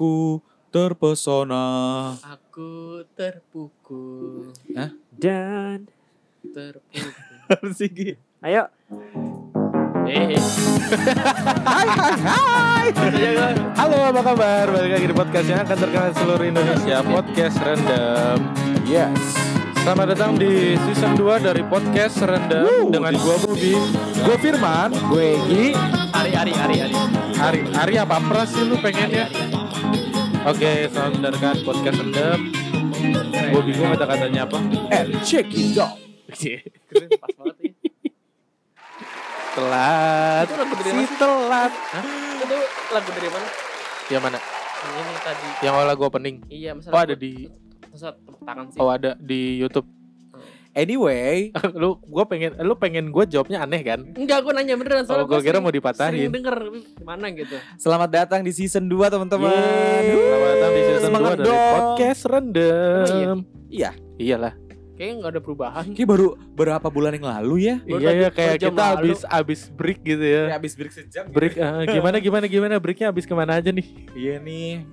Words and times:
Aku 0.00 0.40
terpesona. 0.72 1.68
Aku 2.24 3.04
terpukul, 3.12 4.48
Dan 5.12 5.92
terpukul. 6.40 7.12
Harus 7.52 7.76
ayo 8.40 8.64
Eh, 10.08 10.40
Hai 11.68 11.84
hai 11.84 12.16
hai. 12.16 12.86
aja 12.96 13.28
gua. 13.28 13.48
Halo 13.76 13.96
apa 14.08 14.20
kabar? 14.24 14.64
Balik 14.72 14.90
lagi 14.96 15.06
di 15.12 15.12
podcast 15.12 15.46
yang 15.52 15.60
akan 15.68 15.76
terkenal 15.76 16.10
seluruh 16.16 16.46
Indonesia 16.48 16.96
Podcast 17.04 17.56
Random 17.60 18.36
Yes. 18.88 19.20
Selamat 19.84 20.16
datang 20.16 20.40
di 20.40 20.80
season 20.80 21.12
2 21.12 21.44
dari 21.44 21.60
Podcast 21.60 22.24
Random 22.24 22.64
Woo. 22.64 22.88
Dengan 22.88 23.12
gua 23.20 23.36
Budi 23.36 23.76
Gua 24.24 24.36
Firman 24.40 24.96
Gue 25.12 25.36
Egi 25.36 25.76
Ari, 26.16 26.32
Ari, 26.32 26.52
Ari, 26.56 26.76
Ari. 26.88 26.94
Ari, 27.36 27.60
Ari 27.76 27.94
apa 27.96 28.16
pras 28.24 28.48
sih 28.48 28.64
lu 28.64 28.80
pengennya? 28.80 29.49
Oke, 30.40 30.88
selamat 30.88 31.12
mendengarkan 31.20 31.56
Podcast 31.68 32.00
Random 32.00 32.40
Gue 33.52 33.62
bingung 33.68 33.92
kata-katanya 33.92 34.48
apa 34.48 34.56
And 34.88 35.20
check 35.20 35.52
it 35.52 35.76
out. 35.76 36.00
Keren, 36.32 37.12
pas 37.20 37.28
banget. 37.36 37.76
Telat 39.52 40.46
Itu 40.48 40.56
lagu 40.56 40.74
dari 40.80 40.88
Si 40.88 40.96
mana? 40.96 41.16
telat 41.20 41.72
Itu 42.40 42.56
lagu 42.88 43.10
dari 43.12 43.28
mana? 43.28 43.48
Yang 44.08 44.22
mana? 44.24 44.38
Ini 44.80 45.12
tadi. 45.20 45.48
Yang 45.60 45.72
awal 45.76 45.86
lagu 45.92 46.02
opening 46.08 46.36
Iya, 46.48 46.70
masa 46.72 46.88
Oh 46.88 47.00
ada 47.04 47.12
di 47.12 47.32
Masa 47.92 48.08
tepuk 48.16 48.40
tangan 48.40 48.64
sih. 48.72 48.78
Oh 48.80 48.88
ada 48.88 49.12
di 49.20 49.60
Youtube 49.60 49.99
Anyway, 50.80 51.52
Lu 51.80 52.00
gue 52.00 52.24
pengen 52.24 52.56
Lu 52.64 52.72
pengen 52.80 53.12
gue 53.12 53.24
jawabnya 53.28 53.68
aneh 53.68 53.84
kan? 53.84 54.00
Enggak, 54.16 54.40
gua 54.40 54.52
nanya 54.56 54.80
beneran 54.80 55.04
Oh 55.12 55.28
gue 55.28 55.40
kira 55.44 55.60
mau 55.60 55.68
Sering 55.68 55.84
dipatahin 55.84 56.32
denger 56.32 56.56
gimana 56.96 57.26
gitu. 57.36 57.56
selamat 57.76 58.08
datang 58.08 58.40
di 58.40 58.52
season 58.56 58.88
2 58.88 59.12
teman-teman. 59.12 59.52
Selamat 59.52 60.48
datang 60.56 60.72
di 60.72 60.80
season 60.80 61.00
2 61.04 61.04
Semangat 61.04 61.36
dari 61.36 61.44
dong. 61.44 61.72
Podcast 61.76 62.22
Rendem 62.24 63.36
Iya. 63.68 63.90
Iyalah 64.16 64.54
Kayaknya 64.96 65.14
enggak 65.16 65.32
ada 65.32 65.40
perubahan. 65.40 65.84
Ini 65.96 66.04
baru 66.04 66.26
berapa 66.52 66.88
bulan 66.92 67.16
yang 67.16 67.24
lalu 67.24 67.72
ya? 67.72 67.76
Baru 67.88 68.04
Iya 68.04 68.10
ya 68.20 68.28
kayak 68.28 68.56
kita 68.60 68.68
lalu. 68.68 68.96
abis 69.00 69.20
abis 69.24 69.60
break 69.72 70.04
gitu 70.04 70.24
ya 70.24 70.52
habis 70.52 70.72
break 70.76 70.92
sejam. 70.92 71.24
Break 71.32 71.56
eh, 71.56 71.84
gimana 71.88 72.16
gimana 72.20 72.44
gimana 72.44 72.74
breaknya 72.76 73.08
abis 73.08 73.24
ke 73.24 73.32
mana 73.32 73.56
aja 73.60 73.72
nih 73.72 73.84
Iya 74.12 74.36
nih. 74.44 74.84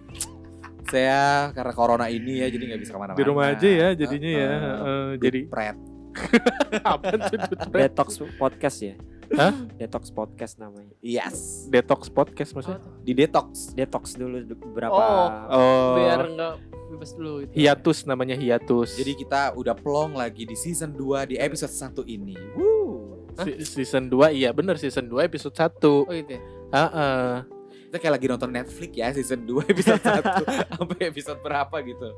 Saya 0.87 1.21
karena 1.51 1.73
corona 1.73 2.07
ini 2.07 2.39
ya 2.39 2.47
jadi 2.47 2.63
nggak 2.63 2.81
bisa 2.81 2.91
ke 2.91 2.99
mana-mana. 2.99 3.19
Di 3.19 3.25
rumah 3.25 3.45
aja 3.49 3.67
ya 3.67 3.87
jadinya 3.93 4.29
ya 4.29 4.49
Heeh. 4.49 4.77
Eh, 4.79 5.09
Jadi 5.19 5.39
Pret. 5.45 5.77
apa 6.81 7.13
tuh 7.29 7.37
detox 7.69 8.07
podcast 8.35 8.77
ya 8.81 8.97
Hah? 9.37 9.53
detox 9.77 10.09
podcast 10.09 10.57
namanya 10.57 10.89
Yes. 10.97 11.67
Detox 11.67 12.09
podcast 12.09 12.57
maksudnya 12.57 12.81
Di 12.99 13.13
detox. 13.13 13.69
detox 13.71 14.17
dulu 14.17 14.41
du- 14.41 14.57
beberapa 14.57 14.97
Oh. 14.97 15.29
Oh 15.51 15.89
Biar 15.95 16.25
enggak 16.25 16.55
bebas 16.87 17.11
dulu 17.13 17.45
gitu. 17.45 17.51
Hiatus 17.53 17.97
namanya 18.03 18.33
hiatus 18.33 18.97
Jadi 18.97 19.13
kita 19.13 19.53
udah 19.53 19.75
plong 19.75 20.15
lagi 20.15 20.41
di 20.41 20.55
season 20.55 20.89
2 20.89 21.27
di 21.27 21.35
episode 21.37 21.69
1 21.69 22.01
ini. 22.07 22.33
Woo. 22.55 23.29
Si- 23.37 23.61
Season 23.77 24.09
2 24.09 24.33
iya 24.33 24.49
bener 24.49 24.79
season 24.79 25.05
2 25.05 25.21
episode 25.21 25.53
1 25.53 25.85
Oh 25.85 26.09
gitu 26.09 26.33
ya. 26.33 26.41
Heeh. 26.73 27.56
Kita 27.87 27.97
kayak 27.97 28.13
lagi 28.13 28.27
nonton 28.27 28.51
Netflix 28.51 28.91
ya 28.91 29.07
season 29.09 29.47
2 29.47 29.63
episode 29.71 30.03
1 30.03 30.43
sampai 30.75 30.99
episode 31.07 31.39
berapa 31.39 31.71
gitu. 31.81 32.11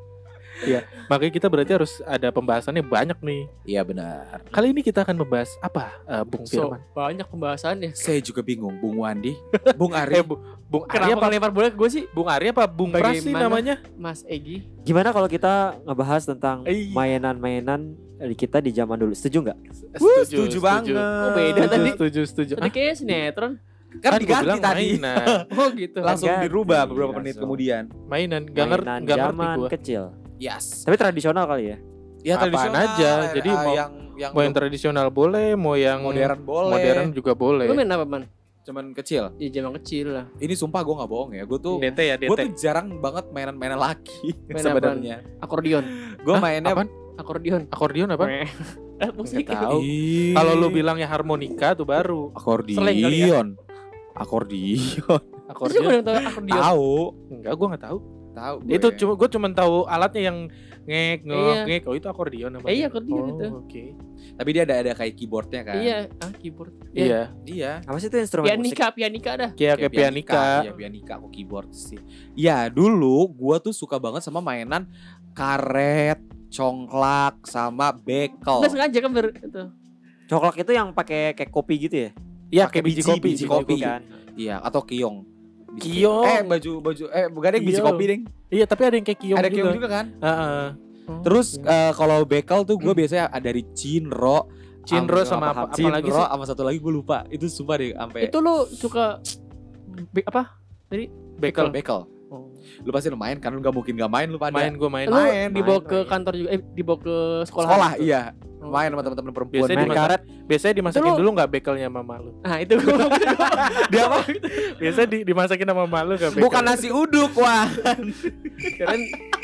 Makanya 1.07 1.31
kita 1.31 1.47
berarti 1.47 1.71
harus 1.71 2.01
ada 2.03 2.33
pembahasannya 2.33 2.81
banyak 2.81 3.15
nih 3.21 3.41
Iya 3.63 3.81
benar. 3.81 4.43
Kali 4.49 4.73
ini 4.73 4.81
kita 4.81 5.05
akan 5.05 5.15
membahas 5.15 5.55
apa 5.61 5.93
eh, 6.03 6.25
Bung 6.25 6.43
So, 6.43 6.67
Firman? 6.67 6.81
banyak 6.91 7.23
pembahasannya. 7.23 7.93
Saya 7.93 8.19
juga 8.19 8.41
bingung, 8.41 8.75
Bung 8.75 8.99
Wandi, 8.99 9.37
Bung 9.79 9.93
Ari. 9.93 10.19
Eh 10.19 10.25
Bu- 10.25 10.41
Bung 10.65 10.83
Ari 10.83 10.99
Kenapa 11.05 11.15
apa 11.15 11.25
ngelempar 11.29 11.51
bola 11.53 11.67
ke 11.69 11.77
gue 11.77 11.89
sih? 11.93 12.03
Bung 12.09 12.27
Ari 12.27 12.49
apa 12.49 12.65
Bung 12.65 12.89
Pras 12.91 13.21
sih 13.21 13.31
namanya? 13.31 13.77
Mas 13.93 14.25
Egi. 14.25 14.65
gimana 14.81 15.13
kalau 15.13 15.29
kita 15.29 15.79
ngebahas 15.85 16.25
tentang 16.25 16.65
Eh. 16.65 16.89
mainan-mainan 16.89 17.93
dari 18.17 18.33
kita 18.33 18.57
di 18.57 18.73
zaman 18.73 18.97
dulu 18.97 19.13
setuju 19.13 19.47
nggak 19.47 19.57
Wuh, 19.95 20.25
setuju 20.25 20.57
banget. 20.59 20.91
Oh, 20.91 21.31
beda 21.31 21.61
Setuju, 21.61 21.71
tadi. 21.71 21.89
setuju, 21.93 22.21
setuju. 22.25 22.53
Tadi 22.57 22.69
kayaknya 22.69 22.95
sinetron. 22.97 23.53
Kan 23.91 24.11
gua 24.11 24.19
diganti 24.19 24.45
bilang 24.45 24.59
tadi. 24.59 24.85
Mainan, 24.95 25.25
Oh 25.57 25.67
gitu. 25.71 25.99
Langsung 25.99 26.29
Ganti, 26.29 26.43
dirubah 26.45 26.81
beberapa 26.85 27.11
menit 27.15 27.25
langsung. 27.31 27.43
kemudian. 27.43 27.83
mainan, 28.05 28.41
gak, 28.45 28.65
nger 28.67 28.81
mainan 28.81 29.01
gak 29.01 29.17
ngerti 29.17 29.33
zaman 29.33 29.57
gua. 29.57 29.69
kecil 29.69 30.03
Yes. 30.37 30.65
tapi 30.81 30.95
tradisional 30.95 31.45
kali 31.45 31.63
ya 31.65 31.77
Ya 32.19 32.33
Apaan 32.33 32.43
tradisional 32.45 32.83
aja, 32.85 33.11
jadi 33.31 33.49
ah, 33.49 33.59
mau- 33.59 33.73
yang 33.73 33.91
yang 34.13 34.31
Mau 34.31 34.41
yang 34.41 34.51
tradisional 34.53 35.07
boleh, 35.09 35.55
mau 35.55 35.73
yang 35.73 35.99
modern 35.99 36.39
boleh. 36.41 36.75
modern 36.75 37.07
juga 37.09 37.31
boleh. 37.33 37.63
Lu 37.63 37.73
main 37.73 37.87
apa 37.87 38.03
man? 38.03 38.27
Cuman 38.61 38.91
kecil. 38.91 39.31
Ya 39.33 39.47
zaman 39.49 39.71
kecil 39.79 40.11
lah. 40.11 40.25
Ini 40.35 40.51
sumpah 40.51 40.79
gue 40.79 40.91
nggak 40.93 41.07
bohong 41.07 41.31
ya. 41.31 41.43
Gue 41.43 41.57
tuh 41.57 41.79
DT 41.79 41.99
ya, 42.03 42.15
gue 42.17 42.27
DT. 42.29 42.39
tuh 42.43 42.51
jarang 42.53 42.99
banget 42.99 43.31
mainan-mainan 43.31 43.79
laki 43.79 44.35
Main 44.45 44.59
sebenarnya. 44.67 45.23
Akordion. 45.39 45.83
Gue 46.19 46.35
Hah? 46.35 46.41
mainnya 46.41 46.69
Apaan? 46.69 46.91
Akordion. 47.15 47.61
Akordion 47.67 48.09
apa? 48.09 48.25
Musik 49.15 49.47
tahu. 49.47 49.79
Kalau 50.35 50.53
lu 50.53 50.67
bilangnya 50.69 51.07
harmonika 51.07 51.71
tuh 51.71 51.83
baru. 51.83 52.35
akordion. 52.35 52.77
Kali 52.77 52.99
ya? 52.99 53.39
Akordion. 54.15 54.79
Terus 55.09 55.49
Akordion. 55.49 55.83
gue 55.83 56.03
tahu 56.05 56.17
akordion. 56.21 56.61
Tahu. 56.61 56.93
Enggak, 57.33 57.53
gua 57.57 57.67
nggak 57.73 57.83
tahu. 57.83 57.97
Tahu. 58.29 58.55
Itu 58.69 58.87
gue. 58.87 58.97
cuma 59.01 59.13
gua 59.17 59.27
cuma 59.27 59.47
tahu 59.49 59.75
alatnya 59.85 60.21
yang 60.29 60.37
ngek 60.85 61.19
ngek 61.21 61.37
Iya. 61.37 61.61
ngek. 61.65 61.81
Oh, 61.89 61.95
itu 61.97 62.07
akordion 62.07 62.49
namanya. 62.53 62.69
Eh, 62.69 62.75
iya, 62.77 62.85
akordion 62.89 63.23
oh, 63.25 63.31
itu. 63.33 63.45
Oke. 63.65 63.83
Tapi 64.37 64.49
dia 64.53 64.63
ada 64.63 64.75
ada 64.79 64.91
kayak 64.93 65.13
keyboardnya 65.17 65.61
kan. 65.65 65.75
Iya, 65.81 65.97
ah 66.21 66.31
keyboard. 66.37 66.71
Ya, 66.93 67.03
Iya. 67.03 67.21
Iya. 67.45 67.71
apa 67.83 67.97
sih 67.97 68.07
itu 68.07 68.17
instrumen 68.17 68.45
musik 68.47 68.77
Pianika, 68.77 68.85
pianika 68.93 69.31
dah. 69.35 69.49
Kayak 69.53 69.75
kayak 69.81 69.93
pianika. 69.93 70.43
Iya 70.65 70.73
pianika 70.73 71.13
kok 71.17 71.31
keyboard 71.33 71.69
sih. 71.73 71.99
Ya 72.33 72.69
dulu 72.69 73.29
gua 73.33 73.57
tuh 73.57 73.73
suka 73.73 73.97
banget 73.97 74.21
sama 74.21 74.39
mainan 74.39 74.85
karet, 75.33 76.21
congklak, 76.49 77.41
sama 77.45 77.93
bekel. 77.93 78.61
Enggak 78.61 78.71
sengaja 78.73 78.97
kan 79.01 79.11
ber 79.13 79.27
itu. 79.33 79.63
coklat 80.29 80.61
itu 80.61 80.71
yang 80.77 80.93
pakai 80.93 81.33
kayak 81.33 81.49
kopi 81.49 81.89
gitu 81.89 82.05
ya 82.05 82.11
Iya, 82.49 82.65
Pakai 82.65 82.73
kayak 82.75 82.85
biji, 82.85 82.97
biji, 82.97 83.07
kopi, 83.07 83.29
biji 83.29 83.45
kopi. 83.45 83.75
kan 83.79 84.01
Iya, 84.33 84.55
atau 84.59 84.81
kiong. 84.81 85.17
Kiong. 85.77 86.25
Eh 86.25 86.41
baju 86.43 86.71
baju 86.81 87.03
eh 87.07 87.25
bukan 87.27 87.49
yang 87.51 87.63
biji 87.63 87.81
kopi 87.81 88.03
deng. 88.05 88.21
Iya, 88.49 88.65
tapi 88.65 88.81
ada 88.83 88.95
yang 88.95 89.05
kayak 89.05 89.19
kiong 89.19 89.37
ada 89.37 89.47
juga. 89.47 89.55
kiong 89.55 89.75
juga 89.75 89.87
kan. 89.87 90.05
Heeh. 90.15 90.65
Terus 91.19 91.47
Iya. 91.55 91.69
eh, 91.69 91.91
kalau 91.91 92.17
bekel 92.23 92.59
tuh 92.63 92.75
gue 92.75 92.93
biasanya 92.95 93.25
ada 93.27 93.41
dari 93.43 93.65
Cinro, 93.71 94.49
Cinro 94.81 95.19
Am- 95.19 95.27
sama 95.27 95.45
apa, 95.47 95.61
apa 95.63 95.73
Cinro 95.73 95.91
lagi 95.91 96.09
sih? 96.09 96.17
sama 96.19 96.43
satu 96.43 96.61
lagi 96.63 96.77
gue 96.77 96.89
lupa. 96.91 97.25
Itu 97.27 97.45
sumpah 97.45 97.75
deh 97.75 97.93
sampai 97.93 98.19
Itu 98.23 98.37
lu 98.39 98.65
suka 98.67 99.21
be- 100.07 100.25
apa? 100.25 100.57
Bekel. 101.35 101.69
bekel. 101.69 101.99
Oh. 102.29 102.45
Lu 102.81 102.93
pasti 102.93 103.09
lu 103.09 103.17
main 103.17 103.35
kan 103.35 103.49
lu 103.49 103.57
gak 103.57 103.73
mungkin 103.73 103.97
gak 103.97 104.05
main 104.07 104.29
lu 104.29 104.37
pada. 104.37 104.53
Main 104.53 104.77
gua 104.77 104.85
main. 104.87 105.09
Lu 105.09 105.17
Main, 105.17 105.49
dibawa 105.49 105.81
main, 105.81 105.89
ke 105.89 105.97
main. 105.97 106.07
kantor 106.07 106.33
juga 106.37 106.49
eh 106.53 106.61
dibawa 106.71 106.97
ke 106.99 107.15
sekolah. 107.43 107.67
Sekolah 107.67 107.91
gitu. 107.97 108.05
iya. 108.05 108.21
Oh. 108.59 108.69
Main 108.69 108.89
sama 108.91 109.01
teman-teman 109.01 109.33
perempuan. 109.33 109.55
Biasanya 109.65 109.77
main 109.79 109.91
karet 109.95 110.21
Biasanya 110.45 110.73
dimasakin 110.75 111.13
dulu 111.15 111.29
nggak 111.31 111.49
bekelnya 111.49 111.87
mama 111.87 112.15
lu? 112.19 112.31
Nah, 112.41 112.57
itu 112.59 112.73
gua 112.77 113.05
Dia 113.93 114.01
apa? 114.05 114.17
Biasanya 114.77 115.07
di, 115.09 115.17
dimasakin 115.23 115.65
sama 115.65 115.81
mama 115.85 115.99
lu 116.03 116.13
nggak 116.15 116.31
bekel. 116.33 116.43
Bukan 116.45 116.61
nasi 116.61 116.89
uduk 116.89 117.33
wah. 117.33 117.65
keren 118.77 118.99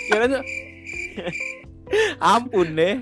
keren 0.09 0.31
Ampun 2.19 2.67
deh. 2.73 2.95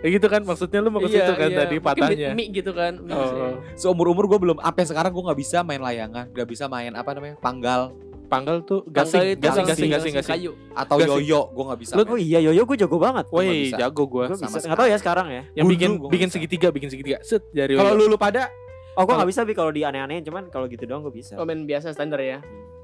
Ya 0.00 0.08
gitu 0.08 0.32
kan 0.32 0.40
maksudnya 0.40 0.80
lu 0.80 0.88
mau 0.88 1.04
ke 1.04 1.12
situ 1.12 1.28
kan 1.36 1.48
tadi 1.52 1.76
Mungkin 1.76 1.84
patahnya. 1.84 2.32
mie 2.32 2.48
gitu 2.48 2.72
kan. 2.72 2.96
mie. 2.96 3.12
Oh, 3.12 3.60
Seumur 3.76 4.08
umur 4.08 4.24
gue 4.24 4.40
belum 4.40 4.56
sampai 4.56 4.84
sekarang 4.88 5.12
gue 5.12 5.24
nggak 5.28 5.36
bisa 5.36 5.60
main 5.60 5.76
layangan, 5.76 6.32
nggak 6.32 6.48
bisa 6.48 6.64
main 6.64 6.96
apa 6.96 7.12
namanya 7.12 7.36
panggal 7.36 7.92
panggal 8.30 8.62
tuh 8.62 8.86
gasing, 8.86 9.34
gasing, 9.34 9.66
gasing, 9.66 9.66
gasing, 9.66 9.90
gasing, 9.90 10.14
gasing. 10.14 10.32
kayu. 10.32 10.50
atau 10.72 10.96
Gasing. 10.96 11.10
yoyo 11.18 11.40
gue 11.48 11.64
nggak 11.66 11.80
bisa. 11.80 11.92
Lu- 11.92 12.06
oh 12.06 12.16
iya 12.16 12.38
yoyo 12.40 12.62
gue 12.62 12.76
jago 12.78 12.96
banget 12.96 13.26
Woi, 13.28 13.74
jago 13.74 14.06
gua. 14.06 14.24
gue 14.24 14.38
bisa 14.38 14.46
sekali. 14.48 14.64
nggak 14.64 14.78
tahu 14.78 14.88
ya 14.88 14.96
sekarang 14.96 15.26
ya 15.28 15.42
Yang 15.50 15.64
Gundu 15.64 15.74
bikin 15.74 15.90
gua 15.92 16.08
bikin 16.08 16.28
bisa. 16.28 16.34
segitiga, 16.36 16.68
bikin 16.70 16.88
segitiga. 16.88 17.18
Set 17.20 17.42
dari 17.50 17.74
Kalau 17.74 17.92
lu 17.92 18.06
lu 18.06 18.14
pada 18.14 18.46
oh 18.92 19.02
gue 19.02 19.12
nggak 19.12 19.28
bisa 19.28 19.40
bi 19.42 19.52
kalau 19.52 19.68
di 19.68 19.82
aneh-anehin 19.82 20.22
cuman 20.22 20.46
kalau 20.46 20.64
gitu 20.64 20.86
doang 20.86 21.02
gue 21.02 21.12
bisa 21.12 21.34
Oh, 21.34 21.42
main 21.42 21.58
biasa 21.60 21.90
standar 21.90 22.18
ya. 22.18 22.38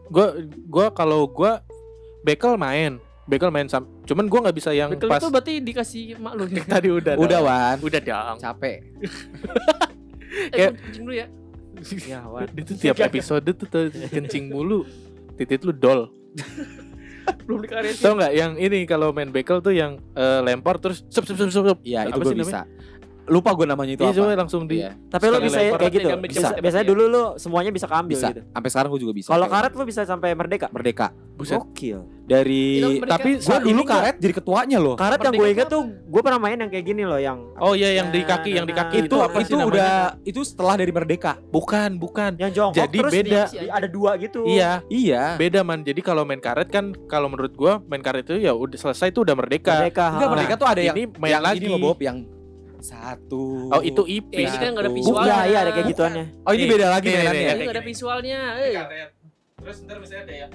gua 0.07 0.35
gua 0.67 0.87
kalau 0.91 1.25
gua 1.27 1.63
bekel 2.21 2.55
main. 2.55 2.99
Bekel 3.25 3.51
main 3.51 3.67
sam. 3.67 3.87
Cuman 4.03 4.27
gua 4.27 4.39
nggak 4.41 4.57
bisa 4.57 4.71
yang 4.71 4.87
Betul 4.89 5.07
pas 5.09 5.19
itu 5.19 5.27
berarti 5.29 5.55
dikasih 5.59 6.03
mak 6.17 6.35
lu. 6.35 6.47
tadi 6.69 6.89
udah. 6.89 7.15
udah 7.17 7.41
wan 7.41 7.77
Udah 7.81 7.99
dong. 8.01 8.37
capek. 8.39 8.83
Eh, 10.53 10.69
kencing 10.69 11.03
dulu 11.03 11.15
ya. 11.17 11.27
ya 12.13 12.21
wan 12.25 12.47
Itu 12.53 12.77
tiap 12.77 12.99
episode 13.01 13.47
tuh 13.49 13.67
tuh 13.67 13.85
kencing 14.07 14.47
mulu. 14.47 14.85
Titit 15.37 15.63
lu 15.63 15.73
dol. 15.73 16.11
Belum 17.47 17.63
dikaretin. 17.63 18.03
Tau 18.03 18.15
nggak 18.19 18.33
yang 18.35 18.53
ini 18.59 18.87
kalau 18.87 19.11
main 19.15 19.31
bekel 19.31 19.63
tuh 19.63 19.75
yang 19.75 19.99
eh, 20.15 20.41
lempar 20.43 20.79
terus 20.83 21.07
sep 21.11 21.27
sep 21.27 21.37
sep 21.39 21.51
sep. 21.51 21.65
sep. 21.69 21.79
Iya 21.87 22.11
itu 22.11 22.19
gue 22.23 22.35
bisa. 22.43 22.67
Lupa 23.27 23.51
gue 23.53 23.67
namanya 23.67 23.93
itu 23.93 24.01
Iya 24.01 24.09
apa. 24.09 24.19
coba 24.19 24.33
langsung 24.37 24.63
di 24.65 24.77
Iya, 24.79 24.91
Tapi 25.07 25.25
lu 25.25 25.31
Sekali 25.33 25.45
bisa 25.45 25.59
lempar, 25.59 25.79
kayak 25.79 25.93
gitu. 25.93 26.09
ambil 26.09 26.29
Bisa. 26.29 26.49
Biasanya 26.57 26.87
dulu 26.87 27.03
lu 27.07 27.23
semuanya 27.37 27.71
bisa 27.71 27.87
keambil 27.87 28.15
bisa. 28.15 28.29
gitu. 28.31 28.43
Sampai 28.49 28.69
sekarang 28.71 28.89
gue 28.89 29.01
juga 29.03 29.13
bisa. 29.13 29.29
Kalau 29.29 29.47
karet 29.47 29.73
lu 29.73 29.85
bisa 29.85 30.01
sampai 30.03 30.31
merdeka. 30.33 30.67
merdeka. 30.69 31.09
buset. 31.37 31.61
Gokil. 31.61 32.01
Dari 32.25 32.65
merdeka. 32.97 33.13
tapi 33.13 33.31
Gua 33.37 33.59
gue 33.59 33.69
dulu 33.69 33.83
karet 33.85 34.17
jadi 34.17 34.35
ketuanya 34.35 34.79
loh. 34.79 34.97
Karet 34.97 35.21
yang 35.21 35.35
gue 35.35 35.43
itu 35.43 35.53
inget 35.53 35.69
tuh 35.69 35.83
gue 35.85 36.21
pernah 36.23 36.41
main 36.41 36.57
yang 36.57 36.71
kayak 36.71 36.87
gini 36.87 37.03
loh 37.03 37.19
yang 37.19 37.39
Oh 37.57 37.73
iya 37.73 37.93
yang 37.93 38.09
di 38.09 38.25
kaki, 38.25 38.51
yang 38.53 38.65
di 38.65 38.73
kaki 38.73 38.97
itu 39.03 39.07
itu 39.07 39.17
apa 39.19 39.39
itu 39.39 39.47
sih 39.47 39.55
namanya? 39.55 39.69
udah 39.69 39.93
itu 40.25 40.41
setelah 40.41 40.75
dari 40.77 40.89
merdeka. 40.91 41.37
Bukan, 41.47 41.91
bukan. 41.97 42.31
yang 42.37 42.49
jongkok 42.51 42.79
Jadi 42.79 42.99
terus 42.99 43.13
beda. 43.13 43.43
ada 43.69 43.85
dua 43.87 44.17
gitu. 44.17 44.43
Iya, 44.45 44.81
Iya. 44.87 45.37
beda 45.37 45.61
man. 45.61 45.83
Jadi 45.83 46.01
kalau 46.01 46.23
main 46.23 46.39
karet 46.39 46.69
kan 46.69 46.97
kalau 47.05 47.27
menurut 47.27 47.53
gua 47.53 47.85
main 47.85 48.01
karet 48.01 48.25
itu 48.25 48.39
ya 48.39 48.51
udah 48.51 48.79
selesai 48.81 49.11
itu 49.11 49.21
udah 49.21 49.35
merdeka. 49.35 49.77
Merdeka. 49.77 50.07
Enggak 50.11 50.31
merdeka 50.31 50.55
tuh 50.57 50.69
ada 50.69 50.81
yang 50.81 50.95
ini 50.95 51.05
main 51.13 51.31
yang 51.31 51.43
lagi. 51.43 51.59
ini 51.59 51.69
loh 51.69 51.81
Bob 51.83 52.01
yang 52.01 52.17
satu. 52.87 53.75
Oh 53.75 53.83
itu 53.83 54.03
IP. 54.07 54.31
Eh, 54.31 54.47
ini 54.47 54.57
kan 54.57 54.71
nggak 54.71 54.85
ada 54.87 54.93
visualnya. 54.95 55.27
Iya, 55.27 55.39
iya 55.45 55.59
ada 55.59 55.71
kayak 55.75 55.87
gituannya. 55.91 56.25
Oh 56.47 56.53
ini 56.55 56.65
beda 56.65 56.87
lagi 56.87 57.07
nih, 57.07 57.11
nih, 57.11 57.19
mainannya. 57.19 57.43
nih, 57.43 57.51
Ini 57.51 57.63
nggak 57.67 57.77
ada 57.77 57.85
visualnya. 57.85 58.39
eh. 58.57 58.73
Terus 59.57 59.83
ntar 59.83 59.99
misalnya 59.99 60.23
ada 60.23 60.35
ya. 60.37 60.47
Iya, 60.47 60.55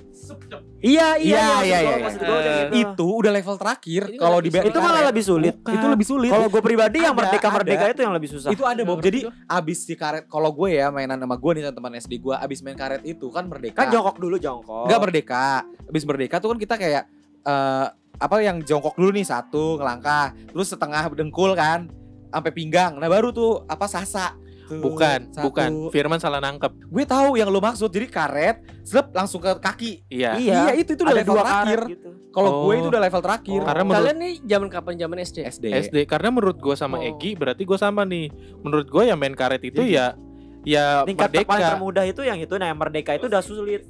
Iya, 0.79 1.07
iya, 1.19 1.45
iya, 1.67 1.79
iya, 1.83 1.97
iya. 1.99 2.07
gitu. 2.07 2.31
Itu 2.71 3.07
udah 3.19 3.31
level 3.35 3.55
terakhir 3.59 4.03
kalau 4.15 4.39
di 4.39 4.47
itu 4.47 4.79
malah 4.79 5.03
lebih 5.11 5.23
sulit. 5.25 5.55
Itu 5.59 5.85
lebih 5.91 6.07
sulit. 6.07 6.31
Kalau 6.31 6.47
gue 6.47 6.61
pribadi 6.63 7.03
yang 7.03 7.11
Ada, 7.11 7.19
merdeka-merdeka 7.27 7.83
ada. 7.83 7.91
itu 7.91 8.01
yang 8.07 8.13
lebih 8.15 8.29
susah. 8.31 8.49
itu 8.55 8.63
ada 8.63 8.81
Bob. 8.87 9.03
Jadi 9.03 9.27
abis 9.51 9.83
si 9.83 9.99
karet 9.99 10.31
kalau 10.31 10.55
gue 10.55 10.79
ya 10.79 10.87
mainan 10.89 11.19
sama 11.19 11.35
gue 11.35 11.51
nih 11.59 11.75
teman 11.75 11.91
SD 11.91 12.23
gue 12.23 12.35
abis 12.39 12.63
main 12.63 12.77
karet 12.79 13.03
itu 13.03 13.27
kan 13.27 13.51
merdeka. 13.51 13.83
Kan 13.83 13.91
jongkok 13.91 14.15
dulu 14.15 14.39
jongkok. 14.39 14.87
Enggak 14.87 14.99
merdeka. 15.03 15.45
Abis 15.91 16.03
merdeka 16.07 16.35
tuh 16.39 16.55
kan 16.55 16.57
kita 16.61 16.75
kayak 16.79 17.03
eh 17.41 17.87
apa 18.21 18.35
yang 18.39 18.61
jongkok 18.61 18.93
dulu 18.95 19.11
nih 19.11 19.25
satu 19.25 19.81
ngelangkah, 19.81 20.29
terus 20.53 20.69
setengah 20.69 21.09
dengkul 21.11 21.57
kan 21.57 21.89
sampai 22.31 22.49
pinggang. 22.49 22.95
Nah 22.95 23.05
baru 23.05 23.29
tuh 23.29 23.61
apa 23.65 23.85
sasa. 23.85 24.33
Tuh, 24.63 24.79
Bukan, 24.79 25.19
satu. 25.29 25.43
bukan. 25.45 25.69
Firman 25.91 26.15
salah 26.15 26.39
nangkep. 26.39 26.71
Gue 26.87 27.03
tahu 27.03 27.35
yang 27.35 27.51
lo 27.51 27.59
maksud. 27.59 27.91
Jadi 27.91 28.07
karet, 28.07 28.63
slep 28.81 29.11
langsung 29.11 29.37
ke 29.37 29.51
kaki. 29.53 30.07
Iya. 30.07 30.39
Iya, 30.39 30.59
Iya, 30.65 30.79
itu 30.79 30.95
itu 30.95 31.03
udah 31.03 31.11
ada 31.11 31.19
level 31.19 31.35
dua 31.35 31.43
terakhir. 31.43 31.79
gitu. 31.91 32.09
Kalau 32.31 32.49
gue 32.63 32.71
Oh. 32.71 32.79
itu 32.79 32.87
udah 32.87 33.01
level 33.03 33.21
terakhir. 33.21 33.59
Oh. 33.59 33.65
Karena 33.67 33.83
menurut 33.83 33.99
Kalian 34.07 34.17
nih 34.17 34.33
zaman 34.47 34.67
kapan? 34.71 34.93
Zaman 34.95 35.17
SD. 35.19 35.37
SD. 35.43 35.65
SD 35.83 35.97
karena 36.05 36.29
menurut 36.31 36.55
gua 36.55 36.73
sama 36.73 36.97
Oh. 36.97 37.03
Egi 37.03 37.35
berarti 37.35 37.67
gua 37.67 37.75
sama 37.75 38.07
nih. 38.07 38.31
Menurut 38.57 38.87
gua 38.87 39.03
yang 39.03 39.19
main 39.19 39.35
karet 39.35 39.59
itu 39.61 39.75
Jadi- 39.77 39.91
ya 39.91 40.15
ya 40.63 41.03
Tingkat 41.03 41.27
paling 41.27 41.43
merdeka. 41.43 41.67
termudah 41.67 42.03
itu 42.05 42.21
yang 42.21 42.37
itu, 42.37 42.53
nah 42.55 42.67
yang 42.69 42.79
merdeka 42.79 43.11
itu 43.11 43.27
udah 43.27 43.41
sulit. 43.41 43.83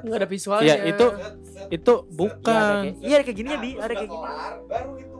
Nggak 0.00 0.16
ada 0.16 0.26
visualnya. 0.26 0.64
Iya, 0.64 0.76
itu 0.88 1.06
itu 1.68 1.92
Iya, 1.92 2.00
ada 2.00 2.16
bukan. 2.16 2.74
kayak, 2.80 2.96
iya 2.98 3.14
ada 3.14 3.24
kayak 3.28 3.36
gini 3.36 3.48
ya, 3.50 3.58
Bi. 3.58 3.70
Ada 3.76 3.92
kayak 3.92 4.08
gini. 4.08 4.24
Baru 4.64 4.92
itu. 4.96 5.18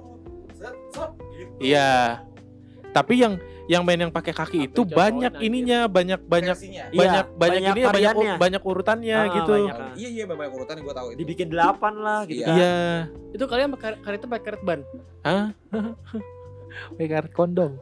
Gitu. 1.43 1.75
Iya. 1.75 2.23
Tapi 2.93 3.15
yang 3.19 3.35
yang 3.65 3.83
main 3.83 3.97
yang 3.97 4.11
pakai 4.11 4.31
kaki 4.31 4.69
itu 4.69 4.83
banyak 4.85 5.33
anjir. 5.33 5.47
ininya, 5.47 5.79
banyak 5.87 6.21
banyak 6.23 6.57
Versinya. 6.59 6.85
Iya, 6.91 6.99
banyak 6.99 7.25
banyak 7.25 7.33
banyak 7.39 7.63
ini 7.63 7.71
banyak 7.73 7.89
variannya. 7.89 8.33
banyak 8.37 8.63
urutannya 8.63 9.17
Ah, 9.17 9.27
gitu. 9.33 9.53
banyak. 9.55 9.77
Iya 9.97 10.09
iya 10.11 10.25
banyak 10.27 10.53
urutan 10.53 10.77
gue 10.77 10.95
tahu 10.95 11.07
itu. 11.09 11.19
Dibikin 11.19 11.49
delapan 11.49 11.95
lah 11.97 12.21
gitu. 12.27 12.43
Iya. 12.43 12.47
kan. 12.47 12.57
Iya. 12.59 12.75
Itu 13.33 13.45
kalian 13.47 13.69
pakai 13.73 13.91
karet 13.99 14.19
itu 14.19 14.29
pakai 14.29 14.45
karet 14.45 14.63
ban. 14.63 14.81
Hah? 15.23 15.45
Pakai 16.97 17.05
karet 17.07 17.33
kondom. 17.33 17.77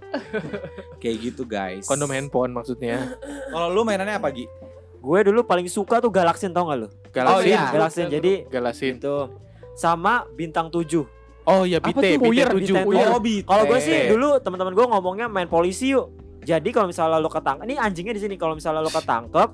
Kayak 0.99 1.17
gitu 1.23 1.43
guys. 1.47 1.87
Kondom 1.87 2.11
handphone 2.11 2.51
maksudnya. 2.51 3.15
Kalau 3.49 3.71
lu 3.71 3.83
mainannya 3.83 4.19
apa 4.19 4.31
Gi? 4.31 4.51
Gue 4.99 5.19
dulu 5.23 5.41
paling 5.43 5.65
suka 5.67 5.99
tuh 5.99 6.11
Galaxin 6.11 6.51
tau 6.51 6.67
gak 6.67 6.77
lu? 6.77 6.89
Galaxin. 7.09 7.49
iya. 7.49 7.63
Galaxin. 7.71 8.07
Jadi 8.11 8.33
Galaxin. 8.47 8.99
itu 8.99 9.31
sama 9.75 10.27
bintang 10.35 10.69
7. 10.69 11.07
Oh 11.43 11.63
ya 11.63 11.79
BT, 11.79 11.97
tuh? 12.17 12.23
Puyer, 12.23 12.49
BT 12.49 12.57
7. 12.57 12.69
Bintang 12.69 12.85
Puyer. 12.85 13.01
tujuh. 13.01 13.11
Oh, 13.11 13.21
Bite. 13.21 13.45
Kalau 13.45 13.65
gue 13.65 13.79
sih 13.79 13.99
dulu 14.07 14.29
teman-teman 14.39 14.73
gue 14.73 14.87
ngomongnya 14.87 15.27
main 15.27 15.47
polisi 15.47 15.93
yuk. 15.93 16.13
Jadi 16.41 16.69
kalau 16.71 16.87
misalnya 16.87 17.17
lo 17.17 17.29
ketangkep, 17.29 17.65
ini 17.65 17.77
anjingnya 17.77 18.15
di 18.15 18.23
sini. 18.23 18.35
Kalau 18.35 18.55
misalnya 18.55 18.81
lo 18.81 18.89
ketangkep, 18.89 19.49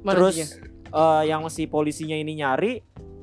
Mana 0.00 0.14
terus 0.14 0.34
anjingnya? 0.36 0.48
eh, 0.88 1.22
yang 1.26 1.42
si 1.46 1.66
polisinya 1.66 2.14
ini 2.14 2.32
nyari, 2.36 2.72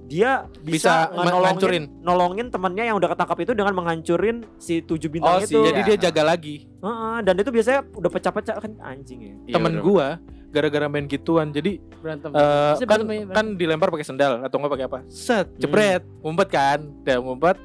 dia 0.05 0.45
Bisa 0.59 1.09
bisa, 1.09 1.25
nolongin, 1.25 1.83
nolongin 1.99 2.47
temennya 2.47 2.85
yang 2.85 2.95
udah 2.95 3.09
ketangkap 3.09 3.37
itu 3.41 3.51
dengan 3.51 3.73
menghancurin 3.73 4.45
si 4.55 4.79
tujuh 4.79 5.09
bintang 5.09 5.39
Oh, 5.39 5.41
itu. 5.41 5.59
Jadi 5.63 5.79
Iya. 5.81 5.87
dia 5.87 5.97
jaga 6.05 6.23
lagi. 6.27 6.67
Heeh, 6.77 7.17
dan 7.21 7.35
itu 7.35 7.49
biasanya 7.49 7.81
udah 7.89 8.09
pecah-pecah 8.09 8.55
kan 8.55 8.71
anjing 8.79 9.19
ya. 9.19 9.33
Iya, 9.45 9.55
Temen 9.55 9.73
bener. 9.73 9.81
gua 9.81 10.07
gara-gara 10.47 10.85
main 10.85 11.03
gituan. 11.05 11.49
Jadi 11.49 11.81
berantem. 11.97 12.29
eh, 12.31 12.71
Bisa 12.73 12.85
kan 12.85 12.99
berantem 13.01 13.27
ya, 13.27 13.33
kan 13.33 13.45
dilempar 13.55 13.87
pakai 13.89 14.05
sendal 14.05 14.33
atau 14.39 14.55
enggak 14.55 14.71
pakai 14.71 14.85
apa? 14.85 14.99
Set, 15.07 15.47
jebret, 15.55 16.03
ngumpet 16.21 16.49
kan. 16.49 16.79
Udah 17.01 17.17
ngumpet. 17.17 17.57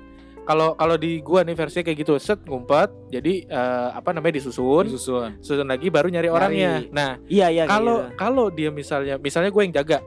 Kalau 0.50 0.74
kalau 0.74 0.98
di 0.98 1.22
gua 1.22 1.40
nih 1.40 1.54
versinya 1.54 1.86
kayak 1.86 1.98
gitu, 2.00 2.18
set 2.18 2.42
ngumpet. 2.42 2.90
Jadi 3.08 3.46
eh, 3.46 3.88
apa 3.92 4.10
namanya 4.10 4.34
disusun, 4.34 4.90
Susun. 4.90 5.38
susun 5.38 5.62
lagi 5.64 5.86
baru 5.88 6.10
nyari 6.10 6.26
orangnya. 6.26 6.82
Nah, 6.90 7.22
Iya 7.24 7.46
iya. 7.48 7.64
kalau 7.64 8.02
gitu. 8.02 8.18
kalau 8.18 8.46
dia 8.50 8.66
misalnya 8.68 9.14
misalnya 9.16 9.48
gue 9.48 9.62
yang 9.62 9.70
jaga 9.72 10.02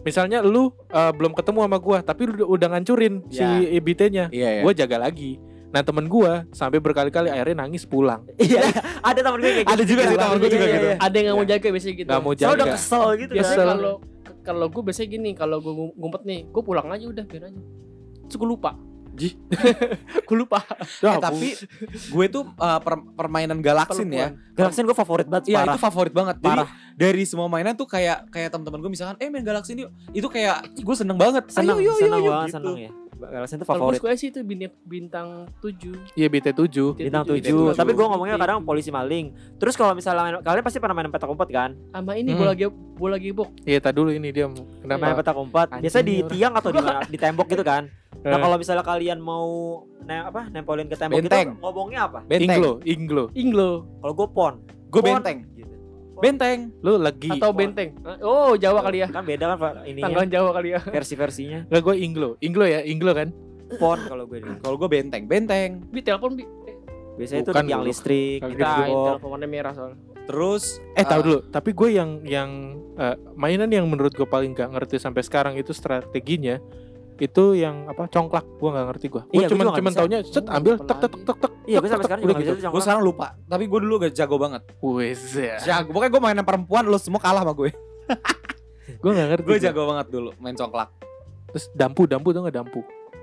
misalnya 0.00 0.38
lu 0.40 0.66
eh, 0.88 1.12
belum 1.12 1.30
ketemu 1.30 1.58
sama 1.62 1.78
gua 1.78 1.98
tapi 2.00 2.22
lu 2.24 2.32
udah- 2.34 2.48
udah 2.48 2.68
ngancurin 2.70 3.14
si 3.28 3.38
Ya. 3.38 3.70
EBT-nya 3.72 4.24
Iya 4.30 4.48
ya. 4.50 4.62
gue 4.64 4.72
jaga 4.74 4.96
lagi 5.00 5.36
nah 5.68 5.84
temen 5.84 6.08
gua 6.08 6.48
sampai 6.50 6.80
berkali-kali 6.80 7.28
akhirnya 7.28 7.60
nangis 7.60 7.84
pulang 7.84 8.24
Iya, 8.34 8.62
iya. 8.64 8.80
ada 9.10 9.20
temen 9.20 9.36
gue 9.36 9.50
kayak 9.52 9.62
gitu. 9.62 9.74
Ada 9.74 9.82
juga 9.84 10.02
sih 10.02 10.16
temen 10.16 10.36
gue 10.38 10.48
juga 10.48 10.58
Iya, 10.58 10.72
gitu. 10.72 10.86
iya, 10.86 10.90
iya. 10.90 10.98
Ada 10.98 11.14
yang 11.14 11.26
nggak 11.26 11.36
mau 11.36 11.46
jaga 11.46 11.66
biasanya 11.68 11.94
gitu. 11.94 12.08
nggak 12.08 12.20
mau 12.20 12.32
Soalnya 12.32 12.48
udah 12.48 12.56
jaga 12.64 12.74
kesel 12.74 13.04
gitu. 13.16 13.32
Biasanya 13.36 13.58
kan. 13.58 13.68
kalau 13.68 13.94
kalau 14.40 14.66
gue 14.66 14.82
biasanya 14.82 15.08
gini, 15.10 15.30
kalau 15.36 15.56
gue 15.60 15.74
ngumpet 15.92 16.22
nih, 16.24 16.40
gue 16.48 16.62
pulang 16.64 16.88
aja 16.88 17.04
udah 17.04 17.20
biar 17.22 17.42
aja. 17.44 17.60
Terus 18.24 18.36
gue 18.38 18.48
lupa. 18.48 18.70
Ji. 19.18 19.34
gue 20.28 20.36
lupa. 20.38 20.62
Eh, 21.02 21.18
tapi 21.18 21.48
gue 21.90 22.26
tuh 22.30 22.46
uh, 22.54 22.78
per- 22.78 23.06
permainan 23.18 23.58
Galaksin 23.58 24.08
ya. 24.08 24.32
Galaxin 24.54 24.86
gue 24.86 24.96
favorit 24.96 25.26
banget 25.26 25.50
Iya 25.50 25.66
itu 25.66 25.78
favorit 25.82 26.14
banget. 26.14 26.36
Jadi 26.38 26.48
Parah. 26.62 26.68
dari 26.94 27.22
semua 27.26 27.50
mainan 27.50 27.74
tuh 27.74 27.90
kayak 27.90 28.30
kayak 28.30 28.54
teman-teman 28.54 28.78
gue 28.86 28.90
misalkan, 28.94 29.16
eh 29.18 29.28
main 29.28 29.42
Galaksin 29.42 29.82
yuk. 29.82 29.90
Itu 30.14 30.30
kayak 30.30 30.70
gue 30.78 30.96
seneng 30.96 31.18
banget. 31.18 31.50
seneng, 31.50 31.82
Ayo, 31.82 31.92
yuk, 31.92 31.96
seneng 31.98 32.20
yuk, 32.22 32.26
yuk, 32.26 32.32
banget, 32.32 32.48
gitu. 32.48 32.56
seneng 32.56 32.76
ya. 32.78 32.90
Galaxin 33.20 33.58
itu 33.58 33.66
Kalau 33.66 33.90
gue 33.90 33.98
favorit. 33.98 34.16
sih 34.16 34.28
itu 34.28 34.40
bintang, 34.40 34.72
bintang 34.84 35.28
7. 35.58 35.90
iya 36.14 36.26
BT 36.26 36.54
7 36.54 36.94
Bintang 36.94 37.24
tujuh. 37.24 37.42
tujuh. 37.42 37.58
tujuh. 37.64 37.74
Tapi 37.74 37.90
gue 37.90 38.06
ngomongnya 38.06 38.36
kadang 38.36 38.62
polisi 38.62 38.88
maling. 38.88 39.34
Terus 39.58 39.74
kalau 39.74 39.90
misalnya 39.92 40.22
main- 40.22 40.40
kalian 40.40 40.62
pasti 40.62 40.78
pernah 40.78 40.94
main 40.94 41.10
petak 41.10 41.26
umpet 41.26 41.48
kan? 41.48 41.74
Sama 41.90 42.14
ini 42.14 42.30
Hmm. 42.30 42.38
bola 42.38 42.52
ge 42.52 42.66
bola 42.70 43.16
gebok. 43.16 43.50
iya 43.62 43.78
tadi 43.78 43.94
dulu 43.94 44.10
ini 44.10 44.30
dia 44.30 44.46
Main 44.46 44.62
kenapa 44.80 45.18
petak 45.18 45.34
umpet. 45.36 45.68
Biasanya 45.76 46.04
di 46.04 46.16
tiang 46.28 46.54
atau 46.54 46.70
di 46.70 46.78
mana? 46.78 47.00
Di 47.04 47.18
tembok 47.18 47.46
gitu 47.48 47.62
kan. 47.62 47.90
Nah 48.18 48.34
Eh. 48.34 48.40
kalau 48.40 48.56
misalnya 48.56 48.82
kalian 48.82 49.18
mau 49.18 49.46
ne 50.00 50.16
apa 50.20 50.46
nempolin 50.48 50.86
ke 50.86 50.94
tembok 50.94 51.18
Benteng. 51.18 51.48
itu 51.52 51.60
ngomongnya 51.60 52.00
apa? 52.04 52.20
Benteng. 52.24 52.54
Inglo 52.54 52.72
Inglo 52.84 53.24
Inglo 53.32 53.70
Kalau 53.98 54.14
gue 54.14 54.28
pon. 54.28 54.54
Gue 54.88 55.02
benteng. 55.02 55.38
Benteng. 56.18 56.58
lu 56.82 56.98
lagi 56.98 57.30
atau 57.30 57.50
benteng. 57.54 57.94
Oh, 58.22 58.58
Jawa 58.58 58.82
kali 58.82 59.02
ya. 59.02 59.08
Kan 59.08 59.22
beda 59.22 59.54
kan 59.54 59.56
Pak, 59.58 59.72
ininya 59.86 60.04
Tanggalan 60.10 60.28
Jawa 60.30 60.50
kali 60.54 60.68
ya. 60.74 60.80
versi-versinya. 60.82 61.60
nggak 61.70 61.82
gue 61.82 61.96
Inglo 62.02 62.30
Inglo 62.42 62.66
ya 62.66 62.80
Inglo 62.82 63.12
kan 63.14 63.28
Pon 63.76 64.00
kalau 64.08 64.24
gue 64.24 64.40
nih. 64.40 64.58
Kalau 64.64 64.76
gue 64.80 64.88
benteng, 64.88 65.28
benteng. 65.28 65.84
Bi 65.92 66.00
telepon 66.00 66.40
bi. 66.40 66.44
Eh, 66.64 66.76
Biasanya 67.20 67.40
itu 67.44 67.50
Bukan 67.52 67.64
dulu. 67.68 67.84
listrik. 67.84 68.40
Kita 68.40 68.88
gua. 68.88 69.06
telepon 69.12 69.28
warna 69.36 69.46
merah 69.46 69.72
soalnya. 69.76 69.98
Terus 70.28 70.64
eh 70.92 71.04
tahu 71.04 71.20
uh, 71.20 71.24
dulu 71.24 71.38
tapi 71.48 71.70
gue 71.72 71.88
yang 71.96 72.10
yang 72.24 72.50
eh, 73.00 73.16
mainan 73.32 73.68
yang 73.72 73.88
menurut 73.88 74.12
gue 74.12 74.28
paling 74.28 74.52
gak 74.52 74.72
ngerti 74.76 75.00
sampai 75.00 75.24
sekarang 75.24 75.56
itu 75.56 75.72
strateginya 75.72 76.60
itu 77.20 77.44
yang 77.52 77.86
apa 77.86 78.06
congklak 78.06 78.46
gue 78.48 78.68
nggak 78.68 78.86
ngerti 78.88 79.06
gue 79.08 79.22
gue 79.22 79.34
Iya, 79.34 79.40
gua 79.40 79.50
cuman 79.50 79.64
nggak 79.64 79.78
cuman 79.78 79.90
bisa. 79.90 80.00
taunya 80.00 80.18
set 80.22 80.46
ambil 80.46 80.74
tek 80.76 80.98
tek 80.98 81.10
lagi. 81.10 81.24
tek 81.24 81.36
tek 81.36 81.52
Iya, 81.64 81.76
gue 81.76 81.82
tek, 81.82 81.90
sampai 81.90 81.98
tek, 81.98 82.06
sekarang 82.06 82.22
juga 82.22 82.34
gitu. 82.38 82.52
Gue 82.64 82.80
sekarang 82.80 83.02
lupa, 83.02 83.26
tapi 83.44 83.64
gue 83.64 83.78
dulu 83.78 83.94
gak 83.98 84.12
jago 84.12 84.36
banget. 84.36 84.62
wes 84.80 85.20
ya 85.30 85.56
Jago, 85.60 85.88
pokoknya 85.90 86.10
gue 86.10 86.22
mainan 86.22 86.44
perempuan, 86.44 86.82
lu 86.82 86.96
semua 86.96 87.18
kalah 87.18 87.42
sama 87.42 87.52
gue. 87.52 87.70
gue 89.02 89.10
nggak 89.10 89.28
ngerti 89.30 89.44
Gue 89.44 89.54
gua. 89.54 89.62
jago 89.62 89.82
banget 89.86 90.06
dulu 90.08 90.30
main 90.38 90.54
congklak. 90.54 90.88
terus 91.48 91.64
dampu 91.72 92.04
dampu 92.04 92.28
tuh 92.28 92.40
nggak 92.40 92.56
dampu 92.56 92.80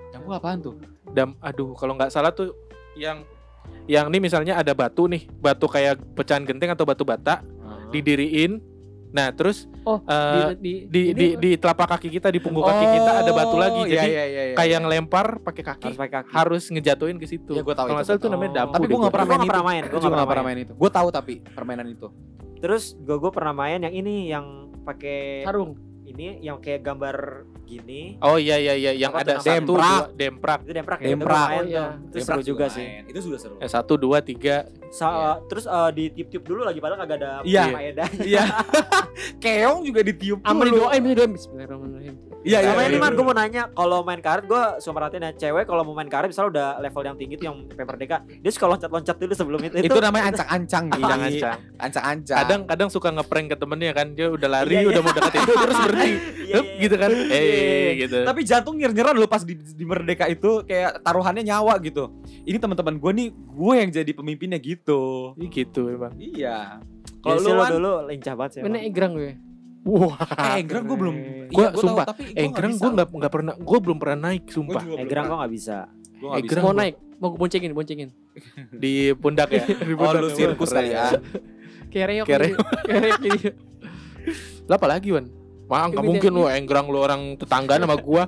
Jago 0.09 0.29
apaan 0.31 0.57
tuh? 0.59 0.75
dam 1.07 1.33
aduh 1.39 1.73
kalau 1.73 1.93
nggak 1.93 2.09
salah 2.09 2.29
tuh 2.29 2.53
yang 2.93 3.21
yang 3.85 4.09
nih 4.09 4.19
misalnya 4.19 4.55
ada 4.55 4.73
batu 4.73 5.05
nih 5.05 5.25
batu 5.31 5.65
kayak 5.65 5.97
pecahan 6.13 6.41
genteng 6.41 6.69
atau 6.69 6.83
batu 6.83 7.01
bata 7.01 7.41
didiriin 7.87 8.57
nah 9.15 9.31
terus 9.31 9.63
Oh, 9.81 10.01
eh, 10.01 10.57
di, 10.57 10.73
di, 10.85 11.01
di, 11.13 11.27
di 11.37 11.51
telapak 11.55 11.95
kaki 11.95 12.09
kita 12.09 12.27
di 12.27 12.41
punggung 12.41 12.65
kaki 12.65 12.85
kita 12.91 13.11
ada 13.21 13.31
batu 13.31 13.53
lagi 13.55 13.79
Oh, 13.79 13.85
iya, 13.85 13.93
jadi 13.95 14.09
iya, 14.09 14.25
iya, 14.25 14.43
iya, 14.43 14.55
kayak 14.57 14.67
iya. 14.67 14.77
ngelempar 14.81 15.25
pakai 15.39 15.63
kaki 15.63 15.85
Harus 15.85 15.95
pakai 15.95 16.13
kaki. 16.19 16.31
harus 16.33 16.63
ngejatuhin 16.67 17.15
ke 17.15 17.25
situ 17.25 17.53
Iya, 17.53 17.61
gua 17.61 17.73
tahu 17.73 17.85
kalau 17.85 17.95
nggak 17.95 18.09
itu, 18.09 18.17
itu 18.17 18.27
namanya 18.27 18.51
dampu 18.57 18.73
Tapi 18.73 18.85
gue 18.85 18.91
gua. 18.91 19.05
gak 19.05 19.13
pernah 19.13 19.27
main 19.29 19.39
itu. 19.79 19.87
Gue 19.87 20.01
gak 20.01 20.11
pernah 20.11 20.27
pernah 20.27 20.43
main 20.43 20.59
itu. 20.59 20.73
Gue 20.73 20.89
tahu 20.91 21.07
tapi 21.09 21.33
permainan 21.47 21.87
itu. 21.87 22.07
Terus 22.57 22.83
gue 22.97 23.15
gue 23.15 23.31
pernah 23.31 23.53
main 23.53 23.79
yang 23.79 23.93
ini 23.93 24.15
yang 24.27 24.45
pakai 24.81 25.45
sarung. 25.45 25.71
ini 26.03 26.27
yang 26.41 26.57
kayak 26.59 26.81
gambar 26.81 27.15
gini. 27.65 28.01
Oh 28.19 28.37
iya 28.37 28.55
iya 28.55 28.73
iya 28.73 28.91
yang 28.93 29.09
Apa 29.09 29.21
ada 29.21 29.33
satu 29.37 29.73
namanya? 29.73 30.07
dua 30.07 30.13
demprak. 30.13 30.59
Itu 30.61 30.71
demprak 30.71 30.99
ya. 30.99 31.07
Demprak. 31.09 31.47
Itu 31.47 31.55
Oh, 31.55 31.63
iya. 31.65 31.85
Itu 31.97 32.15
Demprak 32.15 32.37
seru 32.37 32.41
juga 32.45 32.65
main. 32.65 32.75
sih. 32.75 32.87
Itu 33.05 33.19
juga 33.23 33.37
seru. 33.37 33.55
Eh, 33.57 33.67
satu 33.67 33.93
dua 33.95 34.17
tiga. 34.19 34.55
Sa- 34.89 35.11
Iya. 35.11 35.31
terus 35.45 35.65
eh, 35.65 35.89
di 35.91 36.03
tiup-tiup 36.11 36.43
dulu 36.45 36.61
lagi 36.61 36.79
padahal 36.79 36.99
kagak 37.01 37.17
ada 37.19 37.31
Iya. 37.41 37.63
faedah. 37.67 38.09
Iya. 38.21 38.43
Keong 39.43 39.79
juga 39.83 39.99
ditiup 40.01 40.39
Amal 40.41 40.67
dulu. 40.67 40.77
doain 40.85 41.01
bisa 41.01 41.15
doain 41.15 41.31
Bismillahirrahmanirrahim. 41.33 42.15
Iya, 42.45 42.57
iya. 42.61 42.71
Sama 42.71 42.81
iya. 42.85 42.89
ini 42.93 42.97
man, 43.01 43.11
gue 43.17 43.25
mau 43.25 43.33
nanya, 43.33 43.63
kalau 43.73 43.99
main 44.05 44.21
karet 44.21 44.45
gue 44.45 44.63
suka 44.77 44.93
perhatiin 44.93 45.25
ya, 45.25 45.31
cewek 45.33 45.65
kalau 45.65 45.81
mau 45.81 45.97
main 45.97 46.05
karet 46.05 46.29
misalnya 46.29 46.49
udah 46.53 46.69
level 46.77 47.01
yang 47.01 47.17
tinggi 47.17 47.35
tuh 47.41 47.45
yang 47.49 47.57
sampai 47.65 47.85
merdeka, 47.89 48.17
dia 48.21 48.51
suka 48.53 48.65
loncat-loncat 48.69 49.15
dulu 49.17 49.33
sebelum 49.33 49.59
itu. 49.65 49.75
Itu 49.81 49.97
namanya 49.97 50.29
ancang-ancang 50.29 50.83
Gi. 50.93 51.01
Ancang-ancang. 51.01 51.57
Ancang-ancang. 51.81 52.37
Kadang 52.45 52.61
kadang 52.69 52.89
suka 52.93 53.09
ngeprank 53.09 53.47
ke 53.49 53.57
temennya 53.57 53.91
kan 53.97 54.07
dia 54.13 54.27
udah 54.29 54.49
lari 54.49 54.77
Iya, 54.77 54.81
iya. 54.85 54.89
udah 54.93 55.01
mau 55.01 55.13
deketin 55.17 55.39
itu 55.41 55.53
terus 55.57 55.77
berhenti. 55.89 56.11
Iya, 56.45 56.55
Hup, 56.61 56.65
iya, 56.65 56.81
gitu 56.85 56.95
kan. 57.01 57.11
Iya, 57.11 57.33
Eh 57.33 57.89
gitu. 58.05 58.17
Tapi 58.21 58.41
jantung 58.45 58.75
nyer-nyeran 58.77 59.15
loh 59.17 59.29
pas 59.29 59.41
di, 59.41 59.53
di 59.57 59.85
Merdeka 59.85 60.25
itu 60.29 60.61
kayak 60.69 61.01
taruhannya 61.01 61.41
nyawa 61.41 61.81
gitu. 61.81 62.13
Ini 62.45 62.57
teman-teman 62.61 63.01
gue 63.01 63.11
nih, 63.17 63.27
gue 63.33 63.73
yang 63.73 63.89
jadi 63.89 64.11
pemimpinnya 64.13 64.61
gitu. 64.61 65.33
Ih, 65.41 65.49
gitu 65.49 65.89
emang. 65.89 66.13
Iya. 66.21 66.77
Kalau 67.25 67.41
lu 67.41 67.63
dulu 67.81 67.91
lincah 68.05 68.37
banget 68.37 68.51
sih. 68.53 68.61
Mana 68.61 68.85
egrang 68.85 69.17
gue. 69.17 69.33
Wah. 69.85 70.17
eh 70.17 70.59
Engrang 70.59 70.83
gue 70.83 70.97
belum. 70.97 71.15
Gua 71.47 71.61
iya, 71.61 71.69
gua 71.69 71.77
sumpah, 71.77 72.03
tahu, 72.03 72.11
tapi 72.11 72.23
gua 72.25 72.33
Eh, 72.35 72.45
gue 72.73 72.89
nggak 72.91 73.07
nggak 73.13 73.31
pernah, 73.31 73.53
gue 73.53 73.79
belum 73.79 73.97
pernah 73.97 74.17
naik 74.25 74.43
sumpah 74.49 74.81
juga 74.81 74.89
Eh, 74.91 74.97
belum 74.97 75.07
gerang 75.07 75.25
pernah. 75.25 75.37
kok 75.37 75.43
gak 75.45 75.53
bisa. 75.53 75.75
Gua 76.15 76.27
nggak 76.27 76.35
Eh, 76.35 76.43
bisa. 76.43 76.59
Mau 76.59 76.73
naik, 76.73 76.95
mau 77.15 77.27
gue 77.29 77.39
boncengin, 77.39 77.71
boncengin. 77.71 78.09
di 78.83 78.93
pundak 79.13 79.49
ya. 79.49 79.63
Di 79.87 79.93
Oh 79.93 79.97
pundak 79.99 80.19
lu 80.19 80.27
ya. 80.27 80.35
sirkus 80.41 80.71
kali 80.71 80.89
ya. 80.89 81.05
Kayak 81.87 82.07
reok. 82.09 82.25
Kayak 82.25 82.39
gitu. 82.41 82.57
Kayak 82.83 83.01
reok 83.03 83.19
jadi. 83.21 83.39
Lah 84.65 84.75
apa 84.75 84.87
lagi 84.89 85.09
Wan? 85.13 85.25
Wah, 85.65 85.85
nggak 85.87 86.03
mungkin 86.03 86.29
lu 86.31 86.43
Enggrang 86.45 86.85
lu 86.85 86.97
orang 86.97 87.21
tetangga 87.35 87.77
sama 87.77 87.95
gua. 87.95 88.23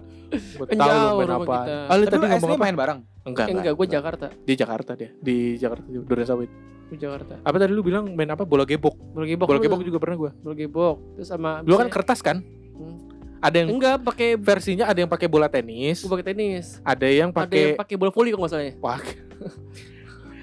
Kan 0.61 0.75
tahu 0.75 0.89
lu 0.93 1.09
main 1.17 1.31
apa. 1.31 1.55
Ah, 1.85 1.95
lu 1.95 2.03
Tapi 2.03 2.11
tadi 2.11 2.17
lu 2.19 2.27
ngomong 2.27 2.49
SD 2.49 2.53
apa? 2.53 2.63
main 2.63 2.75
bareng. 2.75 2.99
Enggak, 3.27 3.45
Eh, 3.45 3.53
enggak, 3.53 3.73
gue 3.75 3.87
Jakarta. 3.89 4.25
Di 4.39 4.53
Jakarta 4.53 4.91
dia. 4.93 5.09
Di 5.13 5.37
Jakarta 5.55 5.83
di 5.83 5.97
Durensawit. 5.99 6.47
Gue 6.87 6.95
Jakarta. 6.97 7.35
Apa 7.41 7.55
tadi 7.57 7.71
lu 7.71 7.81
bilang 7.81 8.07
main 8.09 8.27
apa? 8.27 8.41
Bola 8.41 8.63
gebok. 8.63 8.95
Bola 9.11 9.25
gebok. 9.25 9.45
Bola 9.45 9.59
gebok 9.59 9.81
juga 9.81 9.99
pernah 9.99 10.15
gua. 10.17 10.31
Bola 10.33 10.55
gebok. 10.55 10.95
Terus 11.13 11.27
sama 11.27 11.59
Lu 11.61 11.75
kan 11.75 11.87
kertas 11.87 12.19
kan? 12.21 12.39
Hmm. 12.71 12.97
Ada 13.37 13.55
yang 13.59 13.69
enggak 13.69 13.95
pakai 14.01 14.29
versinya 14.33 14.87
ada 14.87 14.97
yang 14.97 15.05
pakai 15.05 15.27
bola 15.27 15.45
tenis, 15.45 16.01
gue 16.01 16.09
pakai 16.09 16.25
tenis. 16.25 16.81
ada 16.81 17.05
yang 17.05 17.05
Ada 17.05 17.05
yang 17.05 17.29
pakai 17.29 17.63
pakai 17.75 17.95
bola 17.95 18.09
voli 18.09 18.31
kok 18.31 18.39
nggak 18.39 18.49
salah 18.49 18.65
ya. 18.65 18.73
wah. 18.79 18.97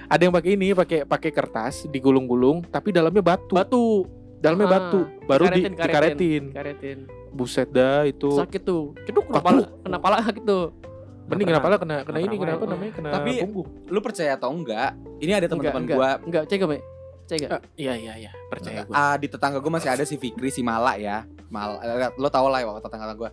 ada 0.06 0.20
yang 0.20 0.30
pakai 0.32 0.50
ini, 0.54 0.68
pakai 0.72 0.98
pakai 1.02 1.30
kertas 1.32 1.88
digulung-gulung 1.88 2.62
tapi 2.64 2.92
dalamnya 2.92 3.24
batu. 3.24 3.50
Batu. 3.50 3.86
Dalamnya 4.38 4.68
Ah, 4.68 4.72
batu, 4.76 5.00
baru 5.24 5.44
di 5.48 5.64
dikaretin, 5.64 5.72
dikaretin. 5.72 6.42
Karetin. 6.52 6.98
Buset 7.32 7.66
dah 7.66 8.04
itu. 8.04 8.28
Sakit 8.30 8.60
tuh. 8.60 8.92
Ceduk 9.02 9.24
kena 9.24 9.40
Kaku. 9.40 9.46
pala, 9.48 9.62
kena 9.80 9.98
pala 9.98 10.16
gitu. 10.38 10.58
Mending 11.24 11.48
kenapa 11.48 11.66
lah 11.66 11.78
kena 11.80 11.96
kena 12.04 12.18
ini 12.20 12.36
kenapa 12.36 12.64
namanya 12.68 12.92
kena 12.92 13.08
Tapi- 13.10 13.40
punggung. 13.40 13.68
Lu 13.88 13.98
percaya 13.98 14.36
atau 14.36 14.52
enggak? 14.52 14.92
Ini 15.18 15.32
ada 15.32 15.46
teman-teman 15.48 15.82
gua. 15.86 16.10
Enggak, 16.20 16.44
cek 16.46 16.60
Mbak? 16.60 16.82
Cek 17.24 17.38
gak? 17.40 17.50
Ah, 17.50 17.60
iya 17.74 17.96
iya 17.96 18.12
iya, 18.20 18.30
percaya 18.52 18.84
gua. 18.84 18.92
Ah, 18.92 19.16
di 19.16 19.32
tetangga 19.32 19.56
gue 19.56 19.72
masih 19.72 19.88
ada 19.88 20.04
si 20.04 20.20
Fikri 20.20 20.52
si 20.52 20.60
Mala 20.60 21.00
ya. 21.00 21.24
Mal, 21.48 21.80
eh, 21.80 22.12
lo 22.12 22.28
tau 22.28 22.52
lah 22.52 22.60
ya 22.60 22.68
waktu 22.68 22.84
tetangga 22.84 23.16
gue. 23.16 23.30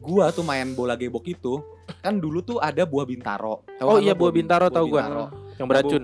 Gua 0.00 0.32
tuh 0.32 0.40
main 0.40 0.72
bola 0.72 0.96
gebok 0.96 1.24
itu 1.26 1.60
kan 2.00 2.16
dulu 2.16 2.40
tuh 2.40 2.56
ada 2.56 2.84
buah 2.84 3.04
bintaro. 3.04 3.60
Tahu 3.76 3.84
Oh 3.86 3.98
iya, 4.00 4.16
buah 4.16 4.32
bintaro 4.32 4.72
tahu 4.72 4.88
gua. 4.88 5.00
bintaro? 5.04 5.24
Yang 5.54 5.66
beracun. 5.68 6.02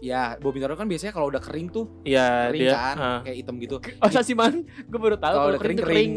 Ya, 0.00 0.32
buah 0.34 0.48
bintaro 0.50 0.74
kan 0.74 0.84
biasanya 0.84 1.12
kalau 1.12 1.28
udah 1.28 1.38
kering 1.38 1.68
tuh 1.68 1.84
Iya, 2.02 2.48
kering 2.48 2.62
dia. 2.62 2.72
kan, 2.72 2.96
ah. 2.96 3.20
kayak 3.20 3.36
hitam 3.36 3.54
gitu. 3.56 3.76
Oh, 4.00 4.08
sih 4.08 4.32
man. 4.32 4.64
Gue 4.88 4.96
baru 4.98 5.14
tahu 5.14 5.34
Kalau 5.34 5.48
udah 5.50 5.60
kering 5.60 5.78
kering. 5.78 6.10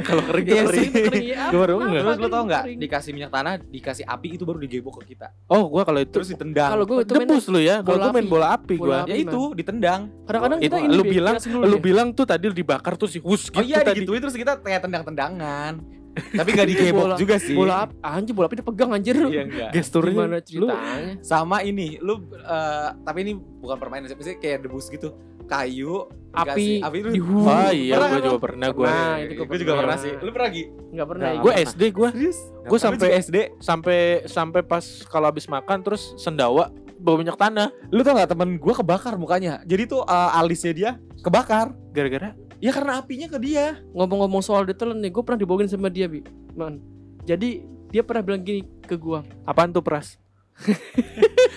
Kalau 0.00 0.22
kering 0.22 0.44
tuh 0.44 0.56
kering. 0.64 0.90
Kering 1.04 1.26
ya. 1.34 1.42
Gua 1.50 1.60
baru 1.60 1.72
apa? 1.74 1.82
enggak. 1.84 2.02
Terus 2.04 2.16
lo 2.16 2.28
tau 2.28 2.42
nggak 2.44 2.62
Kering. 2.64 2.78
dikasih 2.78 3.10
minyak 3.10 3.30
tanah, 3.30 3.52
dikasih 3.60 4.04
api 4.06 4.28
itu 4.30 4.44
baru 4.44 4.58
digebok 4.60 4.94
ke 4.96 5.12
kita. 5.12 5.34
Oh, 5.46 5.66
gua 5.66 5.82
kalau 5.82 5.98
itu 5.98 6.14
Terus 6.14 6.30
ditendang. 6.30 6.70
Kalau 6.70 6.84
gue 6.86 6.96
itu 7.00 7.12
main 7.12 7.26
debus 7.26 7.46
lu 7.48 7.58
ya. 7.58 7.76
Kalau 7.80 7.98
gua 8.00 8.12
main 8.14 8.26
bola 8.26 8.46
api 8.54 8.74
api. 8.78 9.10
ya 9.10 9.16
itu 9.18 9.40
ditendang. 9.52 10.00
kadang-kadang 10.24 10.58
Itu 10.58 10.64
kita 10.64 10.76
ini 10.80 10.94
lu 10.94 11.02
Bi, 11.02 11.10
bilang- 11.12 11.36
Lu 11.64 11.76
bilang 11.78 12.08
tuh 12.14 12.24
tadi 12.24 12.46
dibakar 12.48 12.94
tuh 12.94 13.10
sih 13.10 13.18
hus 13.18 13.50
gitu 13.50 13.58
Oh 13.58 13.62
iya 13.62 13.82
tadi. 13.82 14.06
digituin 14.06 14.22
terus 14.22 14.38
kita 14.38 14.56
kayak 14.56 14.80
tendang-tendangan. 14.80 16.03
Tapi 16.14 16.48
nggak 16.48 16.68
digebok 16.68 17.04
Bola- 17.04 17.18
juga 17.18 17.36
sih. 17.36 17.54
bola 17.54 17.74
api 17.82 17.94
anjir 18.00 18.32
bola 18.32 18.46
api 18.46 18.56
dipegang 18.56 18.90
anjir 18.90 19.16
Iya 19.18 19.42
enggak. 19.42 19.70
Gesturnya 19.72 20.12
gimana 20.14 20.36
lu 20.36 20.42
ceritanya 20.42 21.12
Sama 21.20 21.56
ini, 21.60 21.98
lu 21.98 22.14
eh, 22.32 22.88
tapi 23.00 23.18
ini 23.20 23.32
bukan 23.34 23.76
permainan 23.76 24.06
sih, 24.06 24.14
maksudnya 24.14 24.38
kayak 24.38 24.58
debus 24.62 24.86
gitu. 24.88 25.10
Kayu, 25.44 26.08
Api, 26.32 26.80
api 26.80 26.96
itu. 26.98 27.08
dihu 27.12 27.44
Oh 27.44 27.68
iya, 27.68 27.94
Pernah 27.94 28.08
gua 28.08 28.16
kan 28.16 28.22
juga 28.24 28.40
pernah 28.40 28.68
gua. 28.70 28.86
Nah, 28.86 29.14
itu 29.20 29.32
gua 29.34 29.44
Gue 29.44 29.58
juga 29.60 29.72
pernah. 29.76 29.96
sih. 29.98 30.12
Lu 30.16 30.30
pernah 30.30 30.48
lagi? 30.48 30.64
nggak 30.88 31.06
pernah 31.06 31.28
ya. 31.28 31.38
Gue. 31.38 31.52
SD 31.60 31.82
gua 31.90 32.08
Serius? 32.10 32.38
Gua 32.64 32.78
sampai- 32.80 33.12
SD. 33.18 33.36
sampai 33.60 33.98
sampai 34.24 34.60
pas 34.62 34.80
kalau 35.04 35.26
habis 35.26 35.44
makan 35.46 35.78
terus 35.80 36.16
sendawa 36.16 36.72
bawa 36.96 37.16
minyak 37.20 37.36
tanah 37.36 37.68
Lu 37.90 38.00
tau 38.00 38.16
gak 38.16 38.30
temen 38.30 38.56
gue 38.56 38.74
kebakar 38.74 39.14
mukanya. 39.14 39.60
Jadi 39.62 39.84
tuh 39.86 40.00
eh, 40.02 40.30
alisnya 40.34 40.72
dia 40.72 40.90
kebakar. 41.20 41.76
gara-gara 41.90 42.32
Ya 42.58 42.70
karena 42.70 42.98
apinya 42.98 43.26
ke 43.26 43.38
dia. 43.38 43.78
ngomong-ngomong 43.90 44.40
soal 44.40 44.64
detail 44.64 44.92
nih 44.92 45.10
gue 45.10 45.20
pernah 45.20 45.36
dibawain 45.36 45.66
sama 45.66 45.86
dia 45.86 46.06
bi 46.06 46.24
man 46.52 46.80
jadi 47.22 47.60
dia 47.88 48.00
pernah 48.00 48.22
bilang 48.22 48.40
gini 48.40 48.62
ke 48.80 48.94
gua 48.94 49.22
apaan 49.42 49.70
tuh 49.70 49.80
pras? 49.80 50.18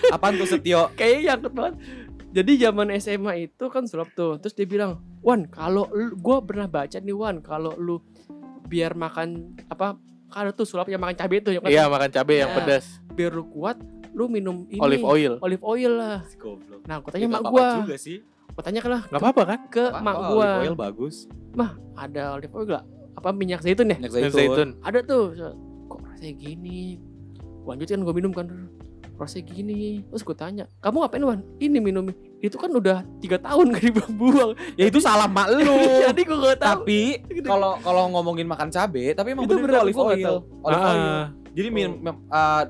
Apaan 0.08 0.34
tuh 0.34 0.46
Setio? 0.46 0.90
kayaknya 0.92 1.34
nyangkut 1.34 1.52
banget 1.52 1.74
jadi 2.28 2.52
zaman 2.62 2.88
SMA 2.94 3.32
itu 3.42 3.64
kan 3.66 3.84
sulap 3.84 4.10
tuh 4.12 4.36
terus 4.36 4.52
dia 4.52 4.64
bilang 4.64 4.98
Wan 5.20 5.46
kalau 5.46 5.86
lu- 5.90 6.14
gua 6.14 6.40
pernah 6.40 6.66
baca 6.66 6.96
nih 6.96 7.12
Wan 7.12 7.40
kalau 7.40 7.72
lu 7.74 8.02
biar 8.64 8.92
makan 8.92 9.54
apa 9.66 9.96
ada 10.28 10.50
tuh 10.50 10.64
sulap 10.64 10.86
yang 10.86 10.98
makan 10.98 11.14
cabai 11.14 11.40
tuh 11.40 11.50
yang 11.50 11.62
kan 11.62 11.68
Iya 11.68 11.86
makan 11.86 12.10
cabai 12.10 12.36
yang 12.38 12.50
Ya. 12.50 12.56
pedas, 12.58 12.84
biar 13.10 13.32
lu 13.32 13.44
kuat 13.46 13.80
lu 14.10 14.26
minum 14.26 14.66
ini 14.66 14.76
olive 14.78 15.04
oil. 15.04 15.32
olive 15.38 15.62
oil 15.62 15.92
lah 15.94 16.18
Goblok. 16.34 16.82
nah 16.84 16.98
aku 16.98 17.08
Ya, 17.08 17.12
tanya 17.14 17.26
nggak 17.30 17.42
mak 17.42 17.50
gua 17.50 17.66
juga 17.80 17.96
sih. 17.96 18.18
Aku 18.58 18.66
tanya 18.66 18.82
lah 18.82 19.02
Gak 19.06 19.22
apa-apa 19.22 19.42
kan? 19.46 19.60
ke 19.70 19.84
Apa- 19.84 20.02
mak 20.02 20.14
apa, 20.16 20.26
gua 20.26 20.42
Olive 20.42 20.62
oil 20.64 20.74
bagus. 20.76 21.16
ada 21.94 22.22
olive 22.34 22.50
oil 22.52 22.66
gak 22.68 22.84
apa 23.14 23.28
minyak 23.30 23.62
zaitun 23.62 23.86
ya 23.86 23.96
Minyak 23.96 24.12
zaitun. 24.12 24.34
zaitun. 24.34 24.68
ada 24.80 24.98
tuh 25.00 25.30
kok 25.86 25.98
rasanya 26.04 26.34
gini 26.34 26.98
lanjut 27.62 27.86
kan 27.86 28.00
gue 28.00 28.14
minum 28.14 28.32
kan 28.32 28.46
rasanya 29.14 29.44
gini 29.48 29.78
terus 30.04 30.22
gue 30.22 30.32
tanya 30.32 30.66
kamu 30.78 30.96
ngapain 31.00 31.22
Wan 31.24 31.40
ini 31.58 31.78
minum 31.78 32.06
itu 32.38 32.54
kan 32.54 32.70
udah 32.70 33.02
tiga 33.18 33.38
tahun 33.38 33.70
gak 33.72 33.84
dibuang 33.84 34.54
Ya 34.74 34.86
itu 34.86 34.98
salah 34.98 35.26
mak 35.26 35.50
lu. 35.52 35.62
jadi 36.06 36.18
gue 36.20 36.36
gak 36.40 36.58
tahu 36.58 36.82
tapi 36.82 37.00
kalau 37.42 37.78
kalau 37.78 38.02
ngomongin 38.08 38.46
makan 38.46 38.68
cabe, 38.68 39.10
tapi 39.12 39.34
emang 39.34 39.42
Itu 39.44 39.54
bener 39.56 39.66
bener, 39.68 39.82
olive 39.84 39.94
nggak 39.96 40.10
oil. 40.12 40.22
tahu. 40.24 40.38
Olive 40.64 40.82
oil. 40.84 41.02
Ah, 41.02 41.26
Jadi 41.50 41.68
minum 41.68 41.92
mem- 41.96 42.22
eh, 42.24 42.62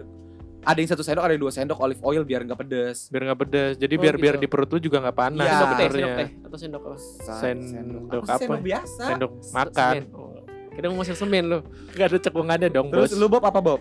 ada 0.68 0.78
yang 0.78 0.90
satu 0.90 1.00
sendok, 1.00 1.25
ada 1.25 1.32
yang 1.32 1.40
dua 1.40 1.50
sendok 1.50 1.78
olive 1.80 2.02
oil 2.02 2.22
biar 2.22 2.44
nggak 2.44 2.60
pedes. 2.60 3.08
biar 3.08 3.22
nggak 3.25 3.40
pedas. 3.40 3.72
Jadi 3.75 3.94
Oh, 3.96 4.00
biar 4.00 4.14
biar 4.14 4.34
gitu. 4.37 4.42
di 4.44 4.48
perut 4.48 4.68
lu 4.68 4.78
juga 4.78 5.00
nggak 5.00 5.16
panas. 5.16 5.40
Iya. 5.40 5.56
sendok 5.56 5.72
teh 5.72 5.88
sendok 5.88 6.12
teh 6.14 6.28
atau 6.38 6.58
sendok 6.58 6.82
apa 6.84 6.96
Sendok 7.34 8.02
Apa 8.04 8.12
sih, 8.12 8.20
apa? 8.20 8.37
Sendok 8.38 8.60
biasa. 8.62 9.02
Sendok 9.08 9.32
makan. 9.50 9.94
Oh, 10.12 10.30
kira 10.70 10.87
mau 10.87 11.00
masuk 11.00 11.16
semen 11.16 11.44
lo 11.44 11.58
Gak 11.90 12.06
ada 12.06 12.18
cekungannya 12.20 12.68
dong 12.68 12.87
Terus 12.88 13.10
bos. 13.10 13.18
lu 13.18 13.26
Bob 13.26 13.42
apa 13.42 13.58
Bob? 13.58 13.80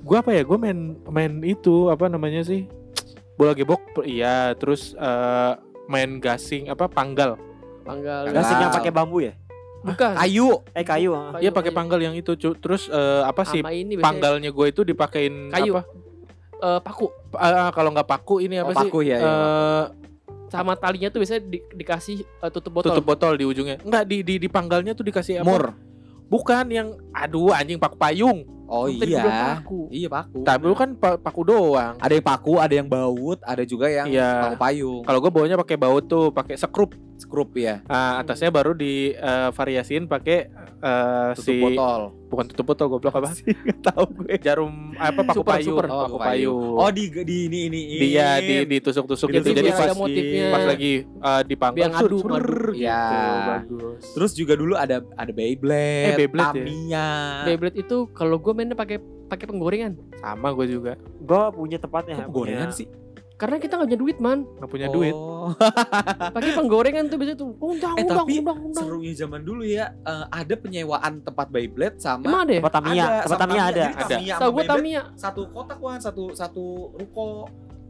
Gua 0.00 0.20
apa 0.20 0.30
ya? 0.30 0.42
Gue 0.42 0.58
main 0.58 0.78
main 1.06 1.32
itu 1.40 1.88
apa 1.88 2.04
namanya 2.06 2.42
sih? 2.42 2.66
Bola 3.34 3.54
gebok. 3.54 3.80
Iya. 4.02 4.52
Terus 4.54 4.92
eh, 4.92 5.52
main 5.86 6.18
gasing 6.18 6.66
apa 6.66 6.84
panggal. 6.84 7.38
panggal 7.80 8.28
Gasing 8.28 8.58
yang 8.58 8.72
pakai 8.72 8.90
bambu 8.90 9.22
ya? 9.22 9.32
bukan 9.82 10.16
Kayu. 10.16 10.64
Eh 10.72 10.80
kayu. 10.80 11.12
ah. 11.12 11.36
Iya 11.36 11.52
pakai 11.52 11.68
panggal 11.68 12.00
yang 12.00 12.12
itu. 12.12 12.32
cu. 12.34 12.52
Terus 12.54 12.88
eh, 12.88 13.22
apa 13.22 13.44
sih? 13.44 13.60
sama 13.60 13.70
ini 13.70 13.96
Panggalnya 13.96 14.48
gue 14.48 14.66
itu 14.66 14.80
dipakein 14.82 15.48
Kayu. 15.48 15.76
apa? 15.76 15.84
Eh, 16.64 16.80
paku 16.80 17.06
Ah, 17.32 17.68
kalau 17.70 17.90
nggak 17.90 18.06
paku 18.06 18.40
ini 18.40 18.56
apa 18.56 18.70
Oh, 18.70 18.74
sih? 18.74 18.88
paku 18.88 18.98
ya, 19.02 19.18
Eh, 19.18 19.84
sama 20.46 20.72
talinya 20.74 21.10
tuh 21.10 21.18
biasanya 21.18 21.42
di- 21.44 21.66
dikasih 21.74 22.16
eh, 22.22 22.50
tutup 22.50 22.72
botol 22.72 22.90
tutup 22.90 23.04
botol 23.04 23.34
di 23.34 23.44
ujungnya. 23.44 23.76
Enggak 23.80 24.04
di 24.06 24.22
di 24.22 24.34
di 24.38 24.48
panggalnya 24.48 24.94
tuh 24.94 25.02
dikasih 25.02 25.42
apa? 25.42 25.46
Mur. 25.46 25.64
Bukan 26.24 26.64
yang 26.68 26.88
aduh 27.10 27.52
anjing 27.52 27.76
paku 27.76 27.94
payung. 27.94 28.46
Oh 28.64 28.88
Tadi 28.88 29.12
iya. 29.12 29.60
paku. 29.60 29.92
Iya 29.92 30.08
paku. 30.08 30.40
Tapi 30.40 30.62
lu 30.64 30.72
kan 30.72 30.96
pa- 30.96 31.20
paku 31.20 31.44
doang. 31.44 32.00
Ada 32.00 32.16
yang 32.16 32.24
paku, 32.24 32.52
ada 32.56 32.72
yang 32.72 32.88
baut, 32.88 33.38
ada 33.42 33.60
juga 33.62 33.86
yang 33.86 34.08
Iya. 34.08 34.30
paku 34.40 34.56
payung. 34.56 35.02
Kalau 35.04 35.18
gue 35.20 35.30
bawanya 35.30 35.56
pakai 35.58 35.76
baut 35.76 36.04
tuh, 36.06 36.32
pakai 36.32 36.56
sekrup. 36.56 36.96
Skrup 37.14 37.54
ya. 37.54 37.78
Ah, 37.86 38.18
atasnya 38.18 38.48
baru 38.48 38.72
di 38.72 39.10
eh, 39.10 39.48
variasiin 39.48 40.04
pakai 40.04 40.50
eh, 40.76 41.30
Tutup 41.32 41.46
si 41.46 41.54
botol. 41.56 42.02
bukan 42.26 42.44
tutup 42.48 42.66
botol 42.66 42.86
goblok 42.88 43.14
apa? 43.14 43.30
Enggak 43.32 43.78
tahu 43.84 44.04
gue. 44.16 44.34
Jarum 44.38 44.74
apa 44.94 45.20
paku 45.22 45.38
Super, 45.40 45.52
payung, 45.54 45.68
super. 45.70 45.84
Oh, 45.86 46.00
paku 46.04 46.16
payung. 46.18 46.74
Oh 46.74 46.90
di 46.90 47.04
di 47.14 47.36
ini 47.46 47.58
ini. 47.68 47.80
dia 48.02 48.38
di 48.38 48.66
ditusuk-tusuk 48.68 49.30
gitu. 49.30 49.46
Jadi 49.48 49.68
pas 49.68 49.80
ada 49.84 49.94
motifnya. 49.94 50.46
pas 50.50 50.64
lagi 50.66 50.92
eh, 51.06 51.42
di 51.42 51.54
pangkal 51.54 51.78
Biar 51.78 51.90
ngadu, 51.92 52.16
sur, 52.16 52.28
ngadu. 52.28 52.42
sur, 52.44 52.64
Iya. 52.74 53.02
gitu, 53.06 53.38
bagus. 53.46 54.02
Terus 54.12 54.30
juga 54.34 54.54
dulu 54.54 54.74
ada 54.74 54.96
ada 55.14 55.32
Beyblade, 55.32 56.04
Eh, 56.04 56.16
Beyblade 56.18 56.50
ya? 56.50 56.54
Tamiya. 56.60 57.08
Beyblade 57.44 57.78
itu 57.78 57.96
kalau 58.10 58.36
gue 58.36 58.52
mainnya 58.52 58.74
pakai 58.74 58.98
pakai 59.24 59.46
penggorengan 59.46 59.94
Sama 60.18 60.50
gue 60.52 60.66
juga. 60.68 60.92
Gue 61.16 61.42
punya 61.52 61.78
tempatnya. 61.78 62.20
Kok 62.20 62.28
gorengan 62.28 62.68
punya- 62.68 62.76
sih? 62.76 62.88
Karena 63.44 63.60
kita 63.60 63.72
nggak 63.76 63.84
punya 63.86 64.00
duit 64.00 64.18
man. 64.18 64.38
nggak 64.48 64.70
punya 64.70 64.88
duit 64.88 65.12
Oh. 65.12 65.52
Pakai 66.34 66.56
penggorengan 66.56 67.04
tuh 67.04 67.16
biasanya 67.16 67.36
tuh. 67.36 67.52
Undang, 67.54 67.92
Eh, 67.94 68.02
undang, 68.02 68.16
tapi 68.18 68.32
undang, 68.34 68.58
undang. 68.64 68.80
Serunya 68.82 69.12
zaman 69.14 69.40
dulu 69.40 69.60
ya, 69.62 69.92
eh, 69.92 70.24
ada 70.32 70.54
penyewaan 70.56 71.20
tempat 71.20 71.46
Beyblade 71.46 72.00
sama 72.00 72.24
Emang 72.24 72.40
ada 72.42 72.50
ya? 72.50 72.58
Tempat 72.58 72.74
Tamiya, 72.74 73.04
tempat 73.04 73.28
sama 73.28 73.36
Tamiya 73.38 73.62
ada. 73.62 73.68
Jadi 73.68 73.84
Ada. 73.84 74.04
Tamiya 74.08 74.32
sama 74.32 74.40
Tahu 74.40 74.50
gue 74.50 74.64
Tamiya. 74.64 75.02
satu 75.14 75.42
kotak 75.50 75.78
wan, 75.78 75.98
satu 75.98 76.24
satu 76.32 76.64
ruko, 76.94 77.28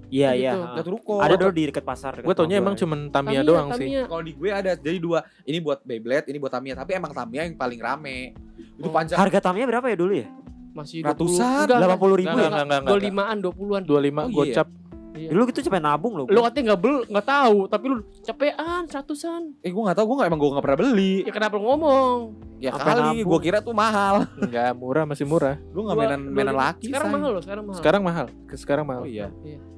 Iya 0.06 0.30
Gitu. 0.30 0.42
iya. 0.42 0.52
satu 0.74 0.90
ruko. 0.90 1.14
Ada 1.16 1.34
dulu 1.36 1.52
di 1.52 1.62
dekat 1.64 1.84
pasar. 1.84 2.12
dekat 2.12 2.26
gue 2.26 2.34
taunya 2.34 2.56
emang 2.56 2.74
cuman 2.74 2.98
Tamiya 3.08 3.40
Tamiya, 3.40 3.42
doang 3.44 3.68
sih 3.70 3.86
Tamiya. 3.86 4.02
Kalau 4.04 4.22
di 4.22 4.32
gue 4.32 4.50
ada 4.50 4.72
jadi 4.74 4.98
dua. 4.98 5.18
Ini 5.40 5.58
buat 5.60 5.78
Beyblade, 5.80 6.26
ini 6.26 6.38
buat 6.38 6.50
Tamiya. 6.50 6.74
Tapi 6.76 6.90
emang 6.92 7.10
Tamiya 7.10 7.42
yang 7.44 7.54
paling 7.54 7.78
rame. 7.78 8.34
Itu 8.74 8.82
Oh. 8.82 8.90
panjang. 8.90 9.14
Harga 9.14 9.38
Tamiya 9.40 9.64
berapa 9.64 9.86
ya 9.86 9.94
dulu 9.94 10.12
ya? 10.12 10.26
Masih 10.72 11.02
Ratusan, 11.02 11.70
20. 11.70 11.70
Enggak, 11.72 11.86
80 11.88 12.14
ribu 12.16 12.28
Enggak, 12.28 12.42
ya? 12.42 12.50
enggak, 12.50 12.64
enggak, 12.64 12.80
Dua 12.80 12.90
enggak. 12.90 13.06
limaan, 13.06 13.36
dua 13.38 13.52
puluhan. 13.54 13.82
25 13.84 13.94
Oh, 13.94 14.26
iya. 14.26 14.34
gocap 14.34 14.68
Iya. 15.14 15.30
Dulu 15.30 15.42
gitu 15.46 15.62
cepet 15.62 15.78
nabung 15.78 16.12
loh. 16.12 16.26
Lu 16.26 16.34
gua. 16.36 16.50
katanya 16.50 16.74
nggak 16.74 16.80
bel, 16.82 16.96
nggak 17.06 17.22
tahu, 17.24 17.56
tapi 17.70 17.84
lu 17.86 17.96
capean, 18.20 18.82
seratusan. 18.84 19.42
Eh 19.62 19.70
gue 19.70 19.78
gak 19.80 19.94
tau, 19.94 20.04
gue 20.04 20.16
gak, 20.18 20.26
emang 20.26 20.40
gue 20.42 20.50
gak 20.50 20.64
pernah 20.66 20.78
beli. 20.82 21.14
Ya 21.22 21.30
kenapa 21.30 21.54
lu 21.54 21.62
ngomong? 21.64 22.16
Ya 22.58 22.70
Sampai 22.72 22.90
kali, 22.90 23.00
nabung. 23.22 23.28
gue 23.30 23.38
kira 23.40 23.58
tuh 23.60 23.70
mahal. 23.72 24.26
Enggak 24.36 24.74
murah 24.74 25.04
masih 25.04 25.22
murah 25.22 25.54
Gue 25.64 25.82
gak 25.82 25.94
Dua- 25.94 26.02
mainan, 26.02 26.20
mainan 26.26 26.56
laki. 26.56 26.90
Sekarang 26.90 27.06
say. 27.06 27.14
mahal 27.14 27.30
loh, 27.30 27.42
sekarang 27.42 27.64
mahal. 27.64 27.78
sekarang 27.78 28.02
mahal 28.02 28.26
ke 28.44 28.54
sekarang 28.56 28.84
mahal 28.84 29.02
Oh 29.02 29.08
iya. 29.08 29.28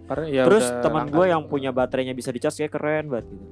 karena 0.06 0.24
ya 0.30 0.42
Terus 0.46 0.64
teman 0.80 1.04
gue 1.06 1.24
yang 1.26 1.42
punya 1.44 1.70
baterainya 1.70 2.14
bisa 2.14 2.32
dicas 2.32 2.54
kayak 2.54 2.72
keren 2.72 3.04
banget 3.06 3.28
gitu. 3.28 3.44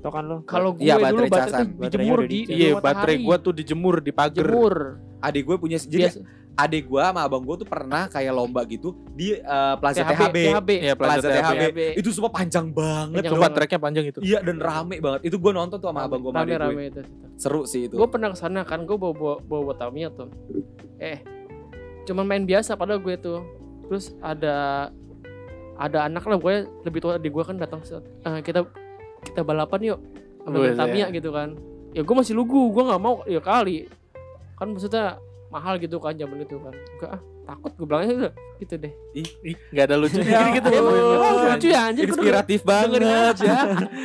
Tau 0.00 0.10
kan 0.10 0.24
lo? 0.24 0.36
Kalau 0.44 0.72
gue 0.72 0.84
Iya, 0.84 0.96
dulu 0.96 1.04
baterai 1.24 1.28
baterai 1.28 1.40
casan. 1.46 1.60
tuh 1.60 1.68
Baterainya 1.78 1.88
dijemur 1.88 2.20
di, 2.22 2.38
di 2.42 2.52
iya 2.54 2.68
baterai 2.74 3.16
gua 3.18 3.36
tuh 3.36 3.52
dijemur 3.52 3.94
di 4.00 4.10
pagar 4.10 4.44
jemur. 4.44 4.74
Adik 5.20 5.42
gue 5.44 5.56
punya, 5.56 5.76
jadi 5.76 6.08
Biasa 6.08 6.20
adik 6.60 6.84
gue 6.86 7.00
sama 7.00 7.24
abang 7.24 7.42
gue 7.42 7.56
tuh 7.64 7.68
pernah 7.68 8.04
kayak 8.06 8.32
lomba 8.36 8.60
gitu 8.68 8.92
di 9.16 9.32
eh, 9.36 9.74
Plaza 9.80 10.04
THB, 10.04 10.12
THB. 10.12 10.36
THB. 10.36 10.70
Iya, 10.80 10.94
Plaza 10.94 11.24
Plaza 11.24 11.28
THB. 11.32 11.60
THB. 11.60 11.78
Itu 11.96 12.08
semua 12.12 12.30
panjang 12.32 12.66
banget. 12.70 13.22
Panjang 13.24 13.40
banget. 13.40 13.56
tracknya 13.56 13.80
panjang 13.80 14.04
itu 14.12 14.18
Iya 14.20 14.38
dan 14.44 14.56
rame 14.60 14.96
banget. 15.00 15.20
Itu 15.24 15.36
gue 15.40 15.52
nonton 15.52 15.76
tuh 15.80 15.88
sama 15.88 16.04
abang 16.04 16.20
gue 16.20 16.30
gue. 16.30 16.40
Rame-rame 16.40 16.82
itu. 16.92 17.00
Seru 17.40 17.64
sih 17.64 17.88
itu. 17.88 17.96
Gue 17.96 18.08
pernah 18.12 18.28
ke 18.32 18.38
sana 18.38 18.60
kan, 18.68 18.84
gue 18.84 18.96
bawa 18.96 19.14
bawa 19.16 19.34
bawa, 19.40 19.60
bawa 19.72 19.74
Tamiya 19.80 20.08
tuh. 20.12 20.28
Eh, 21.00 21.18
cuman 22.04 22.24
main 22.28 22.44
biasa 22.44 22.76
padahal 22.76 23.00
gue 23.00 23.16
tuh. 23.16 23.40
Terus 23.88 24.12
ada 24.20 24.88
ada 25.80 25.98
anak 26.04 26.24
lah 26.28 26.36
gue 26.36 26.54
lebih 26.84 27.00
tua 27.00 27.16
dari 27.16 27.32
gue 27.32 27.44
kan 27.44 27.56
datang 27.56 27.80
"Eh, 27.80 28.40
kita 28.44 28.68
kita 29.24 29.40
balapan 29.40 29.96
yuk 29.96 29.98
sama 30.44 30.56
Wes, 30.60 30.76
Tamiya 30.76 31.08
ya. 31.08 31.16
gitu 31.16 31.32
kan. 31.32 31.56
Ya 31.96 32.04
gue 32.04 32.14
masih 32.14 32.36
lugu, 32.36 32.70
gue 32.70 32.82
nggak 32.84 33.00
mau 33.00 33.24
ya 33.24 33.40
kali. 33.40 33.88
Kan 34.60 34.76
maksudnya 34.76 35.16
mahal 35.50 35.74
gitu 35.76 35.98
kan 35.98 36.14
zaman 36.14 36.40
itu 36.40 36.56
kan. 36.56 36.70
Enggak 36.72 37.10
ah, 37.10 37.20
takut 37.44 37.72
gue 37.72 37.84
bilangnya 37.84 38.14
udah 38.16 38.32
gitu 38.56 38.74
deh. 38.76 38.92
Ih, 39.12 39.26
nggak 39.68 39.84
ada 39.84 39.96
lucunya 39.96 40.30
Ya 40.30 40.42
gitu 40.52 40.68
Ya, 40.68 40.78
ampun. 40.78 40.94
oh, 40.94 41.42
lucu 41.44 41.68
ya 41.68 41.80
anjir. 41.84 42.04
Inspiratif 42.06 42.60
banget. 42.62 43.00
aja. 43.02 43.54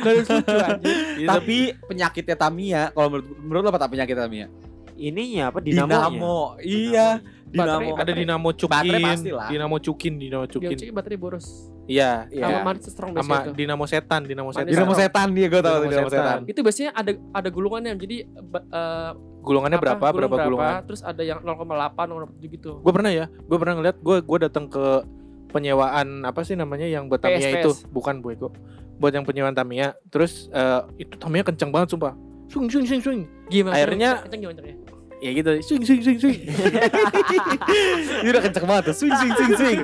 Lucu 0.02 0.32
anjir. 0.58 0.94
Iya, 1.16 1.26
Tapi 1.28 1.56
penyakitnya 1.82 2.36
Tamiya, 2.36 2.82
kalau 2.90 3.08
menurut 3.08 3.26
menurut 3.38 3.62
lo 3.62 3.70
apa 3.70 3.80
tak 3.80 3.90
penyakit 3.92 4.14
Tamiya? 4.14 4.46
Ininya 4.92 5.44
apa 5.46 5.58
dinamonya? 5.60 6.08
Dinamo. 6.08 6.38
Iya, 6.58 7.08
Baterai- 7.46 7.54
dinamo. 7.86 7.94
ada 7.94 8.12
dinamo 8.12 8.48
cukin 8.50 8.72
Baterai 8.74 9.04
pasti 9.06 9.30
lah. 9.30 9.46
dinamo 9.46 9.76
cukin 9.78 10.12
dinamo 10.16 10.44
cukin 10.46 10.76
baterai 10.90 11.16
boros. 11.16 11.46
iya 11.86 12.26
Iya. 12.28 12.42
Sama 12.50 12.58
Marit 12.66 12.82
Strong 12.82 13.10
sama 13.14 13.36
tuh. 13.44 13.54
dinamo 13.54 13.84
setan 13.86 14.20
dinamo 14.24 14.50
Manis 14.50 14.58
setan 14.58 14.72
Dinamo 14.74 14.92
setan 14.92 15.28
dia 15.30 15.46
gue 15.46 15.60
tahu 15.60 15.76
Dinamo 15.78 15.86
dinamo 15.86 16.10
setan. 16.10 16.26
setan. 16.26 16.40
Itu 16.48 16.60
biasanya 16.60 16.90
ada 16.92 17.12
ada 17.32 17.48
gulungannya. 17.48 17.92
Jadi 17.94 18.16
eh, 18.50 19.10
gulungannya 19.46 19.78
apa, 19.78 19.84
berapa 19.94 20.06
gulung 20.10 20.30
berapa 20.34 20.46
gulungan 20.50 20.72
Terus 20.90 21.00
ada 21.06 21.22
yang 21.22 21.38
0,8, 21.38 21.94
0,7 21.94 22.54
gitu. 22.58 22.70
gue 22.82 22.92
pernah 22.92 23.10
ya 23.14 23.30
gue 23.30 23.58
pernah 23.62 23.74
ngeliat 23.78 23.96
gue 24.02 24.16
gue 24.26 24.38
datang 24.42 24.66
ke 24.66 25.06
penyewaan 25.54 26.26
apa 26.26 26.42
sih 26.42 26.58
namanya 26.58 26.90
yang 26.90 27.06
buat 27.06 27.22
Tamiya 27.22 27.62
itu 27.62 27.70
bukan 27.94 28.18
Boyko 28.18 28.50
buat 28.98 29.14
yang 29.14 29.22
penyewaan 29.22 29.54
Tamiya 29.54 29.94
terus 30.10 30.50
eh, 30.50 30.82
itu 30.98 31.14
Tamiya 31.14 31.46
kencang 31.46 31.70
banget 31.70 31.94
sumpah 31.94 32.18
swing 32.50 32.66
swing 32.66 32.86
swing 32.90 33.02
swing 33.02 33.20
Gimana? 33.46 33.78
Akhirnya- 33.78 34.26
kenceng 34.26 34.42
gimana 34.42 34.58
caranya? 34.58 34.76
ya 35.16 35.30
gitu 35.32 35.50
swing 35.64 35.84
swing 35.86 36.02
swing 36.04 36.18
swing 36.20 36.38
Ini 38.22 38.28
udah 38.28 38.42
kenceng 38.44 38.66
banget 38.68 38.92
tuh. 38.92 38.94
Swing 39.00 39.14
swing 39.16 39.32
swing 39.32 39.52
swing. 39.56 39.78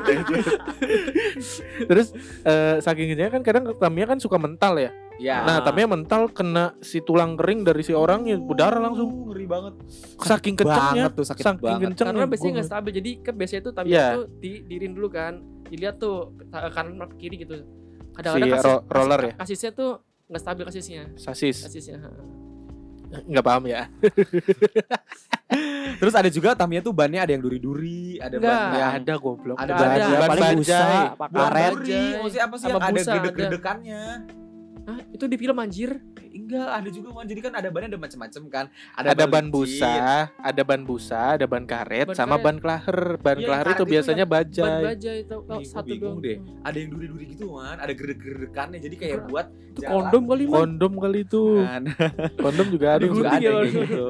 terus 1.91 2.13
eh, 2.45 2.77
saking 2.85 3.15
kencangnya 3.15 3.33
kan 3.33 3.43
kadang 3.43 3.65
Tamiya 3.77 4.07
kan 4.13 4.19
suka 4.21 4.37
mental 4.37 4.77
ya 4.77 4.91
Ya. 5.23 5.41
nah 5.41 5.61
Tamiya 5.61 5.87
mental 5.87 6.29
kena 6.29 6.75
si 6.81 6.99
tulang 6.99 7.33
kering 7.33 7.63
dari 7.63 7.81
si 7.81 7.93
orangnya 7.93 8.37
berdarah 8.37 8.81
langsung 8.83 9.07
Uh, 9.07 9.25
ngeri 9.31 9.47
banget. 9.47 9.73
saking 10.19 10.55
kencangnya 10.57 11.07
banget 11.07 11.13
tuh 11.15 11.25
sakit 11.25 11.43
saking 11.45 11.63
banget. 11.63 11.81
kencang 11.89 12.07
Karena 12.09 12.25
biasanya 12.27 12.53
nggak 12.53 12.69
stabil. 12.69 12.93
Jadi 12.93 13.11
kan 13.21 13.33
biasanya 13.33 13.63
tuh 13.63 13.73
Tamiya 13.73 13.93
Iya. 13.93 14.07
tuh 14.13 14.25
di 14.37 14.53
dirin 14.63 14.93
dulu 14.93 15.09
kan. 15.09 15.33
Dilihat 15.65 15.97
tuh 15.97 16.17
kanan 16.51 16.99
atau 16.99 17.17
kiri 17.17 17.37
gitu. 17.39 17.55
Si 17.55 18.13
Kadang-kadang 18.13 18.51
kasis, 18.53 18.67
ro- 18.67 18.85
roller 18.85 19.21
ya? 19.23 19.33
Kasisnya 19.39 19.71
tuh 19.73 19.91
nggak 20.27 20.43
stabil 20.43 20.65
kasisnya. 20.67 21.03
sasis 21.15 21.57
Kasisnya. 21.63 21.99
nggak 23.13 23.43
paham 23.43 23.67
ya 23.69 23.93
Terus 26.01 26.15
ada 26.17 26.27
juga 26.27 26.55
Tamiya 26.55 26.81
tuh 26.81 26.91
bannya 26.91 27.21
ada 27.21 27.29
yang 27.29 27.41
duri-duri, 27.41 28.17
ada 28.17 28.35
Enggak. 28.35 28.49
ban 28.49 28.73
ya 28.73 28.81
yang 28.81 28.93
ada 28.99 29.15
goblok 29.15 29.55
Ada 29.55 29.71
ban 29.71 29.85
ada. 29.85 30.05
ban 30.09 30.29
paling 30.33 30.57
busa, 30.57 30.81
karet. 31.21 31.73
apa 32.41 32.55
sih 32.57 32.65
yang 32.65 32.81
ada 32.81 32.89
gredek-gredekannya? 32.97 34.03
Hah, 34.83 34.99
itu 35.09 35.25
di 35.25 35.37
film 35.37 35.55
anjir. 35.57 35.95
Enggak, 36.29 36.69
ada 36.75 36.89
juga 36.89 37.09
man. 37.13 37.23
Jadi 37.23 37.41
kan 37.41 37.53
ada 37.53 37.69
bannya 37.69 37.89
ada 37.89 38.01
macam-macam 38.01 38.43
kan. 38.49 38.65
ada 38.93 39.25
ban 39.25 39.45
licin. 39.45 39.55
busa, 39.55 39.95
ada 40.35 40.63
ban 40.63 40.83
busa, 40.83 41.21
ada 41.33 41.47
ban 41.47 41.63
karet, 41.63 42.07
Ban 42.09 42.17
sama 42.17 42.35
karet. 42.35 42.43
ban 42.43 42.57
klaher. 42.59 42.99
Ban 43.17 43.37
Iya, 43.37 43.47
klaher 43.47 43.67
itu 43.69 43.75
itu 43.77 43.85
biasanya 43.89 44.25
Ban 44.25 44.35
bajai. 44.43 44.83
bajai 44.85 45.17
itu 45.21 45.37
kalau 45.41 45.61
gua 45.61 45.71
satu 45.71 45.87
bingung 45.87 46.03
doang. 46.15 46.19
deh. 46.21 46.39
Ada 46.63 46.77
yang 46.77 46.91
duri-duri 46.91 47.25
gitu 47.29 47.45
man, 47.49 47.77
ada 47.77 47.93
gredek-gredekannya. 47.93 48.79
Jadi 48.81 48.95
kayak 48.97 49.17
Enggak. 49.17 49.31
buat 49.31 49.47
Itu 49.49 49.79
jalan. 49.79 49.93
kondom 49.95 50.23
kali 50.27 50.43
man. 50.45 50.57
Kondom 50.57 50.93
kali 50.99 51.19
itu. 51.23 51.43
Kan. 51.61 51.83
Kondom 52.45 52.67
juga 52.69 52.87
ada 52.91 53.03
yang 53.03 53.15
juga 53.15 53.29
ada 53.31 53.39
ya, 53.41 53.55
gitu. 53.65 54.07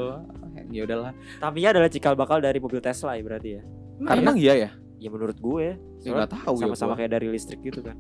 Ya 0.70 0.82
udahlah. 0.82 1.12
Tamiya 1.38 1.68
adalah 1.70 1.88
cikal 1.88 2.14
bakal 2.14 2.38
dari 2.38 2.56
mobil 2.56 2.80
Tesla 2.80 3.12
ya 3.12 3.22
berarti 3.22 3.48
ya. 3.50 3.62
Emang 4.00 4.18
Emang 4.18 4.36
iya 4.36 4.54
ya? 4.58 4.70
Ya 4.96 5.08
menurut 5.08 5.36
gue 5.36 5.66
Ya 5.66 5.74
soalnya 6.00 6.24
enggak 6.24 6.32
tahu 6.40 6.54
ya. 6.54 6.60
sama-sama 6.64 6.92
kayak 6.94 7.12
dari 7.12 7.28
listrik 7.28 7.60
gitu 7.60 7.82
kan. 7.82 7.98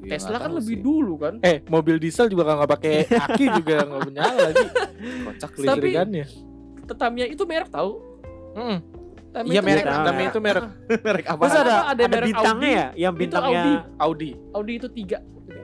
Ya, 0.00 0.16
Tesla 0.16 0.40
kan 0.40 0.50
lebih 0.56 0.76
sih. 0.76 0.82
dulu 0.82 1.14
kan. 1.16 1.34
Eh, 1.40 1.60
mobil 1.68 2.00
diesel 2.00 2.26
juga 2.26 2.48
nggak 2.48 2.70
pakai 2.70 2.94
aki 3.06 3.44
juga 3.60 3.84
nggak 3.84 4.02
menyala 4.02 4.38
lagi. 4.48 4.66
kocak 5.28 5.50
Tapi- 5.52 5.62
Listrikannya. 5.62 6.26
Tamiya 6.90 7.26
itu 7.28 7.42
merek 7.44 7.70
tahu. 7.70 8.02
Mm. 8.56 8.78
Tamiya 9.30 9.52
Iya, 9.52 9.60
itu 9.60 9.68
merek. 9.70 9.84
Tamiya 9.86 10.26
itu 10.26 10.40
merek 10.40 10.64
merek 11.06 11.24
apa? 11.28 11.42
Terus 11.44 11.54
ada 11.54 11.62
Ada 11.62 11.78
ada, 11.94 12.04
merek 12.10 12.26
bintangnya 12.26 12.66
Audi. 12.66 12.74
ya, 12.74 12.86
yang 12.98 13.14
Itu 13.14 13.20
bintangnya 13.22 13.60
Audi. 13.62 13.74
Audi. 14.00 14.30
Audi 14.50 14.72
itu 14.74 14.88
tiga. 14.90 15.18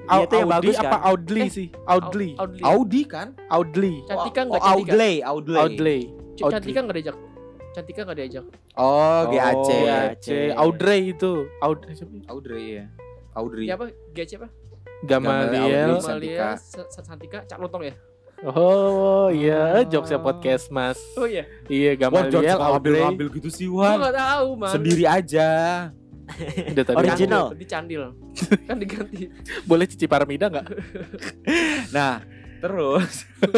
Iya, 0.06 0.22
itu 0.22 0.34
yang 0.36 0.46
Audi 0.46 0.54
bagus 0.54 0.76
apa 0.78 0.86
kan? 0.86 1.00
Audley 1.02 1.42
Eh, 1.42 1.50
sih? 1.50 1.68
Audley. 1.82 2.30
Audi. 2.38 2.60
Audi 2.62 3.02
kan? 3.02 3.28
Audley. 3.50 3.94
Cantika 4.06 4.38
oh, 4.38 4.46
nggak 4.46 4.62
cantika? 4.62 4.70
Audley, 4.86 5.14
Audley. 5.18 5.58
Audley. 5.58 6.00
Cantika 6.38 6.80
nggak 6.84 6.94
diajak. 6.94 7.16
Cantika 7.74 8.00
nggak 8.06 8.16
diajak. 8.16 8.44
Oh, 8.78 9.20
GAC. 9.26 9.56
Oh, 9.58 9.66
GAC. 9.66 10.26
Audrey 10.54 11.00
itu. 11.10 11.32
Audrey 11.58 11.92
siapa? 11.92 12.14
Audrey 12.30 12.64
ya. 12.70 12.84
Audrey. 13.36 13.68
Ya 13.68 13.76
apa? 13.76 13.92
GC 14.10 14.40
apa? 14.40 14.48
Gamaliel. 15.04 16.00
Santika. 16.00 16.56
Gamaliel, 16.56 16.56
Sa- 16.56 16.88
Sa- 16.88 17.04
Santika, 17.04 17.38
Cak 17.44 17.60
Lontong 17.60 17.84
ya? 17.84 17.94
Oh 18.42 19.28
iya, 19.28 19.80
Oh. 19.80 19.84
jokesnya 19.86 20.16
podcast 20.18 20.68
mas. 20.68 21.00
Oh 21.14 21.24
iya. 21.24 21.48
Iya, 21.66 21.96
Wah, 21.96 22.00
Gamaliel, 22.28 22.32
suka 22.52 22.52
Audrey. 22.58 22.72
ngambil-ngambil 23.00 23.26
gitu 23.32 23.48
sih, 23.48 23.64
Wan. 23.66 23.96
nggak 23.96 24.12
tahu, 24.14 24.48
Man. 24.56 24.72
Sendiri 24.72 25.04
aja. 25.04 25.48
Udah 26.72 26.84
tadi. 26.84 26.96
Original. 26.98 27.44
Di 27.54 27.64
Candil. 27.64 28.02
kan 28.68 28.76
diganti. 28.76 29.30
Boleh 29.62 29.86
cici 29.86 30.04
paramida 30.04 30.48
nggak? 30.48 30.66
Nah, 31.92 32.20
terus 32.66 33.12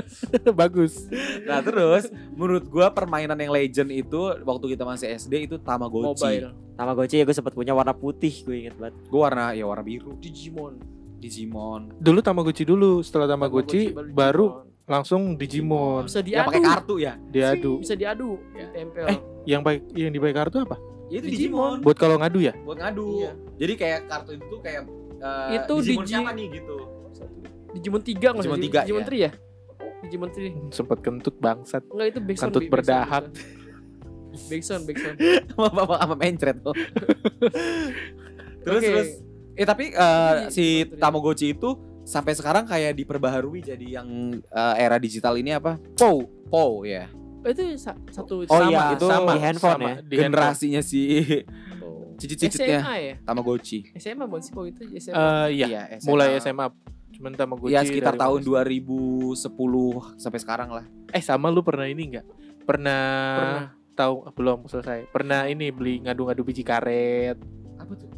Bagus. 0.61 1.09
nah 1.43 1.59
terus 1.59 2.07
menurut 2.31 2.65
gua 2.65 2.89
permainan 2.89 3.35
yang 3.35 3.51
legend 3.51 3.89
itu 3.91 4.17
waktu 4.39 4.67
kita 4.71 4.83
masih 4.83 5.09
SD 5.11 5.35
itu 5.45 5.57
Tamagotchi. 5.57 6.05
Mobile. 6.05 6.49
Tamagotchi 6.75 7.17
ya 7.17 7.25
gue 7.25 7.33
sempat 7.33 7.53
punya 7.53 7.73
warna 7.73 7.91
putih 7.91 8.31
gue 8.43 8.57
inget 8.61 8.75
banget. 8.75 8.95
Gua 9.07 9.21
warna 9.25 9.45
ya 9.51 9.65
warna 9.65 9.81
biru, 9.81 10.15
Digimon. 10.15 10.79
Digimon. 11.17 11.91
Dulu 11.97 12.21
Tamagotchi 12.21 12.63
dulu, 12.63 13.01
setelah 13.01 13.27
Tamagotchi, 13.27 13.91
baru 14.09 14.63
Digimon. 14.63 14.87
langsung 14.87 15.23
Digimon. 15.35 16.03
bisa 16.05 16.21
Yang 16.21 16.29
diadu. 16.29 16.47
pakai 16.47 16.63
kartu 16.63 16.95
ya? 16.97 17.13
Diadu. 17.19 17.73
Bisa 17.79 17.95
diadu. 17.95 18.31
Ditempel. 18.53 19.07
Eh, 19.09 19.19
Yang 19.45 19.61
baik 19.65 19.81
yang 19.93 20.13
dibayar 20.13 20.37
kartu 20.39 20.57
apa? 20.61 20.77
Ya 21.09 21.19
itu 21.19 21.27
Digimon. 21.27 21.35
Digimon. 21.75 21.77
Buat 21.83 21.97
kalau 21.97 22.17
ngadu 22.17 22.39
ya? 22.39 22.53
Buat 22.61 22.79
ngadu. 22.79 23.07
Iya. 23.19 23.33
Jadi 23.57 23.73
kayak 23.75 24.01
kartu 24.07 24.31
itu 24.33 24.45
tuh 24.47 24.61
kayak 24.61 24.83
eh, 25.19 25.49
Itu 25.59 25.75
Digimon 25.81 26.05
Digi- 26.05 26.11
siapa 26.13 26.31
nih 26.31 26.47
gitu. 26.55 26.77
Digimon 27.71 28.01
3 28.01 28.17
nggak 28.17 28.35
Digimon 28.39 28.57
sih? 28.57 28.65
tiga, 28.65 28.81
Digimon 28.83 29.01
ya. 29.01 29.09
3 29.09 29.19
ya? 29.19 29.31
Digimon 30.01 30.29
3. 30.31 30.71
Sempet 30.71 30.99
kentut 31.01 31.37
bangsat. 31.37 31.83
Enggak 31.87 32.07
itu 32.09 32.21
Backsound. 32.21 32.49
Kentut 32.49 32.63
berdahak. 32.69 33.25
Backsound, 34.47 34.83
Backsound. 34.85 35.17
Sama 35.51 35.95
sama 35.97 36.15
mencret 36.15 36.57
tuh. 36.59 36.75
terus 38.65 38.81
Oke. 38.81 38.89
terus 38.89 39.09
eh 39.55 39.67
tapi 39.67 39.85
eh, 39.91 40.33
Tapi 40.41 40.51
si. 40.51 40.67
Tamagotchi 40.87 41.51
itu 41.51 41.71
sampai 42.03 42.33
sekarang 42.33 42.65
kayak 42.65 42.95
diperbaharui 42.95 43.61
jadi 43.61 44.01
yang 44.01 44.09
eh, 44.39 44.75
era 44.77 44.97
digital 44.97 45.35
ini 45.35 45.53
apa? 45.53 45.77
Po, 45.93 46.25
Po 46.47 46.83
ya. 46.83 47.11
Oh, 47.39 47.49
itu 47.49 47.77
sa- 47.77 47.97
satu 48.09 48.43
Oh 48.43 48.59
Sama, 48.59 48.69
iya, 48.69 48.85
itu 48.93 49.07
sama 49.07 49.31
di 49.31 49.39
handphone 49.41 49.71
ya. 49.73 49.79
di 49.79 49.87
handphone. 49.87 50.19
Generasinya 50.21 50.81
si 50.81 51.01
Cicit-cicitnya 52.19 52.83
SMA 52.83 52.95
ya 52.99 53.15
Tamagotchi. 53.23 53.79
SMA 53.95 54.25
bukan 54.27 54.43
sih 54.43 54.51
waktu 54.51 54.71
itu 54.75 54.83
SMA 54.99 55.15
Eh, 55.47 55.49
iya, 55.57 55.87
SMA. 55.97 56.07
mulai 56.07 56.35
SMA. 56.37 56.67
Cuman 57.19 57.35
Tamagotchi. 57.35 57.75
Ya 57.75 57.83
sekitar 57.83 58.15
tahun 58.15 58.47
2010 58.47 59.35
sampai 60.17 60.39
sekarang 60.39 60.69
lah. 60.71 60.87
Eh 61.11 61.23
sama 61.23 61.51
lu 61.51 61.67
pernah 61.67 61.91
ini 61.91 62.15
nggak? 62.15 62.27
Pernah, 62.63 63.03
pernah 63.35 63.65
tahu 63.99 64.15
ah, 64.25 64.33
belum 64.33 64.59
selesai. 64.71 65.11
Pernah 65.11 65.51
ini 65.51 65.75
beli 65.75 65.99
ngadu-ngadu 66.07 66.47
biji 66.47 66.63
karet. 66.63 67.37
Apa 67.77 67.93
tuh? 67.99 68.09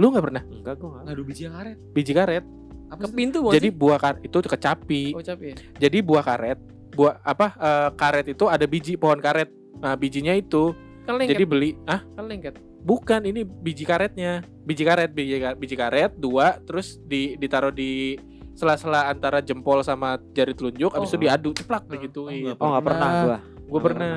Lu 0.00 0.08
nggak 0.08 0.24
pernah 0.24 0.42
Enggak 0.48 0.74
gue 0.80 0.88
enggak. 0.88 1.02
Ngadu 1.04 1.22
biji 1.22 1.44
karet. 1.46 1.76
biji 1.92 2.12
karet? 2.16 2.44
Apa 2.88 3.08
ke 3.08 3.12
pintu 3.12 3.38
bukan 3.40 3.54
Jadi 3.56 3.68
sih? 3.70 3.76
buah 3.76 3.98
karet 4.00 4.20
itu 4.24 4.36
kecapi. 4.40 5.02
oh 5.16 5.22
ya 5.22 5.34
Jadi 5.80 5.98
buah 6.04 6.24
karet, 6.24 6.58
buah 6.92 7.14
apa? 7.24 7.46
eh, 7.56 7.88
karet 7.96 8.26
itu 8.32 8.44
ada 8.48 8.64
biji 8.64 8.96
pohon 8.96 9.20
karet. 9.20 9.48
Nah 9.80 9.96
bijinya 9.96 10.32
itu 10.36 10.72
kan 11.02 11.18
lengket 11.18 11.34
jadi 11.34 11.44
beli 11.46 11.70
ah 11.90 12.00
kan 12.14 12.24
lengket 12.30 12.54
bukan 12.82 13.22
ini 13.22 13.42
biji 13.42 13.82
karetnya 13.82 14.42
biji 14.60 14.82
karet 14.82 15.08
biji, 15.08 15.38
ka- 15.38 15.54
biji 15.54 15.74
karet 15.74 16.12
dua 16.14 16.58
terus 16.60 16.98
di 17.00 17.34
ditaruh 17.34 17.70
di 17.70 18.18
sela-sela 18.52 19.06
antara 19.06 19.38
jempol 19.38 19.80
sama 19.80 20.20
jari 20.30 20.52
telunjuk 20.52 20.90
habis 20.90 21.08
Oh. 21.08 21.12
itu 21.12 21.22
diadu 21.22 21.50
ceplak 21.52 21.82
Oh. 21.82 21.90
digituin. 21.90 22.52
Oh 22.54 22.68
enggak 22.68 22.84
pernah 22.84 23.10
gua. 23.24 23.38
gue 23.64 23.80
pernah 23.80 24.14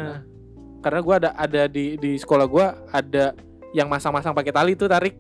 karena 0.81 0.99
gue 0.99 1.15
ada 1.15 1.29
ada 1.33 1.61
di 1.65 1.95
di 1.95 2.11
sekolah 2.15 2.45
gue 2.45 2.65
ada 2.91 3.25
yang 3.71 3.87
masang-masang 3.87 4.31
pakai 4.31 4.51
tali 4.51 4.73
tuh 4.73 4.85
tarik 4.85 5.15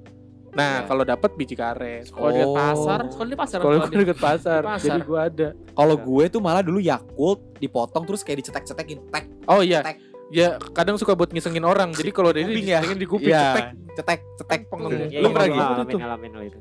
nah 0.51 0.79
Iya. 0.79 0.87
kalau 0.87 1.03
dapat 1.03 1.31
biji 1.33 1.53
karet 1.53 2.07
sekolah 2.07 2.31
di 2.31 2.41
Oh. 2.41 2.53
pasar 2.53 2.99
sekolah 3.05 3.27
di 3.27 3.37
pasar 3.37 3.57
kalau 3.59 3.75
sekolah 3.77 3.91
deket 3.97 4.17
pasar, 4.17 4.59
Di 4.59 4.67
pasar. 4.69 4.87
jadi 4.89 5.01
gue 5.01 5.19
ada 5.21 5.47
Kalau 5.69 5.95
gue 5.97 6.23
tuh 6.27 6.39
malah 6.39 6.59
dulu 6.59 6.79
Yakult 6.79 7.39
dipotong 7.57 8.03
terus 8.03 8.21
kayak 8.21 8.39
dicetek-cetekin 8.39 8.99
tek. 9.09 9.25
oh 9.45 9.59
iya 9.59 9.79
Tek. 9.81 9.99
Ya 10.27 10.47
kadang 10.73 10.97
suka 10.97 11.13
buat 11.13 11.29
ngisengin 11.29 11.61
orang 11.61 11.91
jadi 11.91 12.09
kalau 12.09 12.33
dia 12.33 12.43
Kuping 12.43 12.65
ya? 12.65 12.79
di 12.81 13.05
kuping 13.05 13.29
Iya. 13.29 13.43
cetek 13.53 13.67
Cetek, 13.95 14.19
cetek. 14.35 14.61
Pengen- 14.67 15.07
Iya, 15.07 15.23
Lu 15.23 15.27
iya, 15.27 15.31
pernah 15.31 15.47
gua 15.47 15.55
gitu 15.55 15.63
ngalamin, 15.63 15.87
tuh? 15.87 15.99
ngalamin 16.03 16.31
hal 16.35 16.43
itu. 16.45 16.59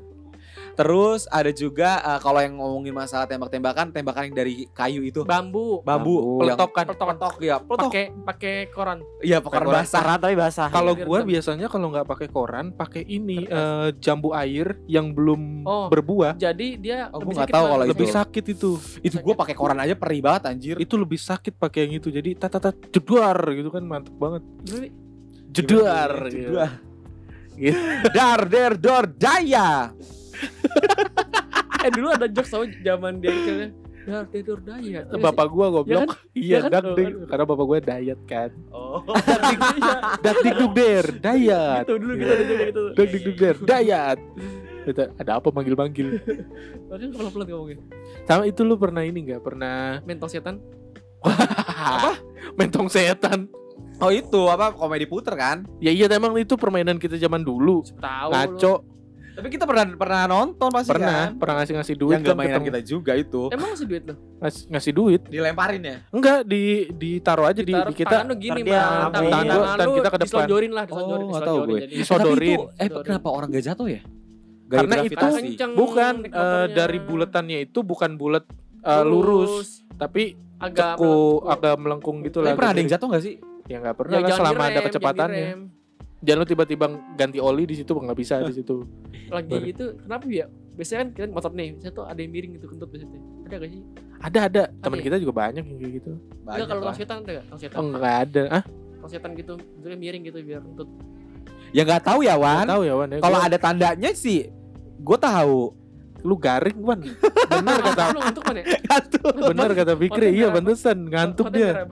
Terus 0.75 1.25
ada 1.27 1.47
juga 1.49 1.89
eh, 1.97 2.19
kalau 2.19 2.37
yang 2.37 2.55
ngomongin 2.55 2.91
masalah 2.91 3.23
tembak-tembakan, 3.23 3.89
tembakan 3.89 4.27
yang 4.27 4.35
dari 4.35 4.67
kayu 4.69 5.01
itu. 5.01 5.23
bambu 5.23 5.79
Bambu, 5.81 6.37
Peletok 6.37 6.71
kan? 6.71 6.85
peletok 6.85 7.35
ya, 7.39 7.57
peletok. 7.57 7.87
pakai 7.87 8.05
pakai 8.21 8.55
koran 8.69 8.99
Iya, 9.19 9.39
Pakai 9.39 9.59
basah. 9.63 10.01
Keran 10.01 10.17
tapi 10.19 10.35
basah. 10.35 10.67
kalau 10.69 10.93
hitam. 10.93 11.23
biasanya 11.25 11.67
kalau 11.67 11.87
nggak 11.89 12.05
pakai 12.05 12.27
koran 12.27 12.65
pakai 12.71 13.01
ini 13.01 13.45
eh, 13.45 13.89
jambu 13.97 14.31
air 14.31 14.75
yang 14.85 15.11
belum 15.11 15.63
Oh. 15.63 15.87
berbuah 15.87 16.35
jadi 16.35 16.67
dia 16.75 16.97
Oh, 17.09 17.19
lebih 17.19 17.33
gua 17.33 17.41
sakit 17.41 17.53
tahu 17.53 17.65
kalau 17.65 17.85
lebih 17.85 18.05
itu. 18.05 18.13
sakit 18.13 18.43
itu 18.47 18.71
Itu 19.01 19.15
gue 19.17 19.33
pakai 19.33 19.55
koran 19.55 19.77
aja 19.77 19.95
perih 19.95 20.19
banget 20.19 20.43
anjir. 20.45 20.75
itu 20.75 20.93
lebih 20.93 21.17
sakit 21.17 21.55
pakai 21.55 21.87
yang 21.87 21.93
itu 21.95 22.09
jadi 22.09 22.35
tata 22.35 22.59
jedar 22.85 23.39
gitu 23.51 23.69
kan 23.69 23.81
mantep 23.81 24.13
banget 24.13 24.43
gitu. 24.61 24.85
Jedar. 25.55 26.11
Gitu. 26.27 26.53
Dar 28.11 28.41
der 28.43 28.73
dor 28.75 29.05
daya. 29.07 29.89
eh 31.85 31.91
dulu 31.93 32.07
ada 32.13 32.27
jokes 32.29 32.49
tau 32.49 32.65
zaman 32.81 33.21
dia 33.21 33.31
kayaknya 33.31 33.67
ya 34.05 34.21
tidur 34.29 34.61
daya 34.61 35.01
bapak 35.17 35.49
gua 35.49 35.67
goblok. 35.73 36.13
Iya 36.37 36.37
Iya 36.37 36.57
kan? 36.69 36.71
dak 36.77 36.83
Oh, 36.85 36.93
ding. 36.93 37.09
karena 37.25 37.43
bapak 37.49 37.65
gua 37.65 37.77
diet 37.81 38.21
kan. 38.29 38.49
Oh. 38.69 39.01
dak 40.25 40.35
dik 40.45 40.53
duk 40.61 40.71
der 40.77 41.05
diet. 41.09 41.83
Gitu 41.89 41.93
dulu 41.97 42.13
kita 42.13 42.31
ada 42.31 42.43
juga 42.45 42.63
gitu. 42.69 42.83
Dak 42.93 43.07
dik 43.09 43.21
duk 43.25 43.35
der 43.41 43.55
diet. 43.65 44.19
Gitu, 44.85 45.01
ada 45.17 45.41
apa 45.41 45.49
manggil 45.49 45.73
manggil 45.73 46.07
Tadi 46.93 47.03
kalau 47.09 47.29
pelan 47.33 47.47
ngomongin 47.49 47.79
sama 48.29 48.45
itu 48.45 48.61
lu 48.61 48.77
pernah 48.77 49.01
ini 49.01 49.25
nggak? 49.25 49.41
Pernah 49.41 50.05
mentong 50.05 50.29
setan? 50.29 50.61
Apa? 51.25 52.21
Mentong 52.53 52.85
setan. 52.85 53.49
Oh 53.97 54.13
itu 54.13 54.45
apa 54.45 54.77
komedi 54.77 55.09
puter 55.09 55.33
kan? 55.33 55.65
ya 55.81 55.89
iya 55.89 56.05
emang 56.13 56.37
itu 56.37 56.53
permainan 56.53 57.01
kita 57.01 57.17
zaman 57.17 57.41
dulu. 57.41 57.81
Tahu 57.97 58.29
ngaco 58.29 58.73
Tapi 59.35 59.47
kita 59.49 59.63
pernah 59.63 59.83
pernah 59.91 60.21
nonton 60.25 60.69
pasti 60.69 60.89
pernah 60.89 61.27
kan? 61.27 61.35
pernah 61.35 61.53
ngasih 61.57 61.73
ngasih 61.75 61.95
duit 61.95 62.13
Yang 62.13 62.23
kan 62.25 62.35
mainan 62.35 62.63
kita 62.63 62.79
juga 62.81 63.11
itu. 63.13 63.41
emang 63.49 63.69
masih 63.69 63.85
duit 63.85 64.03
lo 64.03 64.13
ngasih, 64.37 64.61
ngasih 64.67 64.91
duit 64.91 65.21
Dilemparin 65.25 65.81
ya? 65.81 65.97
enggak 66.09 66.39
di 66.43 66.63
ditaruh 66.89 67.45
aja 67.45 67.57
di, 67.57 67.67
Ditaruh 67.67 67.87
di 67.87 67.95
kita 67.95 68.09
tangan 68.13 68.25
lu 68.25 68.35
gini 68.37 68.61
bang 68.61 69.11
tangan, 69.11 69.11
tangan 69.43 69.75
Dan 69.75 69.85
lu 69.85 69.91
kita 69.93 70.07
ke 70.07 70.15
depan. 70.15 70.25
diselonjorin 70.25 70.71
lah 70.71 70.83
diselonjorin 70.85 71.19
Oh, 71.19 71.29
nggak 71.29 71.43
tahu 71.43 71.57
gue. 71.61 71.79
jadi 71.81 71.93
Disodorin. 71.93 72.31
Tapi 72.31 72.47
itu, 72.47 72.63
eh 72.73 72.87
Disodorin. 72.87 73.05
kenapa 73.05 73.27
orang 73.29 73.47
gak 73.49 73.65
jatuh 73.65 73.87
ya? 73.89 74.01
Karena 74.65 74.73
Gaya 74.95 75.03
itu- 75.03 75.13
gravitasi. 75.13 75.39
kenceng 75.45 75.71
bukan 75.73 76.13
motornya. 76.23 76.67
dari 76.69 76.99
buletannya 76.99 77.57
itu 77.61 77.79
bukan 77.81 78.11
bulat 78.15 78.43
eh, 78.81 79.03
lurus 79.03 79.83
tapi 79.93 80.23
agak 80.57 80.95
ceku 80.95 81.03
melengkung. 81.03 81.51
agak 81.51 81.75
melengkung 81.75 82.17
gitu 82.21 82.39
Tapi 82.39 82.45
lah 82.45 82.55
pernah 82.55 82.71
ada 82.71 82.79
yang 82.79 82.89
jatuh 82.89 83.07
gak 83.09 83.21
sih? 83.21 83.35
ya 83.65 83.77
nggak 83.77 83.91
Ya, 83.91 83.97
pernah 83.97 84.13
lah 84.13 84.21
jangan 84.23 84.39
selama 84.39 84.63
ada 84.63 84.79
kecepatannya 84.79 85.47
jangan 86.25 86.39
lu 86.41 86.47
tiba-tiba 86.47 86.85
ganti 87.13 87.37
oli 87.37 87.63
di 87.63 87.75
situ 87.77 87.93
nggak 87.93 88.17
bisa 88.17 88.41
di 88.41 88.53
situ. 88.53 88.81
Lagi 89.35 89.49
Baru. 89.53 89.65
gitu 89.69 89.85
kenapa 90.01 90.25
ya? 90.27 90.45
Biasanya 90.75 90.99
kan 90.99 91.09
kita 91.15 91.25
motor 91.31 91.51
nih 91.55 91.67
biasanya 91.77 91.93
tuh 91.95 92.05
ada 92.05 92.19
yang 92.19 92.31
miring 92.33 92.51
gitu 92.59 92.65
kentut 92.67 92.89
biasanya. 92.91 93.19
Ada 93.45 93.55
gak 93.55 93.69
sih? 93.71 93.81
Ada 94.19 94.39
ada. 94.49 94.63
Teman 94.81 94.97
ya? 94.99 95.03
kita 95.07 95.15
juga 95.21 95.33
banyak 95.37 95.63
yang 95.63 95.77
kayak 95.79 95.93
gitu. 96.01 96.11
Enggak 96.43 96.67
kalau 96.67 96.81
tang 96.83 96.97
setan 96.97 97.17
ada 97.23 97.31
gak 97.31 97.45
tang 97.47 97.59
setan. 97.61 97.77
Oh 97.79 97.83
nggak 97.93 98.15
ada. 98.27 98.43
Ah 98.51 98.63
tang 98.99 99.09
setan 99.09 99.31
gitu 99.37 99.53
bentuknya 99.55 99.97
miring 100.01 100.23
gitu 100.27 100.37
biar 100.41 100.59
kentut. 100.65 100.89
Ya 101.71 101.81
gak 101.85 102.03
tahu 102.03 102.19
ya 102.25 102.35
nggak 102.35 102.43
Wan. 102.43 102.65
tahu 102.67 102.81
ya 102.83 102.93
Wan. 102.97 103.07
Ya. 103.13 103.19
Kalau 103.21 103.37
Gua- 103.39 103.47
ada 103.47 103.57
tandanya 103.61 104.09
sih, 104.11 104.49
gue 104.99 105.17
tahu. 105.21 105.59
lu 106.25 106.33
garing 106.41 106.81
Wan. 106.81 107.05
Bener 107.53 107.77
kata 107.85 108.01
lu 108.09 108.17
ngantuk 108.17 108.43
kan 108.49 108.55
ya? 108.57 108.65
Bener 109.45 109.69
kata 109.77 109.93
Fikri. 109.93 110.33
Iya 110.33 110.49
merah 110.49 110.55
pantesan 110.57 110.97
ngantuk 111.05 111.53
dia 111.53 111.85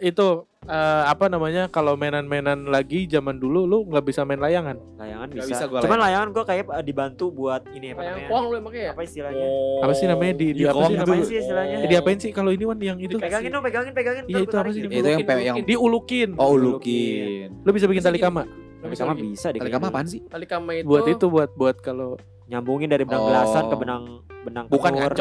itu 0.00 0.26
eh, 0.64 1.02
apa 1.04 1.26
namanya 1.26 1.66
kalau 1.66 1.94
mainan-mainan 1.94 2.66
lagi 2.66 3.04
zaman 3.04 3.36
dulu 3.36 3.64
lu 3.64 3.78
nggak 3.84 4.04
bisa 4.04 4.22
main 4.22 4.38
layangan 4.38 4.78
Layangan 4.96 5.28
Nggak 5.28 5.44
bisa. 5.44 5.54
bisa 5.58 5.64
gua 5.66 5.78
Cuman 5.80 5.98
layangan 6.00 6.28
gua 6.30 6.44
kayak 6.44 6.64
eh, 6.68 6.82
dibantu 6.82 7.24
buat 7.28 7.62
ini 7.70 7.86
apa 7.90 8.00
namanya? 8.02 8.28
uang 8.28 8.44
lu 8.44 8.56
pakai 8.62 8.80
ya 8.80 8.90
Apa 8.90 9.02
istilahnya? 9.02 9.46
Apa 9.78 9.92
sih 9.92 10.06
namanya? 10.06 10.32
Di- 10.34 10.52
di 10.52 10.62
Iya, 10.62 10.70
apa 10.70 10.82
sih 10.82 10.96
namanya? 10.96 11.24
sih 11.24 11.36
istilahnya? 11.38 11.76
Eh, 11.78 11.88
diapain 11.88 12.18
sih 12.18 12.30
kalau 12.30 12.50
ini 12.50 12.64
Wan 12.64 12.78
yang 12.78 12.98
itu. 12.98 13.16
Pegangin 13.16 13.50
dong, 13.50 13.62
pegangin, 13.62 13.92
pegangin. 13.92 14.24
Iya, 14.26 14.38
itu 14.40 14.54
apa 14.54 14.70
sih? 14.70 14.80
Itu 14.82 15.08
yang 15.08 15.20
yang 15.40 15.56
diulukin 15.62 16.28
Oh 16.36 16.54
ulukin. 16.54 17.48
lu 17.58 17.70
bisa 17.70 17.86
bikin 17.86 18.02
tali 18.02 18.18
kama 18.18 18.46
Tapi 18.82 18.94
sama 18.94 19.14
bisa 19.14 19.50
deh. 19.50 19.58
Tali 19.58 19.70
kama 19.70 19.86
apaan 19.88 20.06
sih? 20.06 20.20
tali 20.26 20.42
kama 20.44 20.74
itu 20.74 20.86
buat 20.86 21.06
itu 21.06 21.26
buat 21.26 21.50
buat 21.54 21.76
kalau 21.78 22.18
Nyambungin 22.42 22.90
dari 22.90 23.06
benang 23.06 23.22
Oh. 23.22 23.28
gelasan 23.30 23.64
ke 23.64 23.76
benang 23.78 24.02
benang 24.42 24.66
Bukan 24.68 24.92
kenur. 24.92 25.14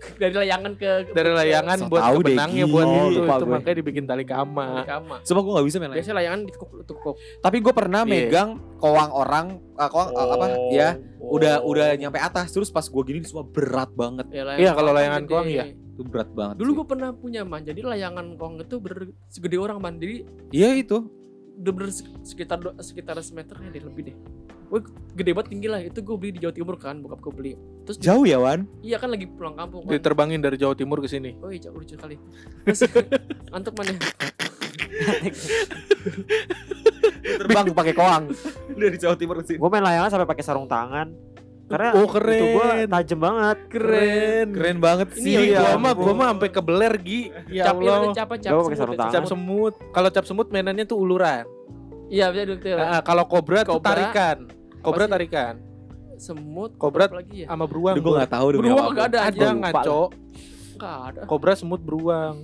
dari 0.22 0.34
layangan 0.34 0.72
ke 0.74 0.90
dari 1.10 1.30
layangan 1.30 1.76
So 1.76 1.86
buat 1.86 2.02
deh, 2.02 2.24
benangnya 2.26 2.64
buat 2.64 2.86
Oh, 2.86 2.94
itu 3.06 3.20
itu 3.20 3.20
gue. 3.20 3.46
makanya 3.46 3.76
dibikin 3.76 4.04
tali 4.04 4.24
kama 4.24 4.66
tali 4.74 4.88
kama 4.88 5.16
Sumpah 5.22 5.42
gue 5.42 5.52
gak 5.52 5.66
bisa 5.66 5.76
main 5.76 5.82
layangan. 5.82 5.96
biasanya 5.96 6.16
layangan 6.16 6.40
ditekuk 6.42 6.68
tekuk 6.82 7.16
Tapi 7.38 7.56
gue 7.58 7.72
pernah 7.72 8.00
Iya. 8.00 8.10
megang 8.10 8.50
kowang 8.76 9.10
orang, 9.10 9.46
eh, 9.74 9.88
kowang 9.88 10.08
eh, 10.10 10.24
apa? 10.26 10.46
Oh. 10.50 10.70
Ya, 10.70 10.88
udah 11.18 11.54
udah 11.62 11.88
nyampe 11.94 12.18
atas. 12.18 12.48
Terus 12.48 12.68
pas 12.68 12.82
gue 12.82 13.02
gini 13.04 13.20
semua 13.22 13.44
berat 13.44 13.90
banget. 13.90 14.26
ya, 14.30 14.42
Iya, 14.54 14.70
kalau 14.72 14.90
koang 14.90 14.96
layangan 14.96 15.22
koang 15.26 15.46
iya. 15.46 15.64
Itu 15.68 16.02
berat 16.02 16.30
banget. 16.30 16.54
dulu 16.56 16.70
gue 16.74 16.86
pernah 16.88 17.10
punya 17.12 17.42
man 17.42 17.60
jadi 17.60 17.80
layangan 17.82 18.32
koang 18.34 18.56
itu 18.56 18.76
bener 18.76 19.00
segede 19.26 19.56
orang 19.56 19.78
man 19.78 19.96
jadi 19.96 20.24
Iya 20.48 20.70
itu. 20.76 20.98
udah 21.54 21.72
bener 21.72 21.90
sek- 21.90 22.24
sekitar 22.24 22.56
sekitar 22.80 23.20
semeter 23.20 23.52
ya 23.54 23.68
deh 23.70 23.84
lebih 23.84 24.02
deh 24.02 24.16
Gue 24.70 24.80
gede 25.12 25.34
banget 25.34 25.48
tinggi 25.50 25.66
lah 25.66 25.80
itu 25.80 25.98
gue 25.98 26.14
beli 26.14 26.30
di 26.30 26.40
Jawa 26.40 26.54
Timur 26.54 26.74
kan 26.76 27.02
bokap 27.02 27.18
gue 27.20 27.32
beli 27.32 27.52
terus 27.82 27.98
di- 27.98 28.06
Jauh 28.06 28.22
ya 28.22 28.38
Wan? 28.38 28.70
iya 28.80 28.96
kan 28.96 29.10
lagi 29.10 29.26
pulang 29.26 29.52
kampung 29.52 29.82
kan 29.82 29.90
diterbangin 29.90 30.38
dari 30.38 30.54
Jawa 30.54 30.72
Timur 30.72 30.98
ke 30.98 31.10
sini 31.10 31.34
oh 31.36 31.50
iya 31.50 31.66
lucu 31.68 31.92
kali 31.92 32.14
terus 32.62 32.86
ngantuk 33.50 33.74
man 33.74 33.86
ya 33.88 33.98
Terbang 37.20 37.66
pakai 37.72 37.94
koang. 37.94 38.24
Udah 38.70 38.88
di 38.88 38.98
Jawa 38.98 39.14
Timur 39.14 39.42
sih. 39.42 39.56
Gua 39.56 39.68
main 39.68 39.82
layangan 39.82 40.10
sampai 40.10 40.28
pakai 40.28 40.42
sarung 40.42 40.66
tangan. 40.66 41.10
Karena 41.66 41.94
oh 41.94 42.02
itu 42.02 42.10
gua 42.50 42.64
keren 42.74 42.88
tajem 42.88 43.18
banget. 43.18 43.58
keren 43.70 44.48
Keren 44.50 44.78
banget 44.78 45.08
Ini 45.12 45.22
sih. 45.22 45.32
ya, 45.32 45.40
Iya, 45.40 45.54
ya 45.54 45.60
gua 45.62 45.78
mah 45.78 45.92
gua 45.94 46.12
mah 46.12 46.28
sampai 46.30 46.48
kebeler 46.50 46.92
Gi. 46.98 47.20
Ya 47.48 47.64
cap 47.64 47.76
ini 47.76 47.86
Allah. 47.86 48.12
cap 48.12 48.28
cap 48.32 48.50
pakai 48.50 48.54
semut 48.68 48.76
sarung 48.76 48.96
tangan. 48.96 49.12
Cap 49.12 49.24
semut. 49.26 49.74
Kalau 49.88 50.08
cap 50.10 50.24
semut 50.24 50.46
mainannya 50.48 50.84
tuh 50.84 50.98
uluran. 50.98 51.44
iya 52.08 52.26
bisa 52.28 52.42
detail 52.44 52.74
Ah, 52.76 52.98
kalau 53.00 53.22
kobra 53.24 53.62
tuh 53.62 53.78
Kobra. 53.78 53.86
tarikan. 54.10 54.50
Kobra 54.80 55.04
sih? 55.04 55.12
tarikan 55.12 55.54
semut 56.16 56.76
Kobra 56.76 57.08
lagi 57.08 57.44
ya 57.44 57.48
sama 57.48 57.64
beruang. 57.64 57.94
Aduh 57.96 58.04
gue 58.04 58.14
gak 58.18 58.30
tau 58.30 58.46
demi 58.50 58.60
beruang 58.66 58.84
apa. 58.84 58.92
gak 58.92 59.06
ada 59.06 59.18
Ada 59.18 59.30
aja 59.30 59.46
ngaco. 59.52 60.00
nggak 60.76 60.96
ada 61.06 61.20
Kobra 61.24 61.52
semut 61.54 61.80
beruang. 61.80 62.36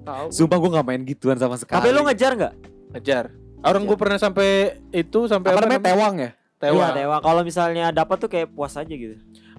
tahu 0.00 0.26
Sumpah 0.30 0.56
gue 0.56 0.70
gak 0.72 0.86
main 0.86 1.02
gituan 1.04 1.36
sama 1.36 1.54
sekali. 1.54 1.76
Tapi 1.76 1.88
lu 1.90 2.02
ngejar 2.02 2.32
nggak? 2.32 2.54
Ngejar. 2.94 3.24
Orang 3.60 3.82
gue 3.84 3.94
pernah 3.94 4.16
sampai 4.16 4.48
itu 4.90 5.26
sampai 5.26 5.52
Apa 5.52 5.60
namanya 5.62 5.84
tewang 5.84 6.14
ya? 6.16 6.30
Iya, 6.30 6.36
Tewang. 6.60 6.92
dewa. 6.92 7.16
Kalau 7.18 7.40
misalnya 7.40 7.88
dapat 7.90 8.16
tuh 8.20 8.28
kayak 8.28 8.48
puas 8.50 8.72
aja 8.72 8.84
gitu. 8.86 9.16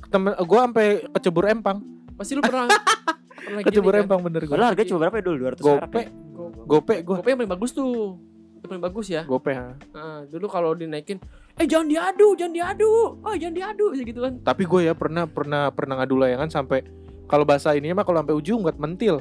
Temen 0.07 0.37
gua 0.43 0.65
sampai 0.65 0.87
kecebur 1.09 1.43
empang. 1.45 1.81
pasti 2.13 2.37
lu 2.37 2.41
pernah 2.41 2.69
pernah 3.41 3.57
gini 3.57 3.65
Kecebur 3.65 3.89
kan? 3.91 4.05
empang 4.05 4.21
bener 4.21 4.45
gua. 4.45 4.53
Padahal 4.53 4.69
harganya 4.69 4.87
cuma 4.87 4.99
berapa 5.01 5.15
ya 5.17 5.23
dulu? 5.23 5.35
200 5.41 5.57
perak. 5.57 5.65
Gope, 5.81 5.97
ya? 5.97 6.07
Go- 6.31 6.51
gope 6.63 6.95
gua. 7.01 7.15
Gope 7.17 7.27
yang 7.27 7.39
paling 7.41 7.51
bagus 7.51 7.71
tuh 7.73 8.21
Itu 8.61 8.69
paling 8.69 8.83
bagus 8.83 9.09
ya 9.09 9.25
Gope. 9.25 9.51
ha. 9.51 9.73
Nah, 9.91 10.21
dulu 10.23 10.45
kalau 10.45 10.71
dinaikin 10.71 11.17
eh 11.51 11.65
jangan 11.65 11.89
diadu 11.89 12.37
jangan 12.37 12.53
diadu 12.53 12.93
oh 13.17 13.33
jangan 13.33 13.55
diadu 13.55 13.85
gitu 13.97 14.21
kan 14.21 14.37
Tapi 14.39 14.63
gue 14.63 14.81
ya 14.85 14.93
pernah 14.93 15.25
pernah 15.25 15.67
pernah 15.67 15.97
ngadu 15.97 16.15
layangan 16.15 16.47
sampai 16.47 16.85
kalau 17.25 17.41
bahasa 17.41 17.73
ini 17.73 17.89
mah 17.89 18.05
kalau 18.05 18.21
sampai 18.21 18.35
ujung 18.35 18.61
buat 18.61 18.77
mentil. 18.77 19.19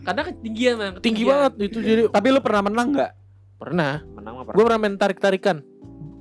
karena 0.00 0.22
ketinggian 0.24 0.74
man 0.74 0.88
Tinggi 0.96 1.24
ketinggian. 1.24 1.28
banget 1.28 1.52
itu 1.64 1.78
jadi 1.80 2.02
Tapi 2.08 2.26
lu 2.28 2.40
pernah 2.40 2.62
menang 2.62 2.88
gak? 2.92 3.12
Menang 3.12 3.58
Pernah. 3.58 3.92
mah 4.04 4.42
Gue 4.44 4.44
pernah. 4.46 4.64
pernah 4.64 4.78
main 4.78 4.94
tarik-tarikan. 4.94 5.56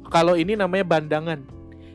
Kalau 0.08 0.34
ini 0.34 0.56
namanya 0.56 0.88
bandangan. 0.88 1.40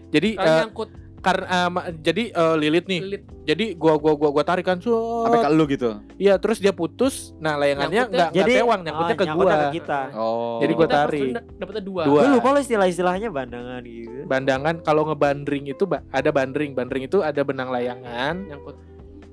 Jadi 0.08 0.36
eh, 0.36 0.60
nyangkut 0.60 0.88
karena 1.22 1.70
ma- 1.70 1.86
jadi 1.88 2.34
eh, 2.34 2.56
lilit 2.58 2.84
nih. 2.90 3.00
lilit 3.00 3.22
Jadi 3.42 3.74
gua 3.74 3.98
gua 3.98 4.14
gua 4.14 4.30
gua 4.30 4.44
tarikan 4.46 4.78
Sampai 4.78 5.38
ke 5.42 5.50
so. 5.50 5.54
lu 5.54 5.64
gitu. 5.66 5.90
Iya, 6.18 6.34
terus 6.38 6.58
dia 6.58 6.70
putus. 6.70 7.34
Nah, 7.42 7.58
layangannya 7.58 8.06
enggak 8.06 8.30
enggak 8.30 8.30
Jadi 8.38 8.52
tewang, 8.54 8.80
nyangkutnya 8.86 9.14
ah, 9.14 9.18
ke 9.18 9.24
nyangkutnya 9.26 9.54
gua. 9.54 9.62
ke 9.62 9.76
kita. 9.78 10.00
Oh. 10.14 10.58
Jadi 10.62 10.72
gua 10.74 10.88
tarik. 10.90 11.22
turun 11.22 11.58
dapetnya 11.58 11.82
dua. 11.82 12.02
Dua. 12.06 12.20
Gue 12.22 12.28
lupa 12.38 12.48
lo 12.54 12.58
istilah-istilahnya 12.62 13.28
bandangan 13.30 13.82
gitu. 13.82 14.18
Bandangan 14.26 14.74
kalau 14.82 15.02
ngebandring 15.10 15.64
itu 15.70 15.84
ada 16.10 16.30
bandring. 16.30 16.70
Bandring 16.74 17.04
itu 17.06 17.18
ada 17.22 17.40
benang 17.42 17.70
layangan 17.70 18.34
nyangkut 18.46 18.76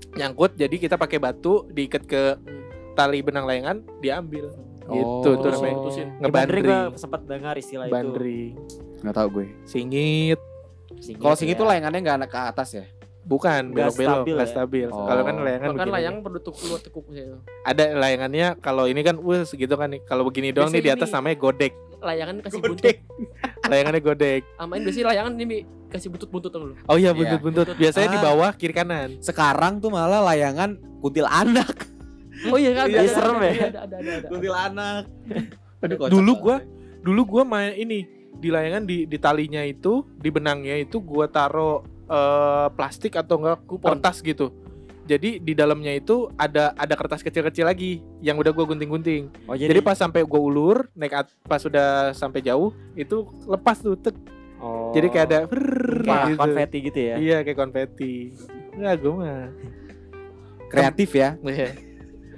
nyangkut 0.10 0.58
jadi 0.58 0.74
kita 0.74 0.98
pakai 0.98 1.22
batu 1.22 1.70
diikat 1.70 2.04
ke 2.10 2.34
tali 2.98 3.22
benang 3.22 3.46
layangan 3.46 3.78
diambil. 4.02 4.50
Oh. 4.90 4.94
Gitu 4.98 5.18
tuh 5.22 5.34
Terus 5.46 5.62
namanya. 5.62 5.78
Bandring 5.78 6.10
Ngebandring. 6.18 6.66
gue 6.66 6.98
sempat 6.98 7.22
dengar 7.30 7.54
istilah 7.58 7.86
itu. 7.86 7.94
Bandring. 7.94 8.52
Nggak 9.06 9.16
tahu 9.16 9.28
gue. 9.38 9.46
Singit. 9.70 10.40
Singgit 10.98 11.22
Kalau 11.22 11.36
sing 11.38 11.48
ya. 11.48 11.54
itu 11.54 11.64
layangannya 11.64 12.00
nggak 12.00 12.28
ke 12.28 12.40
atas 12.48 12.70
ya. 12.74 12.86
Bukan 13.22 13.62
Nggak 13.70 13.94
belok-belok, 13.94 14.10
stabil 14.16 14.34
nggak 14.34 14.48
ya? 14.48 14.52
stabil. 14.52 14.88
Oh. 14.90 15.06
Kalau 15.06 15.22
kan 15.22 15.36
layangan 15.38 15.68
Bahkan 15.68 15.78
begini. 15.80 15.94
layang 15.94 16.16
perlu 16.20 16.40
keluar 16.42 16.80
tekuk 16.80 17.06
gitu. 17.10 17.36
Ada 17.62 17.84
layangannya 17.94 18.48
kalau 18.58 18.84
ini 18.86 19.02
kan 19.02 19.16
wah 19.18 19.44
segitu 19.44 19.74
kan 19.74 19.88
nih. 19.88 20.02
Kalau 20.04 20.26
begini 20.26 20.50
doang 20.50 20.68
nih 20.68 20.80
di 20.80 20.84
Biasanya 20.84 20.98
atas 20.98 21.10
ini- 21.10 21.18
namanya 21.20 21.38
godek. 21.38 21.74
Layangan 22.00 22.36
kasih 22.40 22.58
Godek. 22.58 22.96
buntut. 23.04 23.28
Layangannya 23.72 24.02
godek. 24.02 24.42
Amain 24.56 24.82
biasanya 24.82 25.06
layangan 25.06 25.34
ini 25.38 25.58
kasih 25.88 26.08
buntut-buntut 26.10 26.50
dong 26.50 26.64
lu. 26.64 26.74
Oh 26.86 26.96
iya 26.96 27.12
Iya. 27.12 27.14
buntut-buntut. 27.14 27.68
Biasanya 27.76 28.10
di 28.10 28.18
Ah. 28.18 28.26
bawah 28.26 28.50
kiri 28.56 28.74
kanan. 28.74 29.10
Sekarang 29.20 29.78
tuh 29.78 29.90
malah 29.90 30.26
layangan 30.26 30.70
kuntil 30.98 31.28
anak. 31.28 31.86
Oh 32.48 32.56
iya 32.56 32.72
kan 32.74 32.88
Iya, 32.88 33.04
ada, 33.04 33.12
serem 33.12 33.36
ada, 33.36 33.46
ya. 33.46 33.52
Ada 33.52 33.80
ada 33.84 33.96
ada. 34.00 34.12
ada. 34.16 34.28
kuntil 34.28 34.56
anak. 34.56 35.04
Dulu 36.10 36.32
gua 36.36 36.58
dulu 37.00 37.22
gua 37.28 37.44
main 37.44 37.72
ini 37.74 38.08
di 38.40 38.50
layangan 38.50 38.84
di 38.84 39.04
di 39.04 39.18
talinya 39.18 39.62
itu 39.62 40.08
di 40.16 40.30
benangnya 40.30 40.76
itu 40.76 40.98
gua 40.98 41.28
taruh 41.28 41.80
eh, 42.06 42.68
plastik 42.74 43.14
atau 43.14 43.38
enggak 43.38 43.60
Kupon. 43.64 43.94
kertas 43.94 44.24
gitu. 44.24 44.50
Jadi 45.04 45.42
di 45.42 45.54
dalamnya 45.54 45.90
itu 45.92 46.30
ada 46.36 46.70
ada 46.74 46.94
kertas 46.94 47.20
kecil-kecil 47.20 47.66
lagi 47.66 47.98
yang 48.20 48.38
udah 48.38 48.50
gua 48.50 48.64
gunting-gunting. 48.64 49.28
Oh 49.46 49.58
Jadi, 49.58 49.74
jadi, 49.74 49.82
pas 49.82 49.98
sampai 49.98 50.22
gua 50.22 50.38
ulur 50.40 50.78
naik 50.94 51.14
at- 51.16 51.36
pas 51.44 51.58
sudah 51.58 52.14
sampai 52.14 52.40
jauh 52.40 52.70
itu 52.94 53.26
lepas 53.44 53.76
tuh 53.76 53.98
tek. 53.98 54.14
oh, 54.58 54.94
Jadi 54.94 55.08
kayak 55.10 55.26
ada 55.26 55.40
kayak 56.00 56.26
gitu. 56.30 56.40
konfeti 56.40 56.78
gitu 56.86 57.00
ya. 57.02 57.16
Iya 57.18 57.38
kayak 57.42 57.58
konfeti. 57.58 58.14
Enggak 58.72 58.96
gua 59.02 59.14
mah. 59.18 59.46
kreatif 60.70 61.10
ya. 61.12 61.34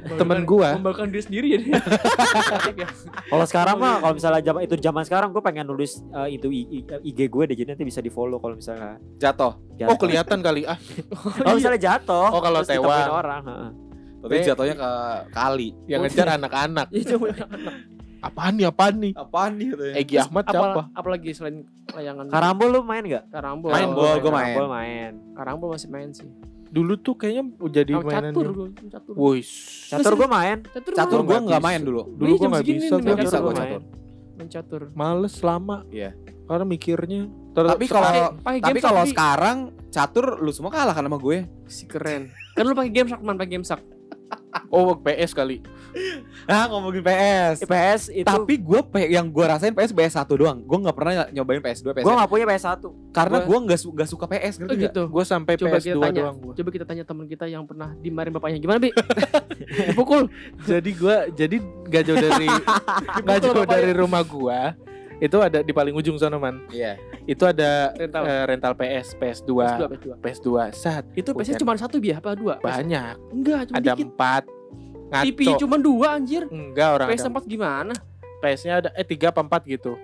Iya. 0.02 0.18
Temen 0.18 0.40
gua. 0.44 0.74
membanggakan 0.74 1.10
diri 1.10 1.22
sendiri 1.22 1.48
ya. 1.54 1.60
Kalau 3.32 3.46
sekarang 3.46 3.76
mah 3.78 4.02
kalau 4.02 4.14
misalnya 4.14 4.42
zaman 4.42 4.62
itu 4.64 4.76
zaman 4.76 5.04
sekarang 5.06 5.30
gue 5.30 5.40
pengen 5.40 5.66
nulis 5.66 6.02
eh, 6.02 6.36
itu 6.36 6.48
IG 7.02 7.20
gue 7.24 7.44
deh 7.46 7.56
jadi 7.56 7.70
nanti 7.72 7.86
bisa 7.86 8.00
di 8.00 8.10
follow 8.10 8.38
kalau 8.38 8.58
misalnya 8.58 8.98
Jatuh. 9.16 9.54
Oh 9.86 9.96
kelihatan 9.96 10.42
kali 10.42 10.66
ah. 10.66 10.78
Kalau 11.38 11.56
misalnya 11.56 11.78
jatuh. 11.80 12.30
Oh, 12.30 12.42
kalau 12.42 12.62
tewan. 12.62 13.08
orang. 13.08 13.44
heeh. 13.44 13.70
Tapi 14.22 14.34
Eh. 14.36 14.46
jatuhnya 14.46 14.76
ke 14.76 14.90
kali. 15.32 15.70
Yang 15.86 16.00
ngejar 16.06 16.28
anak-anak. 16.38 16.88
Itu 16.90 17.18
Apaan 18.22 18.54
nih 18.54 18.70
apaan 18.70 18.96
nih? 19.02 19.14
Apaan 19.18 19.52
nih 19.58 19.68
katanya? 19.74 19.94
Egi 19.98 20.16
Ahmad 20.22 20.46
siapa? 20.46 20.66
apa 20.70 20.82
apalagi 20.94 21.30
selain 21.34 21.66
layangan 21.90 22.30
Karambol 22.30 22.70
lu 22.70 22.80
main 22.86 23.02
gak? 23.02 23.26
karambol. 23.34 23.74
Main 23.74 23.90
bol, 23.90 24.14
gua 24.22 24.32
main. 24.32 24.46
Karambol 24.46 24.68
main. 24.70 25.12
Karambol 25.34 25.68
masih 25.74 25.90
main 25.90 26.10
sih. 26.14 26.30
Dulu 26.72 26.94
tuh 26.98 27.14
kayaknya 27.14 27.44
jadi 27.68 27.92
Kalau 27.92 28.08
mainan. 28.08 28.32
catur 28.32 28.48
gua, 28.50 28.68
catur. 28.88 29.14
Catur 29.92 30.14
gue 30.16 30.28
main. 30.28 30.58
Catur, 30.64 30.92
Catur 30.96 31.20
gua 31.22 31.28
gua 31.28 31.40
nggak 31.44 31.62
main 31.62 31.82
dulu. 31.84 32.02
Dulu 32.10 32.32
gua 32.32 32.40
jam 32.40 32.50
nggak 32.50 32.66
bisa 32.66 32.94
main 32.96 33.18
Bisa 33.20 33.38
gua. 33.38 33.54
catur. 33.54 33.82
Main 34.32 34.48
catur. 34.48 34.82
Males 34.94 35.36
lama. 35.42 35.78
Iya. 35.92 36.16
Karena 36.48 36.64
mikirnya. 36.64 37.22
Ter- 37.52 37.68
Tapi 37.68 37.86
kalau 37.86 38.12
tapi 38.40 38.80
kalau 38.80 39.04
sekarang 39.04 39.58
catur 39.92 40.40
lu 40.40 40.52
semua 40.52 40.72
kalah 40.72 40.96
kan 40.96 41.04
sama 41.04 41.20
gue. 41.20 41.44
si 41.68 41.84
keren. 41.84 42.32
Kan 42.56 42.64
lu 42.64 42.72
pakai 42.72 42.92
game 42.92 43.08
sak, 43.08 43.20
man 43.20 43.36
pakai 43.36 43.52
game 43.52 43.68
sak. 43.68 43.84
oh 44.72 44.96
PS 44.96 45.36
kali. 45.36 45.60
Ah 46.44 46.66
ngomongin 46.66 47.02
PS. 47.02 47.58
PS 47.62 48.02
itu 48.10 48.24
Tapi 48.24 48.54
gue 48.56 48.80
yang 49.08 49.26
gue 49.26 49.44
rasain 49.44 49.70
PS 49.70 49.92
PS 49.92 50.14
1 50.18 50.28
doang. 50.36 50.58
Gue 50.60 50.78
nggak 50.80 50.94
pernah 50.94 51.14
nyobain 51.30 51.60
PS2 51.60 51.92
PS 51.94 52.02
gue 52.02 52.14
gak 52.14 52.28
punya 52.28 52.46
PS1. 52.46 52.84
karena 53.12 53.38
gua- 53.38 53.46
gue 53.46 53.58
nggak 53.66 53.78
su 53.78 53.88
nggak 53.90 54.08
suka 54.08 54.26
PS 54.26 54.56
Oh 54.56 54.60
ngerti 54.62 54.74
nggak? 54.74 54.86
gitu. 54.90 55.04
Gue 55.08 55.24
sampai 55.24 55.54
Coba 55.56 55.70
PS2 55.74 55.84
kita 55.86 56.00
tanya. 56.02 56.22
doang 56.22 56.36
gua. 56.38 56.54
Coba 56.54 56.70
kita 56.70 56.86
tanya 56.86 57.04
teman 57.04 57.26
kita 57.26 57.46
yang 57.46 57.64
pernah 57.64 57.90
dimarahin 57.96 58.32
bapaknya. 58.32 58.58
Gimana, 58.58 58.80
Bi? 58.80 58.90
Dipukul. 59.86 60.24
jadi 60.62 60.92
gua 60.94 61.18
jadi 61.30 61.58
gak 61.86 62.04
jauh 62.04 62.18
dari 62.20 62.48
gak 63.22 63.38
jauh 63.40 63.54
bapaknya. 63.54 63.76
dari 63.78 63.94
rumah 63.94 64.22
gua. 64.22 64.62
Itu 65.18 65.38
ada 65.38 65.62
di 65.62 65.70
paling 65.70 65.94
ujung 65.94 66.18
sana 66.18 66.36
man. 66.36 66.66
Iya. 66.68 66.98
Itu 67.24 67.46
ada 67.46 67.94
Rental. 67.94 68.24
eh, 68.24 68.44
rental 68.48 68.74
PS, 68.74 69.14
PS2, 69.14 69.54
PS2, 69.54 69.84
PS2. 69.86 70.08
PS2. 70.18 70.48
Sat. 70.74 71.06
Itu 71.14 71.30
Bukan. 71.32 71.46
PS 71.46 71.62
cuma 71.62 71.78
satu 71.78 72.02
biar 72.02 72.18
apa 72.18 72.34
dua? 72.34 72.58
banyak. 72.58 73.22
Enggak, 73.30 73.70
cuma 73.70 73.78
Ada 73.78 73.92
dikit. 73.94 74.08
empat. 74.08 74.44
TV 75.14 75.40
Ngaco. 75.44 75.60
cuma 75.60 75.76
dua 75.76 76.08
anjir. 76.16 76.44
Enggak 76.48 76.90
orang 76.94 77.08
ada 77.08 77.16
PS4 77.20 77.44
gimana? 77.46 77.94
PS-nya 78.40 78.74
ada 78.78 78.90
eh 78.94 79.04
tiga 79.04 79.30
apa 79.30 79.40
empat 79.40 79.62
gitu. 79.66 80.00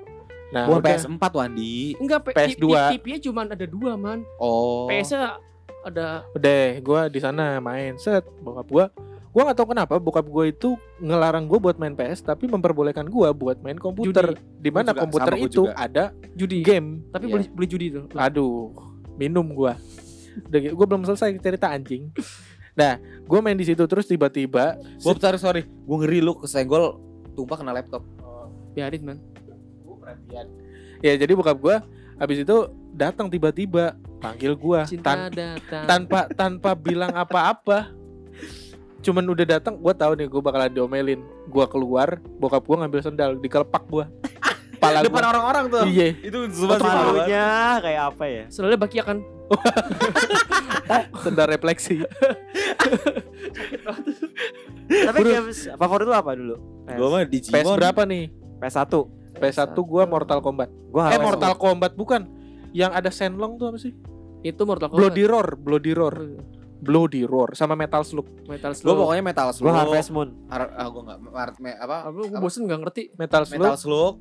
Nah, 0.48 0.64
Bukan 0.66 0.80
udah. 0.80 0.92
PS4 0.94 1.24
Wandi. 1.34 1.76
Enggak, 1.98 2.20
P- 2.24 2.34
PS2. 2.34 2.66
TV-nya 2.94 3.20
cuma 3.22 3.42
ada 3.44 3.66
dua, 3.66 3.96
man. 3.96 4.22
Oh. 4.38 4.86
PS-nya 4.86 5.40
ada 5.82 6.28
Udah, 6.34 6.64
gue 6.78 7.02
di 7.10 7.20
sana 7.20 7.58
main 7.58 7.96
set 7.96 8.24
bokap 8.40 8.68
gue. 8.68 8.86
Gue 9.30 9.42
nggak 9.42 9.56
tahu 9.56 9.68
kenapa 9.70 9.94
bokap 9.98 10.26
gue 10.26 10.46
itu 10.50 10.70
ngelarang 10.98 11.46
gue 11.46 11.58
buat 11.58 11.76
main 11.76 11.94
PS, 11.94 12.22
tapi 12.22 12.46
memperbolehkan 12.46 13.06
gue 13.06 13.30
buat 13.30 13.58
main 13.60 13.76
komputer. 13.76 14.36
Di 14.56 14.68
mana 14.68 14.90
Gua 14.90 14.94
juga, 14.94 15.04
komputer 15.04 15.34
gua 15.34 15.46
itu 15.46 15.64
juga. 15.64 15.74
ada 15.74 16.04
judi. 16.34 16.60
game. 16.62 17.06
Tapi 17.08 17.24
Iya. 17.24 17.34
beli 17.34 17.46
beli 17.50 17.68
judi 17.68 17.88
tuh. 17.92 18.04
Aduh, 18.14 18.72
minum 19.16 19.46
gue. 19.48 19.74
Udah, 20.44 20.60
gue 20.70 20.86
belum 20.88 21.04
selesai 21.04 21.34
cerita 21.36 21.68
anjing. 21.68 22.14
Nah, 22.78 23.02
gue 23.02 23.40
main 23.42 23.58
di 23.58 23.66
situ 23.66 23.84
terus 23.90 24.06
tiba-tiba 24.06 24.78
Bob 25.02 25.18
sorry 25.18 25.42
sorry. 25.42 25.62
Gue 25.66 25.98
ngeri 26.06 26.22
lu 26.22 26.38
kesenggol 26.38 27.02
tumpah 27.34 27.58
kena 27.58 27.74
laptop. 27.74 28.06
Biarin, 28.78 29.02
man. 29.04 29.20
ya 31.04 31.14
jadi 31.14 31.36
bokap 31.38 31.58
gue 31.60 31.76
habis 32.18 32.42
itu 32.42 32.58
datang 32.96 33.30
tiba-tiba 33.30 33.94
panggil 34.18 34.58
gue 34.58 34.80
datang. 34.98 35.86
tanpa 35.86 36.20
tanpa 36.34 36.74
bilang 36.74 37.14
apa-apa 37.14 37.94
cuman 39.06 39.24
udah 39.30 39.46
datang 39.46 39.78
gue 39.78 39.94
tahu 39.94 40.18
nih 40.18 40.26
gue 40.26 40.42
bakalan 40.42 40.74
diomelin 40.74 41.22
gue 41.46 41.66
keluar 41.70 42.18
bokap 42.42 42.66
gue 42.66 42.78
ngambil 42.82 43.02
sendal 43.06 43.32
dikelepak 43.38 43.84
gue 43.86 44.06
pala 44.78 45.00
Depan 45.02 45.20
gua. 45.20 45.30
orang-orang 45.32 45.66
tuh. 45.68 45.84
iya 45.86 46.08
Itu 46.20 46.38
Bang. 46.66 46.80
Palunya 46.80 47.48
kayak 47.80 48.02
apa 48.08 48.24
ya? 48.26 48.44
Selalu 48.48 48.76
baki 48.78 48.98
akan 49.00 49.18
sendal 51.18 51.48
refleksi 51.48 52.04
Tapi 54.88 55.18
Bro. 55.18 55.30
games 55.30 55.58
favorit 55.74 56.06
lu 56.06 56.14
apa 56.14 56.32
dulu? 56.34 56.56
Gue 56.86 57.08
mah 57.08 57.22
di 57.24 57.40
PS 57.42 57.68
berapa 57.70 58.02
nih 58.04 58.32
PS1. 58.58 58.92
PS1 59.36 59.70
gue 59.72 60.04
Mortal 60.04 60.40
Kombat 60.40 60.70
Gua 60.88 61.08
eh 61.08 61.18
Mortal 61.18 61.54
Kombat 61.54 61.94
bukan 61.94 62.26
yang 62.72 62.90
ada 62.90 63.08
Shenlong 63.08 63.56
tuh 63.56 63.70
apa 63.70 63.78
sih 63.78 63.94
itu 64.42 64.62
Mortal 64.64 64.88
Kombat. 64.88 65.02
Bloody 65.04 65.24
Roar 65.24 65.48
Bloody 65.56 65.92
Roar 65.92 66.16
Bloody 66.78 67.22
Roar 67.24 67.54
sama 67.54 67.74
Metal 67.74 68.02
Slug 68.02 68.26
Metal 68.46 68.70
Gue 68.70 68.80
Slug. 68.80 68.98
pokoknya 68.98 69.24
Metal 69.24 69.50
Slug. 69.50 69.66
Gua 69.66 69.78
Harvest 69.80 70.10
Moon. 70.10 70.30
Har- 70.48 70.72
ah, 70.72 70.88
gue 70.88 71.02
nggak 71.04 71.18
me- 71.58 71.74
apa? 71.76 71.96
Apa 72.04 72.14
gue 72.14 72.28
bosen 72.38 72.66
gak 72.66 72.80
ngerti. 72.80 73.04
Metal 73.14 73.44
Slug 73.44 73.58
Metal 73.60 73.78
Slug. 73.78 74.16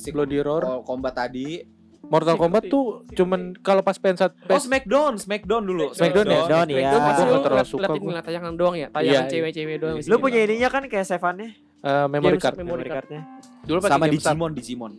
Si 0.00 0.08
Bloody 0.08 0.40
Roar 0.40 0.62
Ko- 0.62 0.82
Combat 0.86 1.12
tadi. 1.14 1.60
Mortal 2.02 2.32
Si 2.32 2.40
Kombat 2.40 2.62
tuh 2.66 2.84
cuman 3.12 3.52
kalau 3.56 3.80
pas 3.80 3.92
PS1 3.92 4.24
Oh 4.24 4.48
PS 4.48 4.64
Smackdown, 4.64 5.12
Smackdown 5.14 5.62
dulu. 5.62 5.92
Smackdown 5.92 6.26
ya? 6.26 6.40
Smackdown 6.40 6.66
ya. 6.66 6.78
Gua 6.90 7.12
lu 7.14 7.30
nggak 7.30 7.44
terlalu 7.44 7.66
suka 7.66 7.80
liatin 7.82 7.92
gua. 7.94 8.08
ngeliat 8.08 8.24
tayangan 8.24 8.52
doang 8.56 8.74
ya. 8.74 8.88
Tayangan 8.88 9.04
Iya, 9.06 9.20
iya. 9.20 9.30
cewek-cewek 9.30 9.76
doang. 9.78 9.96
Lu 10.00 10.16
punya 10.18 10.38
ininya 10.40 10.68
kan 10.68 10.82
kayak 10.82 11.04
Sevannya, 11.04 11.48
eh, 11.78 12.06
memory 12.08 12.32
Games 12.32 12.42
card 12.42 12.56
memory 12.56 12.66
memory 12.72 12.88
card. 12.88 13.06
cardnya. 13.06 13.22
dulu 13.60 13.78
pakai 13.78 13.92
sama. 13.92 14.04
Digimon, 14.08 14.50
Digimon. 14.50 14.92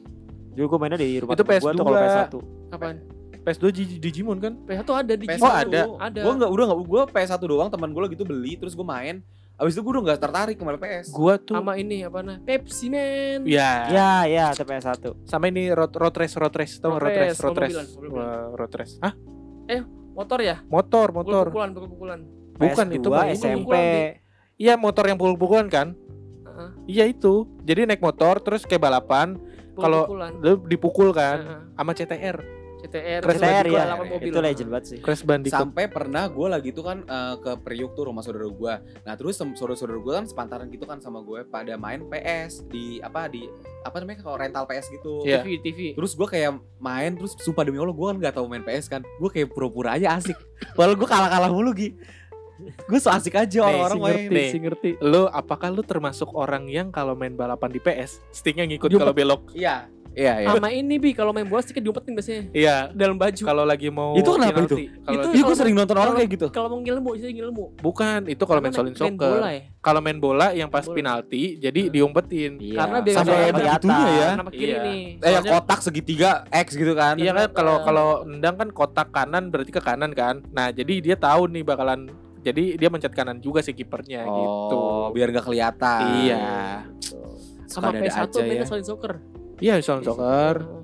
Dulu 0.52 0.66
gua 0.68 0.80
mainnya 0.80 1.00
di 1.00 1.10
rumah 1.18 1.34
Itu 1.34 1.42
temen 1.42 1.58
gua 1.58 1.60
PS2. 1.66 1.74
tuh 1.74 1.84
kalau 1.84 1.98
PS1. 1.98 2.36
Kapan? 2.70 2.96
PS2 3.42 3.64
Dig- 3.74 4.00
Digimon 4.00 4.38
kan 4.38 4.54
PS1 4.62 4.90
ada 4.94 5.14
di 5.16 5.26
PS1 5.26 5.42
Oh, 5.42 5.50
ada. 5.52 5.82
Ada. 6.00 6.20
Gue 6.22 6.34
nggak 6.38 6.52
udah 6.52 6.66
nggak 6.68 6.80
gue 6.86 7.02
PS1 7.10 7.42
doang 7.42 7.68
teman 7.68 7.90
gue 7.90 8.02
lagi 8.04 8.14
tuh 8.14 8.24
beli 8.24 8.54
terus 8.54 8.72
gue 8.72 8.86
main. 8.86 9.26
Abis 9.62 9.72
itu 9.72 9.82
gue 9.82 9.94
udah 9.94 10.04
nggak 10.04 10.20
tertarik 10.20 10.58
kemarin 10.58 10.80
PS. 10.80 11.08
gua 11.12 11.38
tuh 11.38 11.54
sama 11.54 11.78
ini 11.78 12.02
apa 12.02 12.20
nah? 12.20 12.38
Pepsi 12.40 12.90
Man. 12.90 13.46
ya 13.46 13.72
Ya, 13.88 14.12
ya, 14.26 14.46
itu 14.50 14.66
PS1. 14.66 15.06
sama 15.24 15.46
ini 15.46 15.70
road 15.70 15.94
road 15.94 16.16
race 16.16 16.34
road 16.34 16.50
race 16.52 16.76
tau 16.76 16.92
Road 16.92 17.06
road 17.06 17.14
race 17.14 17.30
race, 17.32 17.40
road 17.40 17.58
race. 17.60 17.78
Wah, 18.04 18.50
road 18.52 18.74
race 18.74 18.98
ah 19.00 19.14
Motor 20.12 20.40
ya? 20.42 20.58
motor 20.66 21.08
motor 21.12 21.46
Pukul-pukulan, 21.48 21.70
pukul-pukulan. 21.72 22.20
bukan 22.54 22.86
PS2, 22.86 22.96
itu 22.96 23.08
mah. 23.08 23.26
SMP. 23.32 23.74
iya 24.56 24.74
motor 24.76 25.06
yang 25.06 25.16
pukul-pukulan 25.16 25.66
kan 25.66 25.94
Heeh. 26.44 26.70
iya 26.88 27.06
itu 27.06 27.46
jadi 27.62 27.86
naik 27.86 28.02
motor 28.02 28.38
terus 28.38 28.66
kayak 28.66 28.82
balapan 28.82 29.38
Kalau- 29.74 30.10
dipukul 30.64 31.10
kan 31.12 31.38
Heeh. 31.40 31.62
sama 31.76 31.92
CTR 31.94 32.38
CTR, 32.82 33.22
Crash 33.22 33.38
CTR 33.38 33.66
ya. 33.70 33.84
mobil. 33.94 34.30
Itu 34.34 34.40
legend 34.42 34.70
banget 34.74 34.86
sih. 34.90 35.00
Crash 35.00 35.22
Bandicoot. 35.22 35.54
Sampai 35.54 35.86
pernah 35.86 36.26
gue 36.26 36.48
lagi 36.50 36.70
tuh 36.74 36.84
kan 36.86 37.06
eh, 37.06 37.36
ke 37.38 37.52
Priuk 37.62 37.94
tuh 37.94 38.10
rumah 38.10 38.26
saudara 38.26 38.50
gue. 38.50 38.74
Nah 39.06 39.14
terus 39.14 39.38
saudara-saudara 39.38 40.00
gue 40.02 40.14
kan 40.18 40.26
sepantaran 40.26 40.68
gitu 40.74 40.90
kan 40.90 40.98
sama 40.98 41.22
gue 41.22 41.46
pada 41.46 41.78
main 41.78 42.02
PS 42.10 42.66
di 42.68 42.98
apa 43.06 43.30
di 43.30 43.46
apa 43.86 44.02
namanya 44.02 44.26
kalau 44.26 44.38
rental 44.42 44.66
PS 44.66 44.90
gitu. 44.90 45.22
Iya. 45.22 45.46
TV, 45.46 45.62
TV. 45.62 45.80
Terus 45.94 46.12
gue 46.18 46.28
kayak 46.28 46.58
main 46.82 47.14
terus 47.14 47.38
sumpah 47.38 47.62
demi 47.62 47.78
Allah 47.78 47.94
gue 47.94 48.08
kan 48.10 48.18
gak 48.18 48.36
tahu 48.42 48.46
main 48.50 48.66
PS 48.66 48.90
kan. 48.90 49.02
Gue 49.22 49.30
kayak 49.30 49.54
pura-pura 49.54 49.94
aja 49.94 50.18
asik. 50.18 50.38
Walau 50.78 50.98
gue 50.98 51.06
kalah-kalah 51.06 51.54
mulu 51.54 51.74
Gi. 51.78 51.94
Gue 52.86 53.00
so 53.02 53.10
asik 53.10 53.34
aja 53.38 53.66
orang-orang 53.66 53.98
main. 53.98 54.14
ngerti, 54.14 54.36
Nih. 54.38 54.50
si 54.54 54.58
ngerti. 54.62 54.90
Lu 55.02 55.26
apakah 55.30 55.74
lu 55.74 55.82
termasuk 55.82 56.30
orang 56.38 56.70
yang 56.70 56.94
kalau 56.94 57.18
main 57.18 57.34
balapan 57.34 57.74
di 57.74 57.82
PS 57.82 58.22
sticknya 58.30 58.70
ngikut 58.70 58.90
kalau 58.94 59.14
belok? 59.14 59.54
Iya. 59.58 59.90
Iya, 60.12 60.34
iya. 60.38 60.48
Sama 60.50 60.68
ini 60.70 60.96
bi 60.96 61.12
kalau 61.12 61.32
main 61.32 61.44
bola 61.44 61.60
sedikit 61.60 61.82
diumpetin 61.82 62.12
biasanya 62.12 62.44
Iya. 62.52 62.76
dalam 62.92 63.16
baju. 63.16 63.42
Kalau 63.42 63.64
lagi 63.64 63.88
mau 63.88 64.12
Itu 64.14 64.36
kenapa 64.36 64.60
penalti. 64.60 64.86
Kalau 65.00 65.16
Itu- 65.18 65.32
Iya 65.32 65.42
gue 65.42 65.56
sering 65.56 65.72
nonton 65.74 65.96
orang 65.96 66.14
kayak 66.14 66.30
gitu. 66.32 66.48
Kalau 66.50 66.68
mau 66.68 66.80
ngilmu, 66.80 67.12
jadi 67.16 67.34
ngilmu. 67.34 67.66
bukan 67.80 68.20
itu 68.28 68.44
kalau 68.44 68.60
main 68.60 68.72
solin 68.72 68.92
main 68.92 69.00
soccer. 69.16 69.32
bola 69.32 69.50
ya. 69.50 69.62
Kalau 69.80 70.00
main 70.00 70.18
bola 70.18 70.48
yang 70.52 70.68
pas 70.68 70.84
Bola. 70.84 70.96
penalti 70.96 71.44
jadi 71.58 71.82
diumpetin. 71.88 72.60
Iya. 72.60 72.78
Karena 72.78 72.98
biar 73.00 73.16
sampai 73.16 73.52
begitunya 73.52 74.08
ya. 74.12 74.30
Nama 74.36 74.52
kiri 74.52 74.66
Iya. 74.68 74.80
nih. 74.82 75.02
Eh 75.02 75.32
yang 75.32 75.42
Soalnya- 75.42 75.54
kotak 75.58 75.80
segitiga 75.82 76.32
X 76.50 76.68
gitu 76.74 76.94
kan. 76.94 77.16
Iya 77.16 77.32
kan 77.32 77.48
kalau 77.52 77.76
kalau 77.82 78.08
nendang 78.24 78.56
kan 78.58 78.70
kotak 78.70 79.10
kanan 79.10 79.48
berarti 79.48 79.72
ke 79.72 79.80
kanan 79.80 80.12
kan. 80.12 80.44
Nah, 80.50 80.70
jadi 80.70 80.94
dia 81.00 81.16
tahu 81.16 81.48
nih 81.48 81.64
bakalan 81.64 82.12
jadi 82.42 82.76
dia 82.76 82.90
mencet 82.90 83.10
kanan 83.12 83.38
juga 83.38 83.62
si 83.62 83.72
kipernya 83.72 84.26
gitu. 84.26 84.76
Oh, 84.76 85.08
biar 85.10 85.30
gak 85.30 85.46
kelihatan. 85.46 86.02
Iya. 86.20 86.46
Sama 87.64 87.88
Suka 87.88 87.88
ada 87.88 88.00
PS1 88.02 88.34
aja 88.36 88.54
ya. 88.54 88.66
solid 88.66 88.84
soccer. 88.84 89.14
Iya, 89.62 89.78
soal 89.80 90.02
soccer. 90.02 90.82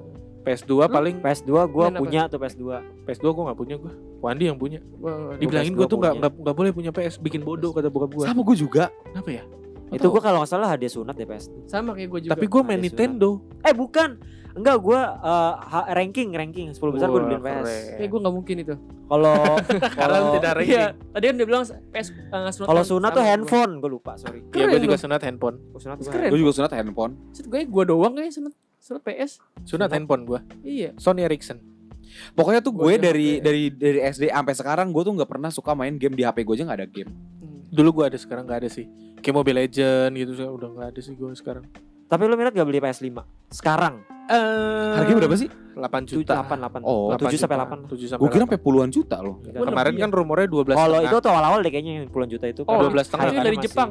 PS2 0.47 0.71
Lu? 0.71 0.87
paling 0.87 1.15
PS2 1.19 1.51
gua 1.67 1.85
Main 1.91 1.99
apa? 1.99 1.99
punya 1.99 2.21
tuh 2.31 2.39
PS2. 2.39 2.63
PS2 3.03 3.25
gua 3.35 3.43
nggak 3.51 3.59
punya 3.59 3.75
gua. 3.75 3.93
Wandi 4.23 4.43
yang 4.47 4.55
punya. 4.55 4.79
Wah, 5.03 5.35
Dibilangin 5.35 5.75
PS2 5.75 5.79
gua 5.81 5.87
tuh 5.91 5.97
nggak 5.99 6.13
nggak 6.23 6.31
nggak 6.39 6.55
boleh 6.55 6.71
punya 6.71 6.91
PS, 6.95 7.19
bikin 7.19 7.43
bodoh 7.43 7.75
kata 7.75 7.91
bokap 7.91 8.15
gua. 8.15 8.25
Sama 8.31 8.41
gue 8.47 8.55
juga. 8.55 8.87
Kenapa 9.11 9.29
ya? 9.33 9.43
Itu 9.91 10.07
gua 10.07 10.21
kalau 10.23 10.39
nggak 10.39 10.51
salah 10.51 10.69
hadiah 10.71 10.91
sunat 10.91 11.19
deh 11.19 11.27
PS2. 11.27 11.67
sama 11.67 11.91
kayak 11.97 12.09
gue 12.15 12.19
juga. 12.27 12.31
Tapi 12.37 12.45
gua 12.47 12.61
main 12.63 12.79
Nintendo. 12.79 13.43
Eh 13.59 13.75
bukan. 13.75 14.09
Enggak 14.57 14.77
gua 14.81 14.99
eh, 15.21 15.53
ha- 15.69 15.89
ranking 15.93 16.33
ranking 16.33 16.73
10 16.73 16.81
besar 16.95 17.11
gua 17.11 17.21
Wah, 17.21 17.29
dibeliin 17.29 17.43
PS. 17.43 17.69
kayak 17.99 18.09
gue 18.09 18.19
nggak 18.23 18.35
mungkin 18.39 18.55
itu. 18.63 18.75
Kalau 19.07 19.35
Karena 19.99 20.17
kalau 20.17 20.33
tidak 20.39 20.51
ranking. 20.57 20.73
Iya, 20.79 20.85
tadi 20.95 21.25
kan 21.27 21.35
dia 21.35 21.45
bilang 21.45 21.63
PS 21.67 22.07
uh, 22.31 22.49
sunat. 22.55 22.67
kalau 22.71 22.83
kan 22.83 22.89
sunat 22.89 23.11
tuh 23.11 23.19
gua. 23.21 23.29
handphone, 23.29 23.71
gua 23.83 23.89
lupa, 23.91 24.11
sorry. 24.15 24.39
Iya, 24.55 24.65
gua 24.65 24.79
Keren 24.79 24.83
juga 24.87 24.97
sunat 24.97 25.21
handphone. 25.27 25.55
Oh, 25.75 25.79
sunat 25.79 25.97
gua 26.01 26.09
Keren. 26.09 26.29
Gue 26.31 26.39
juga 26.39 26.53
sunat 26.55 26.71
handphone. 26.71 27.13
Set 27.35 27.45
gue 27.51 27.59
gue 27.67 27.83
doang 27.83 28.15
kayak 28.15 28.31
sunat 28.31 28.55
sunat 28.79 29.01
PS. 29.01 29.31
Sunat 29.63 29.89
handphone 29.89 30.23
gua. 30.23 30.39
Iya. 30.61 30.93
Sony 30.95 31.21
Ericsson. 31.21 31.59
Pokoknya 32.33 32.59
tuh 32.59 32.71
gue 32.71 32.95
dari 32.95 33.37
HP. 33.37 33.43
dari 33.43 33.63
dari 33.69 33.99
SD 34.01 34.23
sampai 34.27 34.53
sekarang 34.53 34.87
gue 34.89 35.03
tuh 35.03 35.11
nggak 35.11 35.27
pernah 35.27 35.51
suka 35.51 35.75
main 35.75 35.93
game 35.93 36.13
di 36.13 36.23
HP 36.23 36.41
gue 36.41 36.55
aja 36.55 36.63
nggak 36.65 36.79
ada 36.79 36.87
game. 36.87 37.11
Hmm. 37.37 37.67
Dulu 37.67 37.89
gua 37.93 38.05
ada 38.07 38.15
sekarang 38.15 38.47
nggak 38.47 38.59
ada 38.63 38.69
sih. 38.69 38.87
Kayak 39.19 39.35
Mobile 39.35 39.57
Legend 39.59 40.11
gitu 40.15 40.31
udah 40.47 40.69
nggak 40.71 40.87
ada 40.87 40.99
sih 40.99 41.13
gua 41.13 41.33
sekarang. 41.33 41.67
Tapi 42.07 42.23
lu 42.23 42.39
minat 42.39 42.55
gak 42.55 42.63
beli 42.63 42.79
PS5? 42.79 43.19
Sekarang 43.51 43.99
Eh, 44.27 44.91
Harganya 44.95 45.23
berapa 45.23 45.35
sih? 45.35 45.47
8 45.47 46.03
7 46.03 46.19
juta. 46.19 46.35
8 46.37 46.55
8. 46.59 46.83
Oh, 46.83 47.11
7 47.15 47.35
sampai 47.35 47.59
8. 47.59 47.87
7 47.87 47.95
sampai 48.05 48.19
Gue 48.19 48.29
kira 48.29 48.43
8. 48.43 48.47
sampai 48.47 48.59
puluhan 48.59 48.89
juta 48.89 49.19
loh. 49.19 49.39
Ya, 49.41 49.55
Gua 49.55 49.67
kemarin 49.67 49.91
lebih 49.91 50.03
kan 50.03 50.11
rumornya 50.11 50.47
12 50.47 50.75
Kalau 50.75 50.99
itu 50.99 51.15
tuh 51.17 51.29
awal-awal 51.29 51.59
deh 51.59 51.71
kayaknya 51.71 51.93
yang 51.97 52.07
puluhan 52.07 52.27
juta 52.27 52.45
itu. 52.45 52.61
Oh, 52.63 52.75
Dua 52.77 52.91
belas 52.91 53.07
setengah 53.07 53.23
itu 53.23 53.31
harganya 53.33 53.43
dari 53.45 53.57
masih- 53.57 53.67
Jepang. 53.71 53.89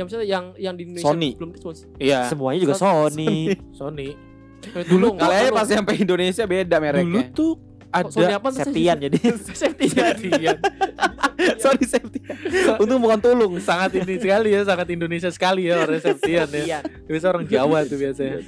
Yang 0.00 0.06
misalnya 0.08 0.28
yang 0.32 0.44
yang 0.56 0.74
di 0.74 0.82
Indonesia 0.88 1.04
Sony. 1.12 1.30
belum 1.36 1.50
Sony. 1.60 1.80
Iya, 2.00 2.20
Semuanya 2.24 2.58
juga 2.64 2.74
Sony. 2.80 3.32
Sony. 3.78 4.08
Dulu 4.88 5.16
Kali 5.16 5.34
aja 5.36 5.52
pas 5.52 5.68
sampai 5.68 6.00
Indonesia 6.00 6.44
beda 6.44 6.76
Dulu 6.76 6.84
mereknya. 6.88 7.22
tuh 7.36 7.52
Sony 8.08 8.24
ada 8.24 8.36
apa 8.40 8.48
tuh? 8.48 8.64
Septian 8.64 8.96
jadi. 8.96 9.16
Safety 9.52 9.86
Septian. 9.92 10.56
Sorry 11.62 11.84
safety. 11.84 12.20
Untung 12.76 13.00
bukan 13.00 13.20
tulung. 13.20 13.56
sangat 13.60 13.96
ini 13.96 14.20
sekali 14.20 14.52
ya, 14.52 14.64
sangat 14.64 14.88
Indonesia 14.92 15.28
sekali 15.32 15.68
ya 15.68 15.84
orang 15.84 16.00
Septian 16.00 16.48
ya. 16.48 16.80
Septian. 16.80 16.82
Biasa 17.08 17.26
orang 17.32 17.44
Jawa 17.48 17.78
tuh 17.84 17.96
biasanya. 17.96 18.38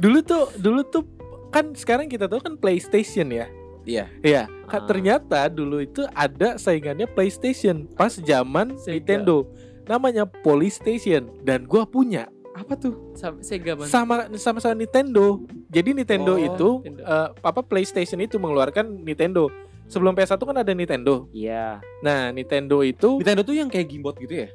dulu 0.00 0.18
tuh, 0.24 0.44
dulu 0.56 0.80
tuh 0.88 1.04
kan 1.52 1.72
sekarang 1.76 2.08
kita 2.08 2.26
tahu 2.28 2.40
kan 2.40 2.56
PlayStation 2.56 3.28
ya. 3.28 3.46
Iya. 3.86 4.04
Iya, 4.20 4.42
kan 4.66 4.82
Ah. 4.82 4.86
ternyata 4.86 5.40
dulu 5.46 5.78
itu 5.78 6.02
ada 6.10 6.58
saingannya 6.58 7.06
PlayStation 7.06 7.86
pas 7.88 8.12
zaman 8.12 8.74
Sega. 8.76 8.92
Nintendo. 8.92 9.46
Namanya 9.86 10.26
Polystation 10.26 11.30
dan 11.40 11.62
gua 11.64 11.86
punya 11.86 12.26
Apa 12.52 12.72
tuh? 12.72 13.12
Sa- 13.12 13.36
Sega 13.38 13.76
man. 13.76 13.84
sama 13.84 14.26
sama 14.34 14.58
sama 14.58 14.72
Nintendo. 14.74 15.38
Jadi 15.68 15.92
Nintendo 15.92 16.34
Oh, 16.34 16.40
itu 16.40 16.68
Nintendo. 16.80 17.04
eh, 17.04 17.28
apa 17.38 17.60
PlayStation 17.60 18.16
itu 18.18 18.36
mengeluarkan 18.36 18.82
Nintendo. 18.98 19.52
Sebelum 19.86 20.10
PS1 20.12 20.40
kan 20.40 20.56
ada 20.56 20.72
Nintendo. 20.72 21.28
Iya. 21.30 21.78
Nah, 22.00 22.32
Nintendo 22.32 22.80
itu 22.80 23.20
Nintendo 23.20 23.44
tuh 23.44 23.54
yang 23.54 23.68
kayak 23.68 23.86
gimbot 23.86 24.16
gitu 24.16 24.34
ya? 24.34 24.48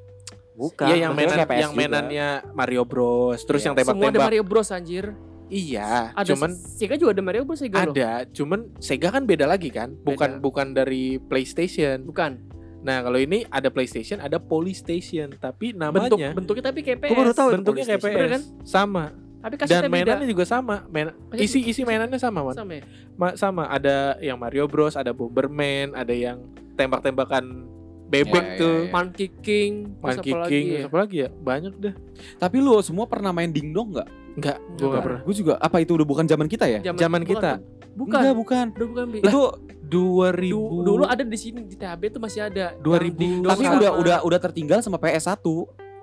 Bukan. 0.51 0.83
Iya 0.83 0.95
yang 0.99 1.13
mainan 1.13 1.37
yang 1.47 1.71
mainannya 1.71 2.27
Mario 2.51 2.83
Bros. 2.83 3.39
Terus 3.41 3.61
Iya. 3.61 3.67
yang 3.69 3.75
Semua 3.77 3.85
ada 3.85 3.95
tembak-tembak. 3.95 4.27
Mario 4.27 4.43
Bros 4.43 4.69
anjir. 4.69 5.05
Iya, 5.51 6.15
Ada 6.15 6.31
cuman 6.31 6.55
Sega 6.55 6.95
juga 6.95 7.11
ada 7.11 7.19
Mario 7.19 7.43
Bros 7.43 7.59
Sega 7.59 7.83
loh. 7.83 7.91
ada, 7.91 8.23
cuman 8.25 8.71
Sega 8.79 9.11
kan 9.11 9.27
beda 9.27 9.43
lagi 9.43 9.67
kan? 9.67 9.91
Bukan 9.99 10.39
Beda. 10.39 10.39
bukan 10.39 10.67
dari 10.71 11.19
PlayStation. 11.19 12.07
Bukan. 12.07 12.39
Nah, 12.81 13.03
kalau 13.03 13.19
ini 13.19 13.43
ada 13.45 13.67
PlayStation, 13.67 14.17
ada 14.17 14.39
Polystation, 14.39 15.35
tapi 15.35 15.75
Bentuk 15.75 16.17
namanya 16.17 16.31
bentuknya 16.31 16.63
tapi 16.65 16.79
kayak 16.81 17.03
PS. 17.03 17.11
Baru 17.11 17.31
tahu 17.31 17.49
bentuknya 17.53 17.83
kayak. 17.85 17.99
PS. 18.01 18.31
Kan? 18.31 18.41
Sama. 18.63 19.05
Tapi 19.41 19.53
Dan 19.53 19.59
kasihnya 19.59 19.81
beda. 19.83 19.91
mainannya 19.91 20.27
juga 20.29 20.45
sama. 20.45 20.75
Main, 20.87 21.11
isi 21.35 21.59
isi 21.61 21.81
mainannya 21.81 22.15
sama, 22.15 22.41
Man. 22.41 22.55
sama 22.55 22.71
ya? 22.73 22.83
Ma- 23.13 23.35
sama 23.35 23.63
ada 23.67 24.15
yang 24.17 24.37
Mario 24.37 24.65
Bros, 24.65 24.95
ada 24.95 25.11
Bomberman, 25.11 25.91
ada 25.91 26.13
yang 26.13 26.47
tembak-tembakan 26.75 27.67
bebek 28.07 28.45
Iya, 28.45 28.57
tuh. 28.57 28.75
iya, 28.77 28.85
iya. 28.85 28.91
Monkey 28.91 29.27
King, 29.41 29.73
Monkey 29.97 30.29
apa 30.29 30.39
lagi 30.39 30.51
King, 30.51 30.65
ya? 30.67 30.81
apa 30.85 30.97
lagi 30.97 31.17
ya? 31.17 31.29
Banyak 31.33 31.73
deh. 31.75 31.93
Tapi 32.37 32.57
lu 32.57 32.77
semua 32.81 33.05
pernah 33.05 33.31
main 33.31 33.49
dingdong 33.49 33.97
nggak? 33.97 34.09
Enggak, 34.33 34.57
gua 34.73 34.87
Enggak. 34.87 35.01
pernah. 35.01 35.19
Gue 35.21 35.35
juga. 35.35 35.53
Apa 35.57 35.77
itu 35.79 35.91
udah 35.91 36.07
bukan 36.07 36.25
zaman 36.25 36.47
kita 36.47 36.65
ya? 36.65 36.79
Zaman 36.81 37.21
kita. 37.21 37.59
Bukan. 37.91 38.19
Enggak, 38.19 38.35
bukan. 38.35 38.65
Udah 38.71 38.87
bukan. 38.87 39.05
Bi. 39.07 39.17
Itu 39.19 39.41
2000 39.85 40.49
Du- 40.49 40.83
dulu 40.85 41.03
ada 41.03 41.21
di 41.21 41.35
sini 41.35 41.59
di 41.61 41.75
THB 41.75 42.01
tuh 42.09 42.19
masih 42.19 42.41
ada. 42.43 42.71
2000. 42.77 43.11
Yang 43.11 43.15
Dingdong 43.17 43.51
tapi 43.51 43.63
sama- 43.65 43.77
udah 43.77 43.91
udah 43.93 44.17
udah 44.23 44.39
tertinggal 44.39 44.79
sama 44.79 44.95
PS1 44.95 45.43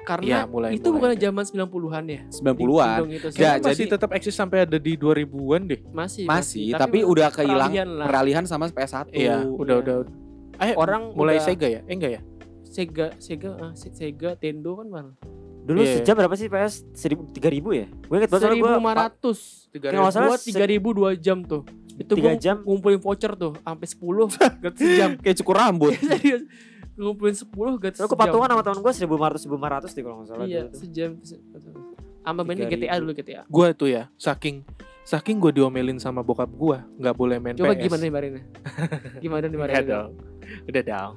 karena 0.04 0.24
Iya, 0.24 0.40
mulai- 0.44 0.72
itu 0.74 0.84
mulai. 0.86 0.96
bukan 1.00 1.10
zaman 1.18 1.44
90-an 1.44 2.04
ya. 2.06 2.20
90-an. 2.30 2.88
Dingdong 2.94 3.10
itu 3.10 3.26
Ya, 3.26 3.32
Kayaknya 3.34 3.64
masih 3.64 3.76
jadi- 3.78 3.92
tetap 3.92 4.10
eksis 4.12 4.34
sampai 4.34 4.58
ada 4.62 4.76
di 4.78 4.92
2000-an 4.94 5.62
deh. 5.64 5.80
masih 5.90 6.24
Masih, 6.24 6.72
tapi, 6.74 7.00
udah 7.02 7.28
kehilang 7.28 7.72
peralihan 7.72 7.88
lah. 7.90 8.06
peralihan 8.06 8.44
sama 8.44 8.68
PS1. 8.68 9.08
Iya, 9.10 9.44
udah 9.46 9.76
udah. 9.78 9.96
Eh, 10.58 10.74
Orang 10.74 11.12
mulai 11.14 11.36
udah- 11.36 11.46
Sega 11.46 11.68
ya? 11.70 11.80
Eh 11.82 11.94
enggak 11.94 12.12
ya? 12.12 12.20
Sega 12.62 13.06
Sega 13.16 13.56
ah, 13.58 13.72
Se- 13.72 13.88
Sega 13.90 14.36
Tendo 14.36 14.76
kan 14.76 14.86
bang. 14.86 15.08
Dulu 15.68 15.78
Iya. 15.78 16.00
sejam 16.00 16.14
berapa 16.16 16.32
sih 16.32 16.48
PS? 16.48 16.74
1000 16.90 17.28
3000 17.28 17.44
ya? 17.76 17.86
Gue 18.00 18.16
inget 18.16 18.30
banget 18.30 18.42
soalnya 18.42 18.56
gua 18.58 18.72
1500. 18.72 19.68
Kalau 19.84 20.00
nggak 20.00 20.14
salah 20.16 20.28
Gua 20.28 20.38
3000 20.40 20.80
2 20.80 21.12
jam 21.18 21.38
tuh. 21.42 21.62
Itu 21.94 22.12
Tiga 22.14 22.24
gua 22.24 22.34
jam. 22.34 22.56
ngumpulin 22.62 22.96
voucher 22.96 23.32
tuh 23.34 23.52
sampai 23.54 23.86
10 23.86 24.26
gratis 24.62 24.80
sejam. 24.80 25.10
Kayak 25.18 25.36
cukur 25.36 25.56
rambut. 25.56 25.92
Serius. 25.94 26.42
Ngumpulin 26.96 27.30
10 27.30 27.46
gratis. 27.76 27.96
Soalnya 27.96 28.08
gue 28.08 28.16
sejam. 28.16 28.24
patungan 28.24 28.48
sama 28.48 28.62
temen 28.64 28.80
gue 28.80 28.92
1500 28.96 29.44
1500 29.44 29.92
deh 29.92 30.02
kalau 30.02 30.16
nggak 30.16 30.28
salah. 30.28 30.46
Iya, 30.46 30.62
sejam. 30.72 31.10
Sama 32.18 32.40
mainnya 32.42 32.64
3.000. 32.64 32.74
GTA 32.74 32.96
dulu 32.98 33.12
GTA. 33.12 33.42
Gua 33.46 33.66
tuh 33.70 33.88
ya, 33.88 34.08
saking 34.16 34.64
saking 35.02 35.36
gue 35.38 35.52
diomelin 35.54 35.96
sama 35.96 36.20
bokap 36.20 36.50
gua, 36.50 36.84
nggak 36.94 37.14
boleh 37.14 37.36
main 37.36 37.54
Coba 37.54 37.72
PS. 37.72 37.82
gimana 37.82 38.02
dimarahinnya? 38.04 38.44
gimana 39.24 39.40
Udah 39.40 39.50
dimarahinnya? 39.50 39.88
dong. 39.88 40.10
Udah 40.64 40.82
dong. 40.82 41.12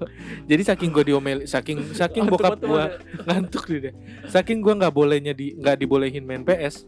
Jadi 0.45 0.61
saking 0.63 0.89
gue 0.89 1.03
diomelin, 1.05 1.45
saking 1.45 1.91
saking 1.91 2.23
Oh, 2.25 2.33
bokap 2.33 2.59
gua 2.59 2.97
ngantuk 3.23 3.63
deh. 3.67 3.93
Saking 4.25 4.59
gua 4.59 4.73
nggak 4.77 4.93
bolehnya 4.93 5.31
di 5.31 5.55
nggak 5.55 5.75
dibolehin 5.77 6.23
main 6.23 6.41
PS. 6.41 6.83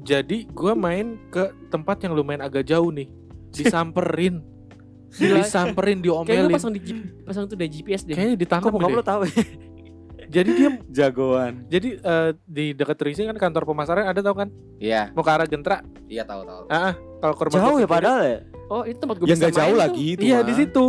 Jadi 0.00 0.48
gua 0.48 0.72
main 0.72 1.16
ke 1.28 1.44
tempat 1.68 2.04
yang 2.04 2.12
lumayan 2.12 2.42
agak 2.42 2.64
jauh 2.64 2.88
nih. 2.88 3.08
Disamperin. 3.50 4.40
Gila. 5.14 5.46
disamperin, 5.46 6.02
Kayaknya 6.02 6.18
lu 6.18 6.26
diomelin. 6.26 6.50
pasang 6.50 6.72
di 6.74 6.80
pasang 7.22 7.44
tuh 7.46 7.54
di 7.54 7.66
GPS 7.68 8.02
deh. 8.02 8.18
Kayaknya 8.18 8.34
Kok 8.34 8.42
ditangkap 8.42 8.70
bokap 8.72 8.90
deh. 8.90 8.96
lu 8.96 9.04
tahu? 9.04 9.22
Jadi 10.34 10.50
dia 10.50 10.70
Jagoan. 11.04 11.62
jadi 11.68 11.88
eh, 11.94 12.30
di 12.42 12.74
dekat 12.74 12.96
Trisi 12.96 13.22
kan 13.22 13.36
kantor 13.36 13.62
pemasaran 13.64 14.08
ada 14.08 14.18
tau 14.18 14.34
kan? 14.34 14.50
Iya, 14.80 15.14
Mau 15.14 15.22
ke 15.22 15.30
arah 15.30 15.46
Gentra. 15.46 15.78
iya 16.08 16.26
tahu 16.26 16.42
tahu. 16.42 16.66
Ah, 16.66 16.90
ah. 16.90 16.92
kalau 17.20 17.34
ke 17.36 17.42
rumah 17.46 17.58
Jauh 17.60 17.78
ya 17.78 17.86
padahal 17.86 18.20
ya. 18.24 18.38
Oh, 18.66 18.82
itu 18.82 18.98
tempat 18.98 19.16
gue 19.20 19.26
Yang 19.28 19.38
nggak 19.38 19.54
jauh 19.54 19.76
lagi 19.76 20.04
itu. 20.16 20.22
Iya 20.26 20.38
di 20.42 20.54
situ. 20.56 20.84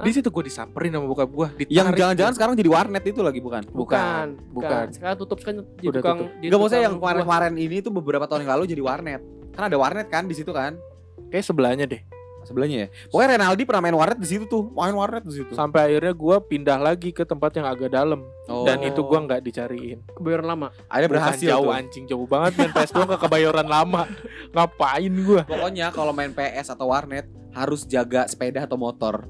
Di 0.00 0.10
situ 0.10 0.28
gue 0.28 0.44
disamperin 0.46 0.90
sama 0.90 1.04
bokap 1.04 1.28
gua. 1.28 1.48
Yang 1.62 1.92
jangan-jangan 1.92 2.32
sekarang 2.32 2.54
jadi 2.56 2.70
warnet 2.70 3.04
itu 3.04 3.20
lagi 3.20 3.38
bukan? 3.38 3.62
Bukan, 3.68 4.26
bukan. 4.50 4.86
Sekarang 4.88 5.16
tutup 5.16 5.38
kan 5.38 5.60
jadi 5.76 5.88
Udah 5.92 6.00
tukang. 6.00 6.16
tutup. 6.18 6.30
jadi 6.32 6.46
Enggak 6.48 6.58
maksudnya 6.58 6.82
yang 6.82 6.96
kemarin-kemarin 6.96 7.52
ini 7.56 7.76
tuh 7.78 7.92
beberapa 7.92 8.24
tahun 8.24 8.40
yang 8.42 8.52
lalu 8.56 8.64
jadi 8.66 8.82
warnet. 8.82 9.20
Kan 9.52 9.62
ada 9.68 9.76
warnet 9.76 10.08
kan 10.08 10.24
di 10.24 10.32
situ 10.32 10.50
kan? 10.50 10.80
kayak 11.28 11.44
sebelahnya 11.44 11.84
deh. 11.84 12.00
Sebelahnya 12.42 12.76
ya. 12.76 12.88
Pokoknya 13.06 13.38
Renaldi 13.38 13.62
pernah 13.62 13.80
main 13.80 13.94
warnet 13.94 14.18
di 14.18 14.26
situ 14.26 14.44
tuh. 14.44 14.66
Main 14.68 14.92
warnet 14.92 15.22
di 15.22 15.32
situ. 15.32 15.54
Sampai 15.54 15.88
akhirnya 15.88 16.10
gua 16.10 16.42
pindah 16.42 16.74
lagi 16.76 17.08
ke 17.08 17.22
tempat 17.22 17.54
yang 17.54 17.64
agak 17.64 17.88
dalam 17.88 18.20
Oh. 18.50 18.66
dan 18.66 18.82
itu 18.82 18.98
gua 19.00 19.22
nggak 19.22 19.40
dicariin. 19.40 20.02
kebayoran 20.12 20.44
lama. 20.44 20.68
ada 20.90 21.06
Bukan 21.06 21.12
berhasil 21.14 21.48
jauh 21.48 21.70
tuh. 21.70 21.72
anjing 21.72 22.04
jauh 22.04 22.26
banget 22.26 22.52
main 22.58 22.72
PS2 22.74 23.00
ke 23.06 23.16
kebayoran 23.16 23.64
lama. 23.64 24.10
Ngapain 24.50 25.12
gua? 25.22 25.42
Pokoknya 25.46 25.88
kalau 25.88 26.10
main 26.10 26.34
PS 26.34 26.68
atau 26.68 26.90
warnet 26.90 27.24
harus 27.54 27.86
jaga 27.86 28.26
sepeda 28.26 28.66
atau 28.66 28.74
motor. 28.74 29.24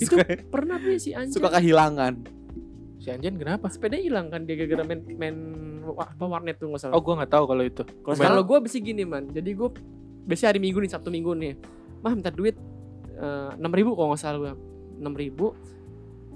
Itu 0.00 0.18
suka, 0.18 0.24
pernah 0.50 0.78
nih 0.80 0.98
si 0.98 1.10
anjing. 1.14 1.34
suka 1.34 1.48
kehilangan. 1.58 2.14
Si 3.04 3.12
Anjan 3.12 3.36
kenapa? 3.36 3.68
sepeda 3.68 4.00
hilang 4.00 4.32
kan 4.32 4.48
dia 4.48 4.56
gara-gara 4.56 4.80
main 4.88 5.04
main 5.04 5.36
apa 5.84 6.24
warnet 6.24 6.56
tuh 6.56 6.72
nggak 6.72 6.88
salah. 6.88 6.96
Oh, 6.96 7.04
gua 7.04 7.20
nggak 7.20 7.32
tahu 7.36 7.44
kalau 7.44 7.60
itu. 7.60 7.82
Kalau 8.00 8.42
gue 8.48 8.58
bisa 8.64 8.80
gini 8.80 9.04
man, 9.04 9.28
jadi 9.28 9.52
gue 9.52 9.68
biasanya 10.24 10.56
hari 10.56 10.60
Minggu 10.64 10.80
nih 10.80 10.88
Sabtu 10.88 11.12
Minggu 11.12 11.36
nih, 11.36 11.52
mah 12.00 12.16
minta 12.16 12.32
duit 12.32 12.56
enam 13.60 13.72
ribu 13.76 13.92
kalau 13.92 14.16
nggak 14.16 14.22
salah 14.24 14.38
gue, 14.40 14.52
enam 15.04 15.12
ribu. 15.12 15.52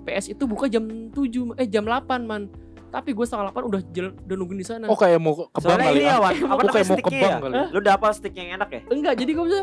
PS 0.04 0.32
itu 0.32 0.44
buka 0.44 0.68
jam 0.68 0.84
7 1.12 1.56
eh 1.56 1.68
jam 1.68 1.84
8 1.84 2.04
man, 2.24 2.52
tapi 2.88 3.12
gue 3.12 3.24
setengah 3.24 3.52
8 3.52 3.64
udah 3.64 3.80
jalan, 3.92 4.12
udah 4.28 4.36
nungguin 4.36 4.60
di 4.60 4.66
sana. 4.68 4.84
Oh, 4.88 4.96
kayak 4.96 5.20
mau 5.20 5.36
ke 5.36 5.44
bank 5.48 5.64
soalnya 5.64 5.88
kali 5.88 6.00
ini 6.00 6.04
ya. 6.04 6.12
ya 6.12 6.16
Wan, 6.20 6.34
apa 6.52 6.60
kayak 6.68 6.86
mau 6.88 6.96
ke 6.96 7.00
sticknya 7.00 7.20
bank 7.20 7.32
ya? 7.32 7.38
kali. 7.40 7.54
Lu 7.72 7.80
dapat 7.80 8.10
stick 8.16 8.34
yang 8.36 8.48
enak 8.60 8.68
ya? 8.72 8.80
Enggak, 8.92 9.14
jadi 9.20 9.30
gue 9.36 9.44
bisa 9.48 9.60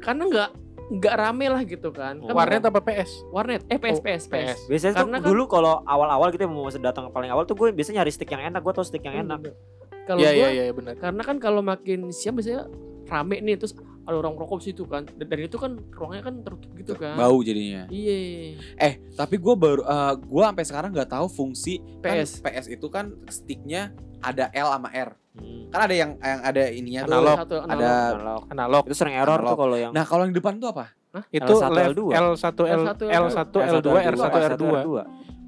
karena 0.00 0.22
nggak 0.28 0.50
nggak 0.90 1.14
rame 1.14 1.46
lah 1.46 1.62
gitu 1.62 1.88
kan. 1.90 2.16
Kan 2.16 2.32
Warnet 2.32 2.64
apa 2.64 2.80
PS? 2.80 3.10
warnet, 3.28 3.60
eh 3.66 3.76
PS 3.76 3.94
Oh, 3.94 4.02
PS 4.02 4.24
PS. 4.24 4.26
PS. 4.26 4.58
Biasanya 4.66 4.94
Karena 4.94 5.04
tuh 5.10 5.20
kan- 5.20 5.28
dulu 5.28 5.42
kalau 5.46 5.74
awal-awal 5.82 6.28
gitu 6.30 6.42
ya, 6.42 6.48
mau 6.48 6.64
masih 6.64 6.80
datang 6.80 7.08
paling 7.08 7.28
awal 7.28 7.44
tuh 7.44 7.52
gue 7.54 7.68
biasanya 7.70 8.00
nyari 8.00 8.10
stick 8.10 8.26
yang 8.26 8.40
enak, 8.42 8.58
gue 8.58 8.72
tau 8.72 8.82
stick 8.82 9.02
yang 9.02 9.20
enak. 9.20 9.38
Hmm, 9.42 9.56
Kalau 10.02 10.18
Iya, 10.18 10.30
gue 10.30 10.48
iya, 10.50 10.62
iya, 10.62 10.72
benar. 10.72 10.96
karena 10.96 11.20
kan 11.22 11.36
kalau 11.36 11.60
makin 11.60 12.08
siang 12.08 12.32
biasanya 12.32 12.64
rame 13.04 13.36
nih 13.38 13.56
terus 13.56 13.76
ada 14.02 14.16
orang 14.16 14.32
rokok 14.34 14.56
situ 14.58 14.84
kan 14.84 15.04
dan, 15.10 15.26
dan 15.26 15.38
itu 15.38 15.56
kan 15.56 15.76
ruangnya 15.90 16.24
kan 16.24 16.40
tertutup 16.40 16.72
gitu 16.74 16.92
kan 16.94 17.12
Bau 17.14 17.40
jadinya. 17.40 17.84
iya 17.88 18.56
Eh, 18.78 18.96
tapi 19.12 19.36
gue 19.36 19.54
baru 19.54 19.80
eh, 19.82 20.14
gua 20.22 20.48
sampai 20.48 20.64
sekarang 20.64 20.90
nggak 20.90 21.08
tahu 21.10 21.26
fungsi 21.26 21.84
kan 22.00 22.16
PS. 22.16 22.40
PS 22.40 22.66
itu 22.70 22.86
kan 22.86 23.12
sticknya 23.26 23.92
ada 24.20 24.44
L 24.50 24.68
sama 24.68 24.88
R. 24.90 25.10
Hmm. 25.38 25.70
Kan 25.70 25.80
ada 25.86 25.94
yang 25.94 26.10
yang 26.18 26.40
ada 26.42 26.62
ininya 26.68 27.00
tuh. 27.00 27.12
Analog. 27.12 27.36
Satu 27.38 27.56
analog. 27.60 27.70
Ada 27.70 27.90
Analog. 28.10 28.42
Analog. 28.50 28.82
Itu 28.86 28.96
sering 28.96 29.14
error 29.14 29.38
Analog. 29.38 29.48
tuh 29.48 29.58
kalau 29.58 29.76
yang 29.76 29.92
Nah, 29.92 30.04
kalau 30.04 30.22
yang 30.26 30.32
di 30.32 30.38
depan 30.38 30.54
tuh 30.58 30.68
apa? 30.70 30.84
Itu 31.30 31.54
L1, 31.56 31.72
left 31.72 31.88
L2. 31.88 32.02
L1, 32.10 32.44
L, 32.58 32.82
L1, 32.84 33.02
L1, 33.08 33.54
L2, 33.80 33.88
R1, 33.88 34.34
R2. 34.54 34.64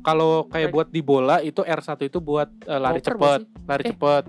Kalau 0.01 0.49
kayak 0.49 0.69
buat 0.73 0.89
di 0.89 1.03
bola 1.05 1.45
itu 1.45 1.61
R1 1.61 2.01
itu 2.01 2.19
buat 2.19 2.49
eh, 2.65 2.81
lari 2.81 3.01
buat 3.05 3.41
lari 3.69 3.83
Eh. 3.85 3.91
cepet. 3.93 4.25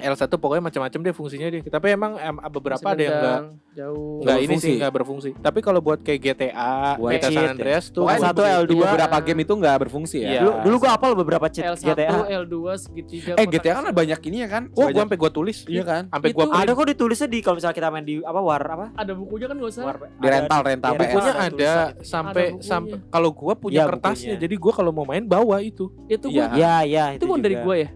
Cepet 0.00 0.08
ah 0.10 0.26
L1 0.26 0.32
pokoknya 0.34 0.62
macam-macam 0.62 0.98
deh 1.00 1.14
fungsinya 1.14 1.48
deh. 1.48 1.62
Tapi 1.62 1.86
emang 1.90 2.12
em, 2.16 2.36
beberapa 2.48 2.78
masih 2.78 2.90
ada 2.90 3.02
yang 3.02 3.14
enggak 3.14 3.40
jauh 3.70 4.20
Enggak 4.20 4.36
ini 4.36 4.46
berfungsi. 4.46 4.64
sih 4.64 4.74
enggak 4.74 4.92
berfungsi. 4.92 5.30
Tapi 5.36 5.58
kalau 5.60 5.80
buat 5.80 5.98
kayak 6.00 6.20
GTA, 6.20 6.74
Buat 6.96 7.12
GTA 7.14 7.28
San 7.28 7.36
ya. 7.36 7.50
Andreas 7.50 7.84
tuh 7.86 8.02
Pokoknya 8.02 8.20
satu 8.22 8.40
di- 8.40 8.50
L2. 8.50 8.66
di 8.66 8.74
beberapa 8.76 9.16
game 9.20 9.40
itu 9.40 9.52
nggak 9.54 9.76
berfungsi 9.80 10.16
ya. 10.18 10.28
Iya. 10.28 10.40
Dulu 10.40 10.52
dulu 10.60 10.76
gue 10.78 10.90
apal 10.90 11.10
beberapa 11.14 11.46
cheat 11.46 11.64
L1 11.66 11.82
GTA. 11.84 12.10
L2 12.40 12.56
segitiga 12.76 13.32
Eh, 13.34 13.46
GTA 13.46 13.72
kan 13.74 13.84
ada 13.84 13.94
banyak 13.94 14.20
ini 14.24 14.36
ya 14.38 14.48
kan? 14.48 14.62
Wah, 14.72 14.88
gua 14.88 15.02
sampai 15.04 15.18
gua 15.18 15.30
tulis. 15.30 15.58
Iya 15.64 15.82
kan? 15.82 16.02
Sampai 16.08 16.28
gua. 16.30 16.44
Ada 16.50 16.70
kok 16.72 16.86
ditulisnya 16.88 17.28
di 17.28 17.38
kalau 17.40 17.56
misalnya 17.56 17.76
kita 17.76 17.88
main 17.88 18.02
di 18.02 18.14
apa 18.20 18.40
war 18.40 18.62
apa? 18.62 18.86
ada 18.92 19.12
bukunya 19.12 19.46
kan 19.46 19.56
nggak 19.56 19.70
usah 19.70 19.82
War, 19.82 19.96
Di 20.12 20.28
rental, 20.28 20.60
rental. 20.62 20.92
Bukunya 20.94 21.32
ada 21.32 21.46
ada 21.46 21.72
sampai 22.00 22.44
sampai 22.60 22.98
kalau 23.08 23.30
gua 23.30 23.54
punya 23.54 23.82
Iya, 23.82 23.88
kertasnya. 23.88 24.34
Jadi 24.36 24.54
gua 24.56 24.72
kalau 24.72 24.90
mau 24.90 25.04
main 25.04 25.22
bawa 25.22 25.58
itu. 25.60 25.88
itu 26.06 26.26
Iya. 26.28 26.46
gua 26.46 26.56
Ya, 26.56 26.74
ya 26.82 27.04
itu 27.12 27.24
bukan 27.24 27.40
dari 27.40 27.56
gue 27.56 27.76
ya 27.78 27.88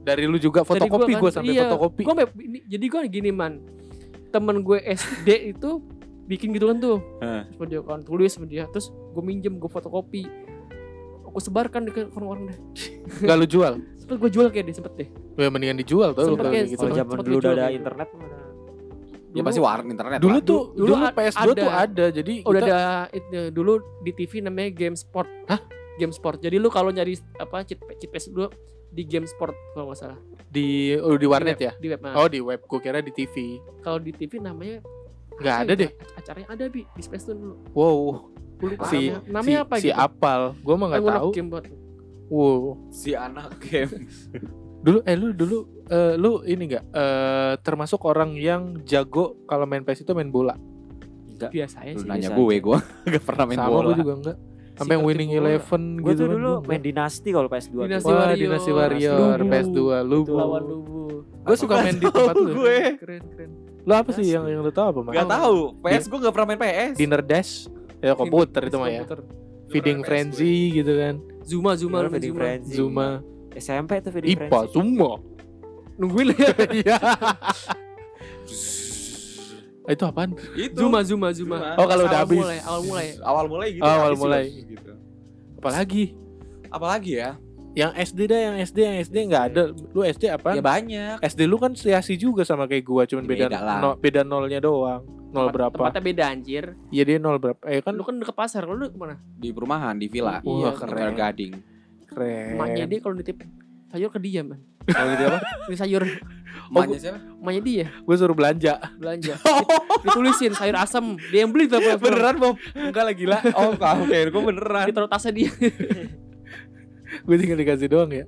Dari 0.00 0.24
lu 0.24 0.36
juga 0.36 0.62
fotokopi 0.62 1.12
kan, 1.12 1.20
gua 1.20 1.30
sampai 1.30 1.52
iya. 1.52 1.68
fotokopi. 1.68 2.02
Gua 2.02 2.14
ini- 2.38 2.64
jadi 2.64 2.84
gue 2.86 3.00
gini 3.10 3.30
man 3.30 3.60
temen 4.28 4.60
gue 4.60 4.78
SD 4.80 5.28
itu 5.50 5.82
bikin 6.24 6.52
gitu 6.52 6.66
kan 6.66 6.78
tuh 6.78 7.02
Heeh. 7.18 7.42
terus 7.50 7.66
dia 7.68 7.80
kan 7.82 8.00
tulis 8.00 8.30
sama 8.30 8.46
dia 8.46 8.64
terus 8.66 8.86
gue 8.88 9.18
minjem 9.18 9.58
gue 9.58 9.66
fotokopi 9.66 10.22
aku 11.24 11.36
sebarkan 11.36 11.82
di 11.82 11.90
ke 11.90 12.06
orang-orang 12.08 12.48
deh 12.48 12.58
Enggak 13.20 13.36
lu 13.36 13.46
jual. 13.48 13.72
sempet 13.96 14.16
gue 14.16 14.30
jual 14.30 14.46
kayak 14.48 14.64
deh 14.64 14.74
sempet 14.76 14.92
deh 14.96 15.08
Ya 15.34 15.48
mendingan 15.48 15.76
dijual 15.76 16.12
tuh 16.12 16.30
Sempet 16.30 16.46
kayak- 16.46 16.70
gitu. 16.70 16.86
Zaman 16.86 17.16
dulu 17.18 17.36
udah 17.38 17.50
ada 17.50 17.66
gitu. 17.66 17.76
internet 17.76 18.08
mana? 18.14 18.38
Ya 19.30 19.42
pasti 19.42 19.58
warnet 19.58 19.90
internet. 19.90 20.18
Dulu 20.18 20.30
lah. 20.32 20.42
tuh 20.44 20.60
dulu 20.72 20.86
dulu, 20.90 20.94
a- 21.00 21.14
PS2 21.14 21.42
tuh 21.48 21.50
ada. 21.64 21.80
ada. 21.80 22.06
Jadi 22.10 22.32
udah 22.42 22.60
kita- 22.60 22.70
ada 22.70 22.90
itu, 23.10 23.38
dulu 23.50 23.72
di 24.00 24.12
TV 24.12 24.32
namanya 24.40 24.70
Game 24.70 24.94
Sport 24.94 25.28
Hah? 25.46 25.60
Game 25.96 26.10
Sport 26.10 26.38
jadi 26.38 26.56
lu 26.56 26.66
kalau 26.66 26.88
nyari 26.88 27.14
apa 27.36 27.62
cheat 27.62 27.78
cheat 27.96 28.08
PS 28.08 28.30
dulu 28.30 28.46
di 28.90 29.02
Game 29.04 29.24
Sport 29.24 29.54
kalau 29.72 29.88
nggak 29.88 29.98
salah 29.98 30.18
di 30.46 30.92
oh, 30.96 31.14
di 31.14 31.24
warnet 31.24 31.54
web, 31.54 31.62
ya. 31.62 31.72
di 31.74 31.86
web 31.88 32.00
nah. 32.00 32.14
Oh 32.16 32.26
di 32.26 32.38
web, 32.38 32.58
gua 32.62 32.78
kira 32.78 32.98
di 32.98 33.10
TV. 33.10 33.62
kalau 33.80 33.98
di 33.98 34.10
TV 34.10 34.38
namanya 34.38 34.82
Nggak 35.32 35.56
ada 35.56 35.72
ya? 35.72 35.80
deh. 35.80 35.90
acaranya 36.14 36.48
ada 36.50 36.64
bi 36.66 36.82
di 36.84 37.00
Space 37.00 37.24
Tune 37.24 37.38
dulu 37.38 37.54
Wow, 37.70 37.98
lupa 38.60 38.84
si 38.84 39.08
namanya, 39.08 39.30
namanya 39.30 39.56
si, 39.56 39.62
apa 39.62 39.74
si 39.76 39.88
gitu 39.88 39.96
apal. 39.96 40.40
Gua 40.60 40.74
mah 40.74 40.86
nggak 40.90 41.02
tahu. 41.06 41.30
game 41.30 41.48
buat 41.48 41.64
Wow. 42.28 42.62
si 42.90 43.10
anak 43.12 43.58
game. 43.60 43.94
Dulu 44.80 45.04
eh 45.04 45.12
lu 45.12 45.28
dulu 45.30 45.58
eh, 45.86 46.14
lu 46.14 46.40
ini 46.42 46.64
enggak 46.64 46.84
eh 46.88 47.52
termasuk 47.60 48.00
orang 48.02 48.32
yang 48.32 48.80
jago 48.82 49.36
kalau 49.44 49.64
main 49.64 49.80
PS 49.80 50.02
itu 50.02 50.12
main 50.12 50.28
bola. 50.28 50.56
Enggak. 51.26 51.52
biasa 51.52 51.78
ya 51.82 51.92
Lu 51.92 52.00
sih 52.00 52.08
nanya 52.08 52.20
biasa 52.26 52.32
gue, 52.34 52.48
aja. 52.48 52.60
gue 52.60 52.78
gak 53.10 53.24
pernah 53.24 53.44
main 53.44 53.58
Sama 53.58 53.68
bola. 53.70 53.84
gua 53.84 53.94
juga 53.94 54.12
enggak. 54.14 54.36
Sampai 54.80 54.96
Si 54.96 55.04
winning 55.04 55.30
eleven 55.30 55.82
Gue 56.00 56.10
gitu 56.10 56.16
tuh 56.16 56.26
kan 56.26 56.34
dulu 56.34 56.52
main 56.64 56.80
dinasti 56.80 57.28
kalau 57.28 57.46
PS2. 57.46 57.68
tuh. 57.70 57.84
Dinasti 57.84 58.08
Wah, 58.08 58.16
Warrior. 58.16 58.38
Dinasti 58.40 58.70
Warrior, 58.72 59.36
Lubu. 59.36 59.50
PS2, 59.52 59.78
Lubu. 60.02 60.34
lawan 60.34 60.62
Lubu 60.64 61.00
Gue 61.40 61.56
suka 61.56 61.74
main 61.78 61.94
di 61.94 62.06
tempat 62.06 62.34
lu. 62.34 62.52
gue. 62.54 62.78
keren 62.96 63.24
keren 63.28 63.50
Lu 63.80 63.92
apa 63.92 64.10
sih 64.12 64.24
yang 64.24 64.44
yang 64.44 64.60
lu 64.60 64.68
tahu 64.68 64.86
apa, 64.90 65.00
Mas? 65.02 65.14
Gak 65.14 65.28
tahu. 65.30 65.58
PS 65.80 66.04
gue 66.06 66.18
gak 66.18 66.32
pernah 66.32 66.46
main 66.48 66.60
PS. 66.60 66.94
Dinner 66.96 67.20
Dash. 67.20 67.52
Ya 68.00 68.12
komputer 68.12 68.62
itu 68.64 68.76
mah 68.76 68.88
ya. 68.88 69.04
Feeding 69.68 70.00
Frenzy 70.00 70.54
gitu 70.74 70.92
kan. 70.96 71.14
Zuma 71.44 71.76
Zuma 71.76 72.08
Feeding 72.08 72.32
Zuma 72.32 72.40
Frenzy? 72.40 72.74
Zuma. 72.74 73.08
SMP 73.52 74.00
tuh 74.00 74.10
Feeding 74.10 74.36
IPA 74.36 74.48
Frenzy. 74.48 74.72
semua. 74.72 75.12
nungguin 75.96 76.26
lah 76.26 76.38
ya 76.38 76.52
Iya. 76.80 76.96
Itu 79.82 80.04
apaan? 80.04 80.36
Itu. 80.52 80.76
Zuma 80.76 81.00
Zuma 81.00 81.28
Zuma 81.30 81.56
Zuma. 81.56 81.74
Oh, 81.74 81.84
kalau 81.84 82.04
udah 82.04 82.18
Awal 82.18 82.26
habis. 82.26 82.38
mulai 82.38 82.58
awal 82.60 82.80
mulai 82.82 83.06
Awal 83.18 83.44
mulai 83.46 83.68
gitu. 83.70 83.82
Oh, 83.82 83.90
awal 83.90 84.12
mulai. 84.14 84.44
Gitu. 84.46 84.92
Apalagi? 85.56 86.04
Apalagi 86.68 87.12
ya? 87.16 87.30
Yang 87.70 87.92
SD 88.04 88.18
dah, 88.26 88.40
yang 88.40 88.56
SD, 88.60 88.78
yang 88.80 88.96
SD 88.98 89.16
nggak 89.26 89.44
ada. 89.46 89.62
Lu 89.70 90.00
SD 90.02 90.24
apa? 90.28 90.48
Ya 90.52 90.60
banyak. 90.60 91.16
SD 91.20 91.40
lu 91.44 91.54
kan 91.54 91.70
seasi 91.72 92.14
juga 92.14 92.42
sama 92.42 92.66
kayak 92.66 92.82
gua, 92.82 93.02
cuman 93.04 93.24
beda 93.24 93.46
Beda 93.46 93.58
lah. 93.58 93.78
no- 93.80 93.94
beda 93.94 94.20
nolnya 94.20 94.58
doang. 94.58 95.06
Nol 95.30 95.46
Tempat- 95.46 95.54
berapa? 95.54 95.74
tempatnya 95.86 96.02
beda 96.04 96.24
anjir 96.26 96.64
Iya 96.88 97.02
dia 97.04 97.16
nol 97.16 97.38
berapa? 97.38 97.62
Eh 97.64 97.78
kan 97.78 97.94
lu 97.94 98.02
kan 98.02 98.18
deket 98.18 98.34
pasar 98.34 98.66
lu 98.66 98.82
ke 98.82 98.98
mana 98.98 99.14
Di 99.32 99.54
perumahan, 99.54 99.94
di 99.94 100.10
villa. 100.10 100.42
Wah, 100.42 100.74
Di 100.74 100.74
keren. 100.76 101.14
Gading. 101.14 101.52
keren. 102.04 102.58
emaknya 102.58 102.84
dia 102.84 102.98
kalau 102.98 103.14
nitip 103.14 103.38
sayur 103.86 104.10
ke 104.10 104.18
dia 104.18 104.42
man 104.42 104.58
Kalau 104.82 105.08
gitu 105.10 105.24
apa? 105.26 105.38
ini 105.66 105.76
sayur 105.76 106.02
Emaknya 106.70 106.98
siapa? 106.98 107.18
emaknya 107.36 107.62
dia 107.62 107.86
Gue 108.00 108.14
suruh 108.14 108.32
belanja. 108.32 108.74
belanja 108.96 109.34
Dit- 109.36 109.70
ditulisin 110.02 110.52
sayur 110.52 110.76
asam 110.76 111.18
dia 111.28 111.42
yang 111.42 111.50
beli 111.50 111.66
tuh 111.66 111.82
Beneran, 111.96 112.36
Bob? 112.36 112.56
Enggak 112.72 113.04
lah 113.04 113.12
gila. 113.12 113.38
Oh, 113.52 113.74
oke. 113.74 114.18
Gue 114.30 114.42
beneran. 114.44 114.86
ditaruh 114.86 115.06
tasnya 115.06 115.32
dia 115.34 115.50
gue 117.20 117.36
tinggal 117.36 117.58
dikasih 117.58 117.88
doang 117.88 118.08
ya. 118.08 118.24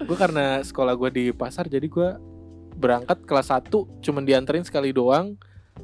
gue 0.00 0.16
karena 0.16 0.62
sekolah 0.62 0.94
gue 0.94 1.10
di 1.10 1.24
pasar 1.30 1.66
jadi 1.66 1.84
gue 1.84 2.08
berangkat 2.72 3.26
kelas 3.26 3.50
1 3.50 3.68
cuman 4.00 4.22
dianterin 4.22 4.62
sekali 4.62 4.90
doang. 4.90 5.34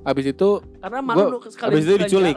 Habis 0.03 0.26
itu 0.28 0.49
karena 0.76 0.99
malu 1.01 1.24
lu 1.32 1.38
sekali 1.44 1.70
abis 1.70 1.82
itu 1.82 1.94
diculik. 1.99 2.36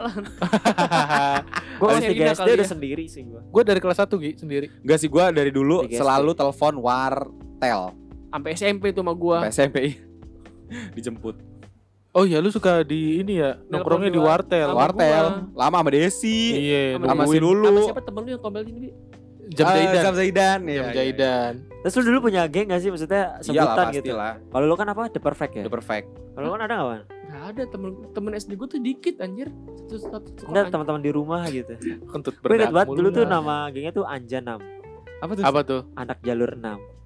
Gue 1.76 1.86
kelas 1.86 2.02
Sherina 2.02 2.32
3 2.32 2.36
SD 2.36 2.48
udah 2.50 2.56
ya. 2.56 2.68
sendiri 2.68 3.04
sih 3.06 3.22
gue. 3.22 3.40
gue 3.42 3.62
dari 3.62 3.78
kelas 3.78 3.98
1 3.98 4.10
Gi 4.16 4.30
sendiri. 4.36 4.66
Enggak 4.80 4.98
sih 4.98 5.08
gue 5.08 5.24
dari 5.30 5.50
dulu 5.50 5.84
Tiga 5.84 5.98
selalu 5.98 6.30
telepon 6.32 6.74
wartel. 6.78 7.82
sampai 8.26 8.50
SMP 8.54 8.84
tuh 8.90 9.02
sama 9.02 9.12
gua 9.12 9.36
Sampai 9.44 9.50
SMP 9.50 9.76
dijemput. 10.96 11.34
Oh 12.10 12.22
iya 12.22 12.38
lu 12.38 12.48
suka 12.48 12.82
di 12.82 13.18
ini 13.18 13.38
ya 13.38 13.58
nongkrongnya 13.64 14.08
di 14.08 14.18
wartel. 14.18 14.70
Wartel, 14.70 15.26
gua. 15.46 15.54
lama 15.56 15.76
sama 15.78 15.90
Desi. 15.90 16.38
Iya, 16.56 16.98
Sama 16.98 17.22
si 17.24 17.38
Lulu. 17.38 17.66
sama 17.66 17.80
siapa 17.86 18.02
temen 18.02 18.20
lu 18.20 18.30
yang 18.30 18.40
tombel 18.40 18.62
ini 18.64 18.78
Bi? 18.80 18.90
jam 19.50 19.64
Ah, 19.64 19.74
jaidan. 19.74 20.02
Jam 20.02 20.14
Zaidan. 20.14 20.58
Jam 20.58 20.62
Iya, 20.64 20.74
iya, 20.80 20.90
jaidan. 20.92 21.52
Terus 21.80 21.94
lu 21.96 22.02
dulu 22.12 22.28
punya 22.28 22.44
geng 22.44 22.68
gak 22.68 22.80
sih 22.84 22.92
maksudnya. 22.92 23.40
Iyalah 23.40 23.44
sebutan 23.44 23.84
pasti 23.88 23.96
gitu? 24.04 24.12
lah. 24.12 24.34
Kalau 24.36 24.64
lu 24.68 24.74
kan 24.76 24.88
apa? 24.92 25.02
The 25.08 25.20
Perfect 25.20 25.52
ya? 25.56 25.64
The 25.64 25.72
perfect. 25.72 26.06
Kalau 26.36 26.44
lu 26.44 26.52
kan 26.52 26.62
ada 26.68 26.74
gak 26.76 26.86
Wan? 26.86 27.02
Gak 27.08 27.42
ada 27.56 27.62
temen 27.72 27.90
temen 28.12 28.30
SD 28.36 28.52
gua 28.58 28.68
tuh 28.68 28.80
dikit 28.82 29.14
anjir 29.22 29.48
satu 29.88 29.96
satu, 29.96 30.28
satu 30.34 30.50
Enggak 30.52 30.64
teman-teman 30.68 31.00
di 31.00 31.12
rumah 31.14 31.42
gitu. 31.48 31.72
Kentut 32.10 32.34
Gue 32.36 32.58
inget 32.60 32.68
berdak 32.68 32.70
banget 32.76 32.88
dulu 33.00 33.08
tuh 33.10 33.24
nama 33.24 33.54
gengnya 33.72 33.92
tuh 33.96 34.04
Anjanam. 34.04 34.60
Apa 35.20 35.32
tuh? 35.36 35.44
Apa 35.44 35.60
tuh? 35.64 35.80
Anak 35.96 36.18
jalur 36.20 36.52
6. 36.52 37.00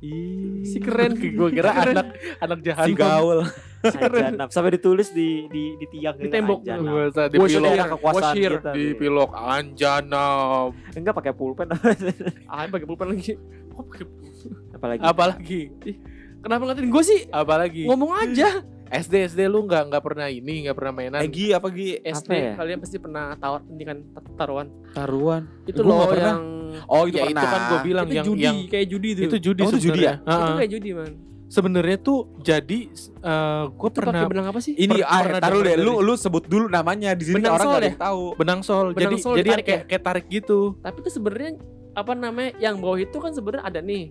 si 0.68 0.84
keren 0.84 1.16
gue 1.16 1.48
kira 1.48 1.72
Keren. 1.72 1.96
anak 1.96 2.06
anak 2.44 2.58
jahat. 2.60 2.86
Si 2.88 2.92
gaul. 2.92 3.40
Anjanam. 4.04 4.48
Sampai 4.52 4.76
ditulis 4.76 5.08
di 5.16 5.48
di 5.48 5.80
di 5.80 5.86
tiang 5.88 6.16
Di 6.20 6.28
tembok. 6.28 6.60
Anjanam. 6.60 6.92
Gue 6.92 7.04
di 7.30 7.36
pilok, 7.40 7.72
kekuasaan 7.96 8.34
kita. 8.36 8.70
di 8.76 8.84
pilok 8.98 9.30
Anjanam. 9.32 10.76
Enggak 10.92 11.14
pakai 11.16 11.32
pulpen 11.32 11.68
ah 12.52 12.64
pakai 12.68 12.84
pulpen 12.84 13.06
lagi 13.16 13.32
Pulpen? 13.74 14.06
apalagi. 14.70 15.00
Apalagi? 15.02 15.60
kenapa 16.38 16.62
ngatain 16.66 16.88
gua 16.88 17.02
sih 17.02 17.20
Apalagi? 17.28 17.84
ngomong 17.84 18.12
aja 18.14 18.60
SD 18.84 19.26
SD 19.28 19.40
lu 19.44 19.64
nggak 19.64 19.90
nggak 19.90 20.02
pernah 20.02 20.28
ini 20.28 20.68
nggak 20.68 20.76
pernah 20.76 20.92
mainan. 20.92 21.18
Egi 21.18 21.50
apa 21.50 21.66
Gi? 21.68 21.98
SD 21.98 22.30
ya? 22.30 22.52
kalian 22.54 22.78
pasti 22.78 22.96
pernah 22.96 23.34
tawar 23.34 23.64
ini 23.66 23.82
kan 23.82 23.98
taruhan 24.34 24.68
Taruhan. 24.92 25.42
itu 25.64 25.80
pernah. 25.80 26.14
yang 26.14 26.42
Oh 26.84 27.02
itu 27.04 27.16
ya 27.16 27.24
pernah. 27.24 27.42
itu 27.42 27.46
kan 27.48 27.60
gue 27.64 27.78
bilang 27.82 28.04
itu 28.04 28.14
yang 28.14 28.26
judi 28.26 28.42
yang 28.42 28.58
kayak 28.66 28.86
judi 28.86 29.08
itu 29.10 29.22
itu 29.24 29.36
judi 29.40 29.60
Oh, 29.60 29.66
itu 29.66 29.78
judi 29.80 29.88
sebenarnya. 29.98 30.14
itu 30.16 30.30
Heeh. 30.30 30.54
kayak 30.54 30.70
judi 30.70 30.90
man 30.92 31.12
sebenarnya 31.46 31.96
tuh 31.98 32.18
jadi 32.40 32.78
uh, 33.20 33.62
gue 33.68 33.88
Itu 33.88 33.94
pakai 33.94 33.98
pernah 34.04 34.22
benang 34.26 34.46
apa 34.50 34.58
sih? 34.58 34.72
Ini 34.74 34.90
Per- 34.92 35.06
ah, 35.06 35.20
pernah 35.22 35.40
taruh 35.40 35.60
deh, 35.60 35.76
lu 35.76 35.94
lu 36.00 36.14
sebut 36.14 36.44
dulu 36.44 36.66
namanya 36.68 37.14
di 37.14 37.24
sini 37.24 37.38
Benang 37.38 37.54
orang 37.54 37.66
nggak 37.72 37.84
ya? 37.84 37.94
tahu. 37.96 38.22
benang 38.34 38.60
sol 38.60 38.86
Benang 38.90 39.00
jadi 39.00 39.16
sol 39.16 39.34
jadi 39.38 39.48
kayak 39.56 39.64
ya? 39.64 39.80
kayak 39.86 40.02
tarik 40.02 40.26
gitu 40.28 40.60
Tapi 40.78 40.96
itu 40.98 41.10
sebenarnya 41.10 41.50
apa 41.94 42.12
namanya 42.12 42.50
yang 42.58 42.76
bawah 42.76 42.98
itu 42.98 43.16
kan 43.16 43.30
sebenarnya 43.30 43.64
ada 43.64 43.80
nih. 43.80 44.10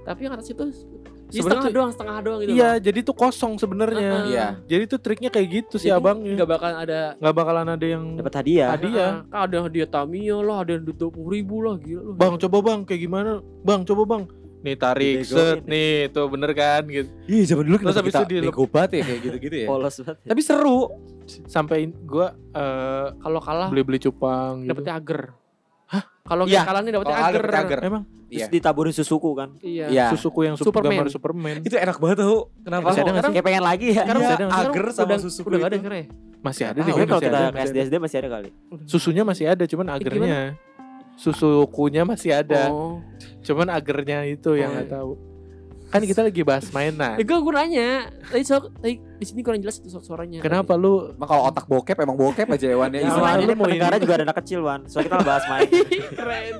Tapi 0.00 0.20
yang 0.22 0.32
atas 0.32 0.48
itu 0.48 0.64
setengah 1.28 1.60
tuh- 1.60 1.74
doang, 1.74 1.92
setengah 1.92 2.16
doang 2.18 2.38
gitu. 2.40 2.50
iya 2.50 2.80
jadi 2.80 3.04
tuh 3.04 3.12
kosong 3.12 3.60
sebenarnya 3.60 4.00
Heeh. 4.16 4.32
Iya. 4.32 4.46
jadi 4.64 4.82
tuh 4.86 4.96
triknya 4.96 5.28
kayak 5.28 5.48
gitu 5.60 5.76
sih 5.76 5.92
Jadi 5.92 6.00
abangnya 6.00 6.32
nggak 6.34 6.48
bakal 6.48 6.72
ada 6.72 7.00
nggak 7.14 7.34
bakalan 7.36 7.68
ada 7.68 7.84
yang 7.86 8.04
Dapat 8.16 8.34
hadiah. 8.34 8.68
hadiah 8.72 9.10
Heeh, 9.12 9.28
kan 9.28 9.38
ada 9.44 9.56
hadiah 9.60 9.84
Tamiya 9.86 10.36
lah, 10.40 10.56
ada 10.58 10.70
yang 10.72 10.88
dua 10.88 11.10
puluh 11.12 11.28
ribu 11.30 11.60
lah, 11.60 11.76
gila 11.76 12.00
lu. 12.00 12.12
bang 12.14 12.34
coba 12.38 12.58
bang 12.62 12.78
kayak 12.82 13.00
gimana 13.02 13.30
bang 13.60 13.80
coba 13.84 14.02
bang 14.08 14.22
nih 14.58 14.74
tarik 14.74 15.16
Dibegoin. 15.20 15.36
set 15.44 15.60
nih 15.62 15.92
tuh 16.08 16.26
bener 16.26 16.50
kan 16.52 16.82
gitu 16.88 17.10
Iya, 17.28 17.42
zaman 17.46 17.62
dulu 17.62 17.76
kenapa 17.78 18.00
kita 18.00 18.18
itu 18.24 18.34
bego 18.40 18.64
banget 18.66 18.90
ya 18.90 19.02
kayak 19.04 19.20
gitu-gitu 19.22 19.56
ya. 19.58 19.66
Polos 19.70 19.94
banget. 19.98 20.16
ya. 20.18 20.28
Tapi 20.32 20.40
seru. 20.40 20.80
sampai 21.44 21.78
gua 22.00 22.26
eh, 22.50 23.06
Kalau 23.14 23.38
kalah 23.38 23.68
beli 23.68 23.84
beli 23.84 23.98
cupang 24.00 24.64
gitu 24.64 24.72
dapetnya 24.72 24.96
agar. 24.96 25.20
Hah? 25.88 26.02
Kalau 26.22 26.44
Iya. 26.44 26.52
kita 26.54 26.68
kalah 26.68 26.80
nih 26.80 26.92
dapetnya 26.92 27.16
kalah 27.16 27.30
agar. 27.30 27.44
agar. 27.64 27.78
emang 27.82 28.02
Terus 28.28 28.36
Iya. 28.38 28.46
ditaburin 28.52 28.92
susuku 28.92 29.30
kan. 29.32 29.48
Iya. 29.58 29.86
Iya. 29.88 30.04
susuku 30.12 30.40
yang 30.44 30.54
super 30.54 30.68
Superman. 30.68 30.92
gambar 30.94 31.08
Superman 31.08 31.56
Itu 31.62 31.74
enak 31.74 31.96
banget 31.96 32.16
tau. 32.20 32.52
Kenapa? 32.60 32.84
Masih 32.86 33.00
ada? 33.02 33.10
Kayak 33.26 33.44
pengen 33.44 33.64
lagi 33.64 33.86
ya. 33.88 34.02
Sekarang 34.04 34.20
Iya, 34.20 34.30
ada 34.30 34.44
agar 34.62 34.84
sama 34.92 35.06
udah, 35.08 35.18
susu 35.18 35.40
udah 35.40 35.48
nggak 35.50 35.64
ada 35.64 35.72
itu. 35.72 35.82
sekarang 35.82 35.98
ya? 35.98 36.08
masih 36.38 36.64
ada 36.64 36.78
deh 36.78 36.92
kalau 37.02 37.18
kita 37.18 37.28
ada, 37.34 37.40
ke 37.42 37.50
masih 37.50 37.66
SD 37.66 37.74
ada. 37.74 37.82
SD 37.82 37.94
masih 37.98 38.16
ada 38.16 38.28
kali. 38.30 38.50
susunya 38.84 39.22
masih 39.24 39.44
ada 39.48 39.64
cuman 39.64 39.86
agernya 39.90 40.38
susukunya 41.14 42.02
masih 42.04 42.30
ada 42.32 42.70
Oh. 42.70 43.02
cuman 43.42 43.66
agernya 43.68 44.22
itu 44.24 44.54
yang 44.54 44.70
Oh, 44.70 44.74
nggak 44.76 44.86
tahu 44.88 45.10
kan 45.88 46.00
kita 46.00 46.20
lagi 46.20 46.44
bahas 46.44 46.68
mainan 46.68 47.16
Eh, 47.16 47.24
gue 47.24 47.52
nanya. 47.54 48.12
Tadi 48.22 48.44
so, 48.44 48.60
tadi 48.68 49.00
di 49.00 49.24
sini 49.24 49.40
kurang 49.40 49.60
jelas 49.60 49.80
itu 49.80 49.88
suaranya. 49.90 50.38
kenapa 50.38 50.76
lu 50.76 51.10
Emang 51.10 51.28
kalau 51.28 51.42
otak 51.48 51.64
bokep 51.64 51.96
emang 51.98 52.16
bokep 52.16 52.44
aja 52.46 52.66
Wan 52.76 52.92
ya. 52.92 53.00
Ya, 53.04 53.08
Iya, 53.08 53.32
ini 53.40 53.54
ini. 53.56 53.98
juga 53.98 54.14
ada 54.14 54.24
anak 54.28 54.38
kecil, 54.44 54.60
Wan. 54.60 54.80
Soalnya 54.84 55.08
kita 55.10 55.24
bahas 55.24 55.44
main. 55.48 55.68
Keren. 56.20 56.54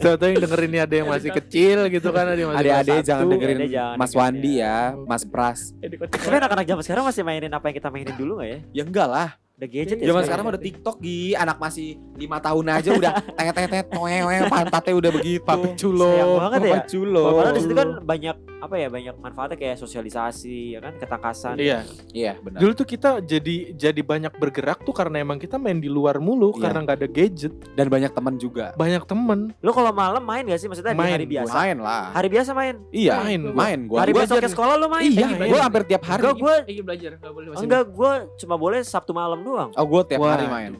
Soalnya 0.00 0.26
yang 0.32 0.40
dengerin 0.40 0.70
ini 0.72 0.80
ada 0.80 0.94
yang 0.96 1.08
masih 1.12 1.30
kecil 1.30 1.78
gitu 1.92 2.08
kan 2.08 2.24
ada 2.24 2.40
yang 2.40 2.50
masih 2.50 2.60
Adik-adik 2.64 2.88
kelas 2.90 3.04
jangan 3.04 3.24
dengerin 3.28 3.58
jangan 3.68 3.96
Mas 4.00 4.12
Wandi 4.16 4.52
ya. 4.56 4.64
ya, 4.64 4.76
Mas 5.04 5.22
Pras. 5.28 5.60
Tapi 6.08 6.34
anak-anak 6.34 6.64
zaman 6.64 6.82
sekarang 6.82 7.04
masih 7.04 7.22
mainin 7.22 7.52
apa 7.52 7.64
yang 7.68 7.76
kita 7.76 7.88
mainin 7.92 8.16
dulu 8.16 8.40
gak 8.40 8.48
ya? 8.48 8.58
Ya 8.72 8.82
enggak 8.82 9.08
lah. 9.08 9.28
Udah 9.58 9.68
gadget 9.74 9.98
ya 9.98 10.14
Zaman 10.14 10.22
sekarang 10.22 10.46
udah 10.54 10.62
TikTok 10.62 10.96
Gi, 11.02 11.34
anak 11.34 11.58
masih 11.58 11.98
lima 12.14 12.38
tahun 12.38 12.64
aja 12.78 12.90
udah 12.94 13.12
tet-tet 13.58 13.90
toewe 13.90 14.36
pantatnya 14.46 14.94
udah 14.94 15.10
begitu. 15.10 15.42
Papi 15.42 15.68
culo 15.74 16.14
Sayang 16.14 16.32
banget 16.38 16.60
ya. 16.62 16.78
Culo. 16.86 17.22
Padahal 17.34 17.54
di 17.58 17.62
situ 17.66 17.74
kan 17.74 17.88
banyak 18.06 18.36
apa 18.58 18.74
ya 18.74 18.88
banyak 18.88 19.14
manfaatnya 19.16 19.54
kayak 19.54 19.76
sosialisasi 19.76 20.74
ya 20.74 20.80
kan 20.80 20.94
ketangkasan. 20.96 21.54
iya 21.56 21.86
Iya, 22.10 22.32
benar. 22.36 22.58
dulu 22.58 22.72
tuh 22.74 22.84
kita 22.84 23.10
jadi 23.20 23.70
jadi 23.72 24.00
banyak 24.00 24.34
bergerak 24.34 24.82
tuh 24.82 24.90
karena 24.90 25.20
emang 25.20 25.36
kita 25.36 25.54
main 25.56 25.76
di 25.76 25.86
luar 25.86 26.18
mulu 26.18 26.50
Iya. 26.50 26.62
karena 26.64 26.78
nggak 26.82 26.96
ada 26.96 27.08
gadget 27.08 27.54
Dan 27.72 27.86
banyak 27.86 28.10
teman 28.10 28.34
juga. 28.34 28.74
banyak 28.74 29.04
temen 29.04 29.54
Lu 29.58 29.70
kalau 29.70 29.90
malam 29.90 30.20
main 30.20 30.42
gak 30.42 30.58
sih 30.58 30.66
maksudnya 30.66 30.90
di 30.90 30.98
Main, 30.98 31.14
hari 31.14 31.26
biasa? 31.28 31.54
Main 31.54 31.76
lah. 31.78 32.04
Hari 32.10 32.28
biasa 32.28 32.50
main. 32.52 32.74
Iya, 32.90 33.14
Main, 33.20 33.40
main 33.52 33.78
gua. 33.84 33.98
hari 34.02 34.10
Gua 34.10 34.20
besok 34.22 34.36
aja- 34.36 34.42
ke 34.42 34.50
sekolah 34.50 34.74
lu 34.74 34.86
main. 34.88 35.06
Iya, 35.06 35.14
Lagi 35.14 35.30
gua 35.30 35.38
belajar. 35.38 35.62
hampir 35.62 35.82
tiap 35.84 36.02
hari. 36.04 36.20
Enggak, 36.20 36.36
gua 36.36 36.54
Lagi 36.58 36.82
belajar, 36.82 37.10
enggak 37.14 37.32
boleh 37.32 37.48
enggak 37.54 37.84
gua 37.88 38.12
cuma 38.34 38.54
boleh 38.56 38.78
Sabtu 38.82 39.12
malam 39.12 39.38
doang. 39.40 39.70
Oh, 39.72 39.86
gua 39.86 40.02
tiap 40.02 40.18
Wah. 40.18 40.34
hari 40.34 40.46
main. 40.46 40.72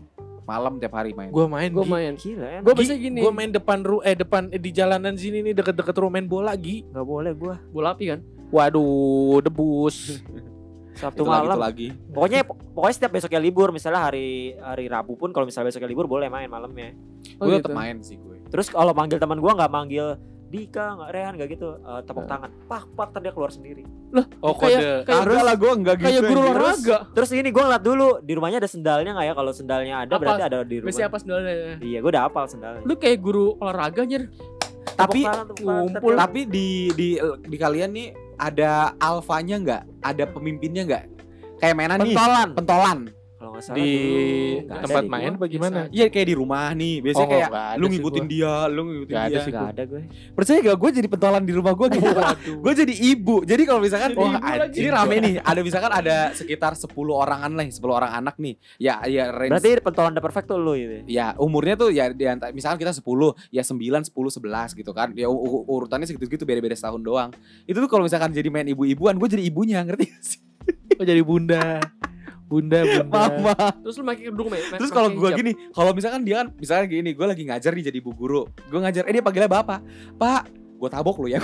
Malam 0.49 0.81
tiap 0.81 0.97
hari 0.97 1.13
main. 1.13 1.29
gue 1.29 1.45
main 1.47 1.69
Gue 1.69 1.85
Gi. 1.85 1.93
main. 1.93 2.13
Gila 2.17 2.47
ya. 2.49 2.61
Gue 2.65 2.73
biasanya 2.73 2.99
gini. 2.99 3.19
gue 3.21 3.29
main 3.31 3.51
depan 3.53 3.79
ru 3.81 4.01
eh 4.01 4.17
depan 4.17 4.49
eh, 4.49 4.57
di 4.57 4.71
jalanan 4.73 5.13
sini 5.13 5.45
nih 5.45 5.53
deket-deket 5.53 5.93
rumah 5.95 6.17
main 6.17 6.25
bola 6.25 6.57
Gi 6.57 6.89
Enggak 6.89 7.05
boleh 7.05 7.33
gua. 7.33 7.55
bola 7.69 7.93
api 7.93 8.05
kan. 8.09 8.21
waduh 8.49 9.45
debus 9.45 10.25
Sabtu 10.95 11.21
itu 11.21 11.31
lagi, 11.31 11.39
malam. 11.39 11.55
itu 11.55 11.63
lagi. 11.63 11.89
Pokoknya 12.11 12.41
pokoknya 12.49 12.95
setiap 12.97 13.13
besoknya 13.13 13.39
libur, 13.39 13.71
misalnya 13.71 14.03
hari 14.03 14.29
hari 14.59 14.89
Rabu 14.89 15.15
pun 15.15 15.31
kalau 15.31 15.47
misalnya 15.47 15.71
besoknya 15.71 15.87
libur 15.87 16.09
boleh 16.09 16.27
main 16.27 16.49
malamnya. 16.49 16.91
Oh, 17.39 17.47
Gue 17.47 17.55
gitu. 17.55 17.71
tetap 17.71 17.77
main 17.77 17.97
sih 18.01 18.17
gue. 18.17 18.43
Terus 18.49 18.67
kalau 18.67 18.91
manggil 18.91 19.15
teman 19.17 19.39
gua 19.39 19.55
nggak 19.55 19.71
manggil 19.71 20.19
Dika, 20.49 20.97
nggak 20.97 21.11
Rehan, 21.13 21.33
nggak 21.37 21.49
gitu. 21.53 21.77
Eh, 21.77 22.01
tepuk 22.03 22.25
Eh. 22.25 22.29
tangan, 22.29 22.51
pak 22.65 22.83
pak 22.93 23.09
tadi 23.13 23.29
dia 23.29 23.33
keluar 23.33 23.53
sendiri. 23.53 23.85
oh 24.41 24.57
Kayak- 24.57 24.57
kode 24.57 24.89
kayak 25.05 25.21
Kagak 25.29 25.45
lah 25.45 25.57
gue 25.61 25.73
enggak 25.77 25.97
gitu. 26.01 26.07
Kayak 26.09 26.23
guru 26.25 26.41
olahraga. 26.41 26.97
Terus 27.13 27.31
ini 27.37 27.49
gua 27.53 27.63
ngeliat 27.69 27.85
dulu 27.85 28.09
di 28.25 28.33
rumahnya 28.33 28.59
ada 28.59 28.71
sendalnya 28.73 29.11
nggak 29.13 29.27
ya? 29.29 29.35
Kalau 29.37 29.53
sendalnya 29.53 29.95
ada 30.01 30.13
Apa? 30.17 30.21
berarti 30.25 30.43
ada 30.43 30.59
di 30.65 30.77
rumah. 30.81 30.87
Biasanya 30.89 31.09
apa 31.13 31.19
sendalnya? 31.21 31.53
Iya, 31.79 31.99
gua 32.01 32.11
udah 32.17 32.23
hafal 32.25 32.45
sendalnya. 32.49 32.83
Lu 32.89 32.95
kayak 32.97 33.19
guru 33.21 33.47
olahraga 33.61 34.01
anjir. 34.01 34.23
Tapi 34.97 35.21
tepuk 35.23 36.17
tapi 36.17 36.41
di 36.49 36.69
di 36.97 37.09
di 37.21 37.57
kalian 37.57 37.91
nih 37.93 38.09
ada 38.41 38.97
alfanya 38.99 39.57
nggak? 39.61 39.83
Ada 40.01 40.25
pemimpinnya 40.27 40.83
nggak? 40.89 41.05
Kayak 41.59 41.75
mainan 41.77 41.99
nih, 42.01 42.15
pentolan. 42.55 42.99
Pentolan. 43.61 43.75
Kalau 43.75 43.91
nggak 43.91 43.99
salah 43.99 44.15
di 44.19 44.59
dulu 44.59 44.59
ada 44.69 44.83
tempat 44.85 45.03
di 45.03 45.09
main 45.09 45.33
bagaimana 45.35 45.79
Iya 45.89 46.07
kayak 46.09 46.27
di 46.27 46.35
rumah 46.35 46.67
nih. 46.73 46.95
Biasanya 47.01 47.27
Oh, 47.27 47.31
kayak 47.31 47.49
ada 47.49 47.63
lu 47.75 47.85
ngikutin 47.89 48.25
gua. 48.25 48.31
dia, 48.31 48.55
lu 48.67 48.81
ngikutin 48.85 49.17
ada 49.17 49.29
dia. 49.29 49.41
sih 49.41 49.51
Nggak 49.51 49.69
ada 49.69 49.83
gue. 49.85 50.03
Percaya 50.33 50.59
gak 50.61 50.79
gue 50.79 50.91
jadi 50.95 51.09
pentolan 51.09 51.43
di 51.43 51.53
rumah 51.53 51.73
gue 51.73 51.87
gitu. 51.91 52.09
Gue 52.59 52.73
jadi 52.75 52.95
ibu. 52.95 53.37
Jadi 53.43 53.63
kalau 53.65 53.81
misalkan 53.81 54.11
Jadi 54.11 54.21
wah, 54.21 54.33
ibu 54.33 54.49
lagi. 54.61 54.77
ini 54.79 54.89
rame 54.89 55.17
nih, 55.19 55.35
ada 55.41 55.61
misalkan 55.61 55.91
ada 55.91 56.17
sekitar 56.33 56.73
10 56.75 56.89
orangan 57.09 57.51
lah, 57.51 57.65
10 57.65 57.83
orang 57.89 58.13
anak 58.15 58.35
nih. 58.39 58.55
Ya 58.77 58.95
ya 59.05 59.31
range 59.31 59.53
Berarti 59.57 59.71
pentolan 59.81 60.13
the 60.13 60.23
perfect 60.23 60.47
tuh 60.47 60.57
lu 60.57 60.75
gitu. 60.75 61.03
ya 61.07 61.35
umurnya 61.37 61.75
tuh 61.75 61.91
ya 61.91 62.11
di 62.11 62.25
antara 62.25 62.51
misalkan 62.51 62.79
kita 62.79 62.93
10, 62.93 63.03
ya 63.51 63.63
9, 63.63 64.09
10, 64.09 64.13
11 64.13 64.75
gitu 64.75 64.91
kan. 64.93 65.11
Ya 65.13 65.27
urutannya 65.29 66.07
segitu-gitu 66.07 66.45
beda-beda 66.45 66.75
setahun 66.75 67.01
doang. 67.01 67.31
Itu 67.65 67.79
tuh 67.79 67.89
kalau 67.89 68.05
misalkan 68.05 68.31
jadi 68.31 68.49
main 68.49 68.69
ibu-ibuan, 68.69 69.17
gue 69.17 69.29
jadi 69.29 69.45
ibunya, 69.45 69.81
ngerti 69.83 70.05
gak 70.07 70.23
sih? 70.23 70.41
oh 70.99 71.07
jadi 71.07 71.23
bunda 71.23 71.79
bunda 72.49 72.81
bunda 72.89 73.05
Mama. 73.05 73.55
Terus 73.79 73.95
lu 73.95 74.05
kerudung, 74.09 74.49
Mek. 74.49 74.63
Terus 74.75 74.89
kalau 74.89 75.09
gue 75.11 75.31
gini, 75.35 75.53
kalau 75.71 75.93
misalkan 75.93 76.25
dia 76.25 76.41
kan 76.41 76.49
misalkan 76.57 76.89
gini, 76.89 77.13
gue 77.13 77.27
lagi 77.27 77.45
ngajar 77.45 77.71
nih 77.71 77.85
jadi 77.87 77.99
ibu 77.99 78.11
guru. 78.11 78.43
Gue 78.67 78.81
ngajar, 78.81 79.05
eh 79.05 79.13
dia 79.13 79.21
panggilnya 79.21 79.47
bapak. 79.47 79.85
Pak, 80.17 80.43
gue 80.75 80.89
tabok 80.89 81.21
lu 81.21 81.29
ya. 81.29 81.39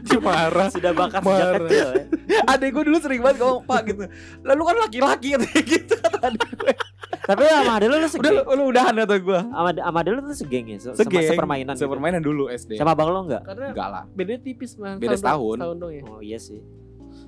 Dia 0.00 0.18
marah 0.24 0.68
Sudah 0.68 0.90
bakat 0.90 1.20
sejak 1.20 1.26
Marah. 1.26 1.60
kecil 1.60 1.88
ya. 1.90 2.04
Adek 2.46 2.68
gue 2.72 2.82
dulu 2.84 2.98
sering 2.98 3.20
banget 3.20 3.36
ngomong 3.38 3.62
pak 3.62 3.80
gitu. 3.84 4.02
Lalu 4.42 4.62
kan 4.64 4.76
laki-laki 4.80 5.28
gitu 5.62 5.94
kata 5.94 6.18
adek 6.24 6.50
gue. 6.56 6.74
Tapi 7.24 7.40
sama 7.42 7.72
ade 7.74 7.86
lu 7.86 7.94
lu 7.94 7.98
Udah 7.98 8.10
segeng. 8.10 8.34
lu, 8.36 8.52
lu 8.52 8.64
udahan 8.68 8.94
kata 8.96 9.16
gue. 9.16 9.38
Sama 9.44 9.70
sama 9.72 9.98
ade 9.98 10.10
lu 10.10 10.20
tuh 10.20 10.34
segeng 10.36 10.66
ya. 10.66 10.76
se- 10.78 10.94
Segeng. 10.94 11.22
Sama 11.22 11.30
sepermainan. 11.32 11.74
gitu. 11.74 11.82
Sepermainan 11.86 12.20
dulu 12.20 12.44
SD. 12.48 12.74
Sama 12.74 12.92
bang 12.92 13.08
lo 13.08 13.20
enggak? 13.22 13.42
Karena 13.44 13.66
Enggak 13.70 13.88
lah. 13.88 14.02
bedanya 14.10 14.40
tipis, 14.42 14.72
Bang. 14.74 14.96
Beda 14.98 15.14
setahun. 15.14 15.56
Tahun 15.56 15.76
dong 15.78 15.92
ya. 15.92 16.02
Oh 16.04 16.20
iya 16.20 16.38
sih. 16.38 16.58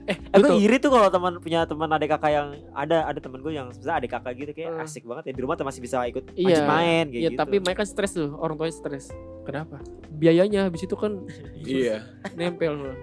Eh 0.07 0.17
Eh 0.17 0.39
gue 0.39 0.55
iri 0.57 0.77
tuh 0.79 0.89
kalau 0.89 1.09
teman 1.09 1.39
punya 1.39 1.67
teman 1.67 1.91
adik 1.91 2.15
kakak 2.15 2.31
yang 2.31 2.49
ada 2.71 3.07
ada 3.07 3.19
temen 3.19 3.43
gue 3.43 3.51
yang 3.51 3.69
sebenarnya 3.71 3.97
adik 3.99 4.11
kakak 4.13 4.33
gitu 4.37 4.53
kayak 4.53 4.71
Hmm. 4.73 4.83
asik 4.83 5.03
banget 5.03 5.25
ya 5.27 5.33
di 5.35 5.43
rumah 5.43 5.55
tuh 5.55 5.67
masih 5.67 5.81
bisa 5.81 6.03
ikut 6.05 6.25
Iya. 6.33 6.63
main 6.63 7.05
kayak 7.07 7.19
Iya, 7.19 7.31
gitu. 7.33 7.41
tapi 7.41 7.57
mereka 7.59 7.83
stres 7.83 8.13
tuh, 8.13 8.31
orang 8.33 8.55
tuanya 8.55 8.75
stres. 8.75 9.07
kenapa 9.43 9.79
Biayanya 10.09 10.67
habis 10.67 10.83
itu 10.83 10.95
kan 10.95 11.23
Iya. 11.63 12.07
nempel. 12.35 12.95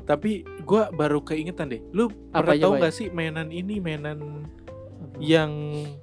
tapi 0.00 0.42
gua 0.60 0.90
baru 0.90 1.22
keingetan 1.22 1.70
deh 1.70 1.78
lu 1.92 2.10
Apa 2.34 2.50
pernah 2.50 2.56
tahu 2.58 2.72
nggak 2.82 2.90
sih 2.92 3.06
mainan 3.10 3.46
ini 3.48 3.78
mainan 3.78 4.42
yang 5.20 5.50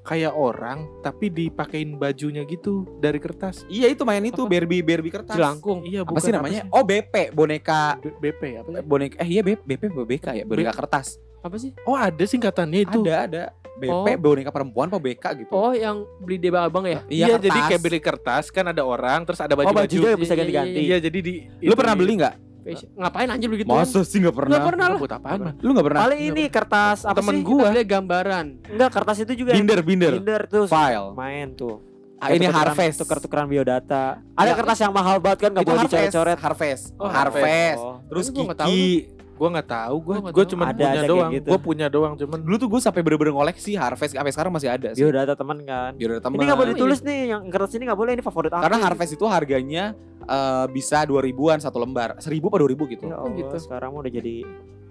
kayak 0.01 0.31
orang 0.31 0.85
tapi 1.01 1.27
dipakein 1.27 1.97
bajunya 1.97 2.41
gitu 2.43 2.85
dari 2.97 3.17
kertas 3.17 3.65
Iya 3.65 3.89
itu 3.89 4.01
main 4.01 4.21
itu 4.21 4.39
Apa? 4.39 4.51
Barbie 4.51 4.79
Barbie 4.79 5.09
kertas. 5.09 5.33
Cilangkung. 5.33 5.83
iya 5.83 6.01
Apa 6.01 6.17
sih 6.17 6.29
namanya? 6.29 6.69
Oh 6.69 6.81
BP, 6.81 7.33
boneka 7.33 7.97
B- 7.97 8.13
BP 8.23 8.41
apa 8.57 8.69
sih? 8.71 8.81
boneka 8.81 9.15
eh 9.17 9.27
iya 9.27 9.41
BP, 9.41 9.65
BP 9.65 9.83
BK 9.89 10.25
ya, 10.33 10.43
boneka 10.43 10.71
kertas. 10.71 11.17
Apa 11.41 11.57
sih? 11.57 11.73
oh 11.83 11.93
ada 11.93 12.23
singkatannya 12.23 12.85
itu 12.85 13.01
Ada 13.01 13.15
ada. 13.23 13.43
BP 13.75 13.93
Oh. 13.93 14.17
boneka 14.17 14.49
perempuan 14.49 14.87
apa 14.87 14.97
BK 14.97 15.25
gitu. 15.37 15.51
Oh, 15.51 15.69
yang 15.69 16.01
beli 16.17 16.37
di 16.37 16.49
abang 16.49 16.81
ya? 16.81 17.05
Iya, 17.05 17.37
jadi 17.37 17.45
kertas. 17.51 17.67
kayak 17.67 17.81
beli 17.81 17.99
kertas 17.99 18.45
kan 18.49 18.65
ada 18.65 18.81
orang 18.81 19.21
terus 19.21 19.37
ada 19.37 19.53
Oh 19.53 19.59
baju-baju. 19.59 19.85
baju 19.85 19.93
juga 19.93 20.09
bisa 20.15 20.33
Iya, 20.33 20.39
ganti-ganti. 20.39 20.79
Iya 20.79 20.97
jadi 20.99 21.19
di 21.21 21.33
Lu 21.61 21.69
itu 21.69 21.77
pernah 21.77 21.93
beli 21.93 22.13
nggak? 22.17 22.35
Fashion. 22.67 22.89
Ngapain 22.93 23.27
anjir 23.27 23.47
begitu? 23.47 23.67
Masa 23.67 23.99
sih 24.03 24.17
nggak 24.19 24.35
pernah? 24.35 24.51
Nggak 24.51 24.67
pernah 24.67 24.85
lah. 24.87 24.99
Buat 24.99 25.13
apaan 25.15 25.39
mah? 25.39 25.53
Lu 25.59 25.69
nggak 25.71 25.85
pernah? 25.87 25.99
Paling 26.03 26.21
ini 26.21 26.43
kertas 26.47 26.97
apa 27.03 27.17
Temen 27.17 27.35
sih? 27.35 27.43
gua. 27.43 27.67
Kita 27.71 27.83
gambaran. 27.87 28.45
Enggak 28.67 28.89
kertas 28.91 29.17
itu 29.21 29.33
juga. 29.33 29.51
Binder 29.53 29.79
binder. 29.79 30.13
Binder 30.19 30.41
tuh. 30.45 30.65
File. 30.67 31.15
Main 31.15 31.55
tuh. 31.55 31.79
Ah, 32.17 32.33
ini 32.33 32.49
Harvest. 32.49 32.97
Tuker-tukeran 32.97 33.45
biodata. 33.45 34.17
Ada 34.33 34.49
Ya. 34.49 34.55
kertas 34.57 34.77
yang 34.81 34.89
mahal 34.89 35.21
banget 35.21 35.47
kan 35.47 35.49
nggak 35.53 35.63
boleh 35.63 35.85
dicoret-coret. 35.85 36.37
Harvest. 36.37 36.83
Oh, 36.97 37.05
Harvest. 37.05 37.77
Oh. 37.77 38.01
Terus 38.09 38.25
Tapi 38.33 39.05
gua 39.37 39.47
nggak 39.53 39.69
tahu. 39.69 39.95
Gua 40.01 40.15
gua 40.33 40.45
cuma 40.49 40.63
punya 40.73 41.05
doang. 41.05 41.29
gitu. 41.29 41.47
Gua 41.53 41.59
punya 41.61 41.87
doang 41.87 42.17
cuman 42.17 42.41
Dulu 42.41 42.55
tuh 42.57 42.67
gue 42.73 42.81
sampai 42.81 43.05
bener-bener 43.05 43.37
ngoleksi 43.37 43.77
Harvest 43.77 44.17
sampai 44.17 44.33
sekarang 44.33 44.49
masih 44.49 44.65
ada 44.65 44.97
sih. 44.97 45.05
Biodata 45.05 45.37
teman 45.37 45.61
kan. 45.61 45.93
Biar 45.93 46.17
ada 46.17 46.21
teman. 46.25 46.41
Ini 46.41 46.43
nggak 46.49 46.57
boleh 46.57 46.71
ditulis 46.73 46.99
nih, 47.05 47.19
yang 47.29 47.41
kertas 47.53 47.77
ini 47.77 47.85
nggak 47.85 47.99
boleh 48.01 48.11
ini 48.17 48.23
favorit 48.25 48.49
aku. 48.49 48.65
Karena 48.65 48.77
Harvest 48.81 49.13
itu 49.13 49.25
harganya 49.29 49.93
eh, 50.27 50.65
bisa 50.69 51.03
dua 51.03 51.19
ribuan 51.19 51.57
satu 51.57 51.77
lembar, 51.77 52.15
seribu 52.17 52.47
apa 52.47 52.57
dua 52.57 52.69
ribu 52.69 52.83
gitu. 52.85 53.05
Ya 53.05 53.15
Oh, 53.15 53.31
gitu. 53.31 53.55
sekarang 53.57 53.91
mah 53.91 54.01
udah 54.01 54.13
jadi 54.13 54.43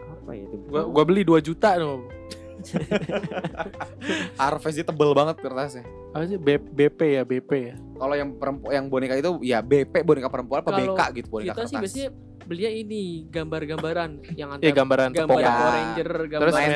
apa 0.03 0.31
ya 0.33 0.43
itu? 0.43 0.57
gua 0.67 0.83
gua 0.87 1.05
beli 1.05 1.23
2 1.23 1.39
juta 1.41 1.77
tuh. 1.77 2.09
Harvest 4.37 4.77
itu 4.77 4.85
tebel 4.85 5.13
banget 5.13 5.37
kertasnya. 5.39 5.85
Apa 6.11 6.25
sih 6.25 6.37
B- 6.37 6.57
BP 6.67 7.01
ya, 7.13 7.23
BP 7.23 7.51
ya. 7.53 7.75
Kalau 7.95 8.15
yang 8.15 8.31
perempuan 8.35 8.73
yang 8.73 8.87
boneka 8.87 9.15
itu 9.15 9.31
ya 9.43 9.61
BP 9.61 9.93
boneka 10.03 10.29
perempuan 10.29 10.61
apa 10.61 10.71
Kalau 10.71 10.81
BK 10.89 11.01
gitu 11.15 11.29
boneka 11.31 11.53
Kita 11.53 11.63
sih 11.67 11.77
biasanya 11.79 12.09
belinya 12.43 12.73
ini 12.75 13.03
gambar-gambaran 13.27 14.11
yang 14.33 14.49
Ya 14.51 14.55
antara 14.57 14.73
gambaran 14.75 15.09
gambar 15.13 15.37
ya. 15.37 15.51
Power 15.51 15.71
Ranger, 15.71 16.09
gambar 16.27 16.43
Terus 16.43 16.55
main. 16.55 16.71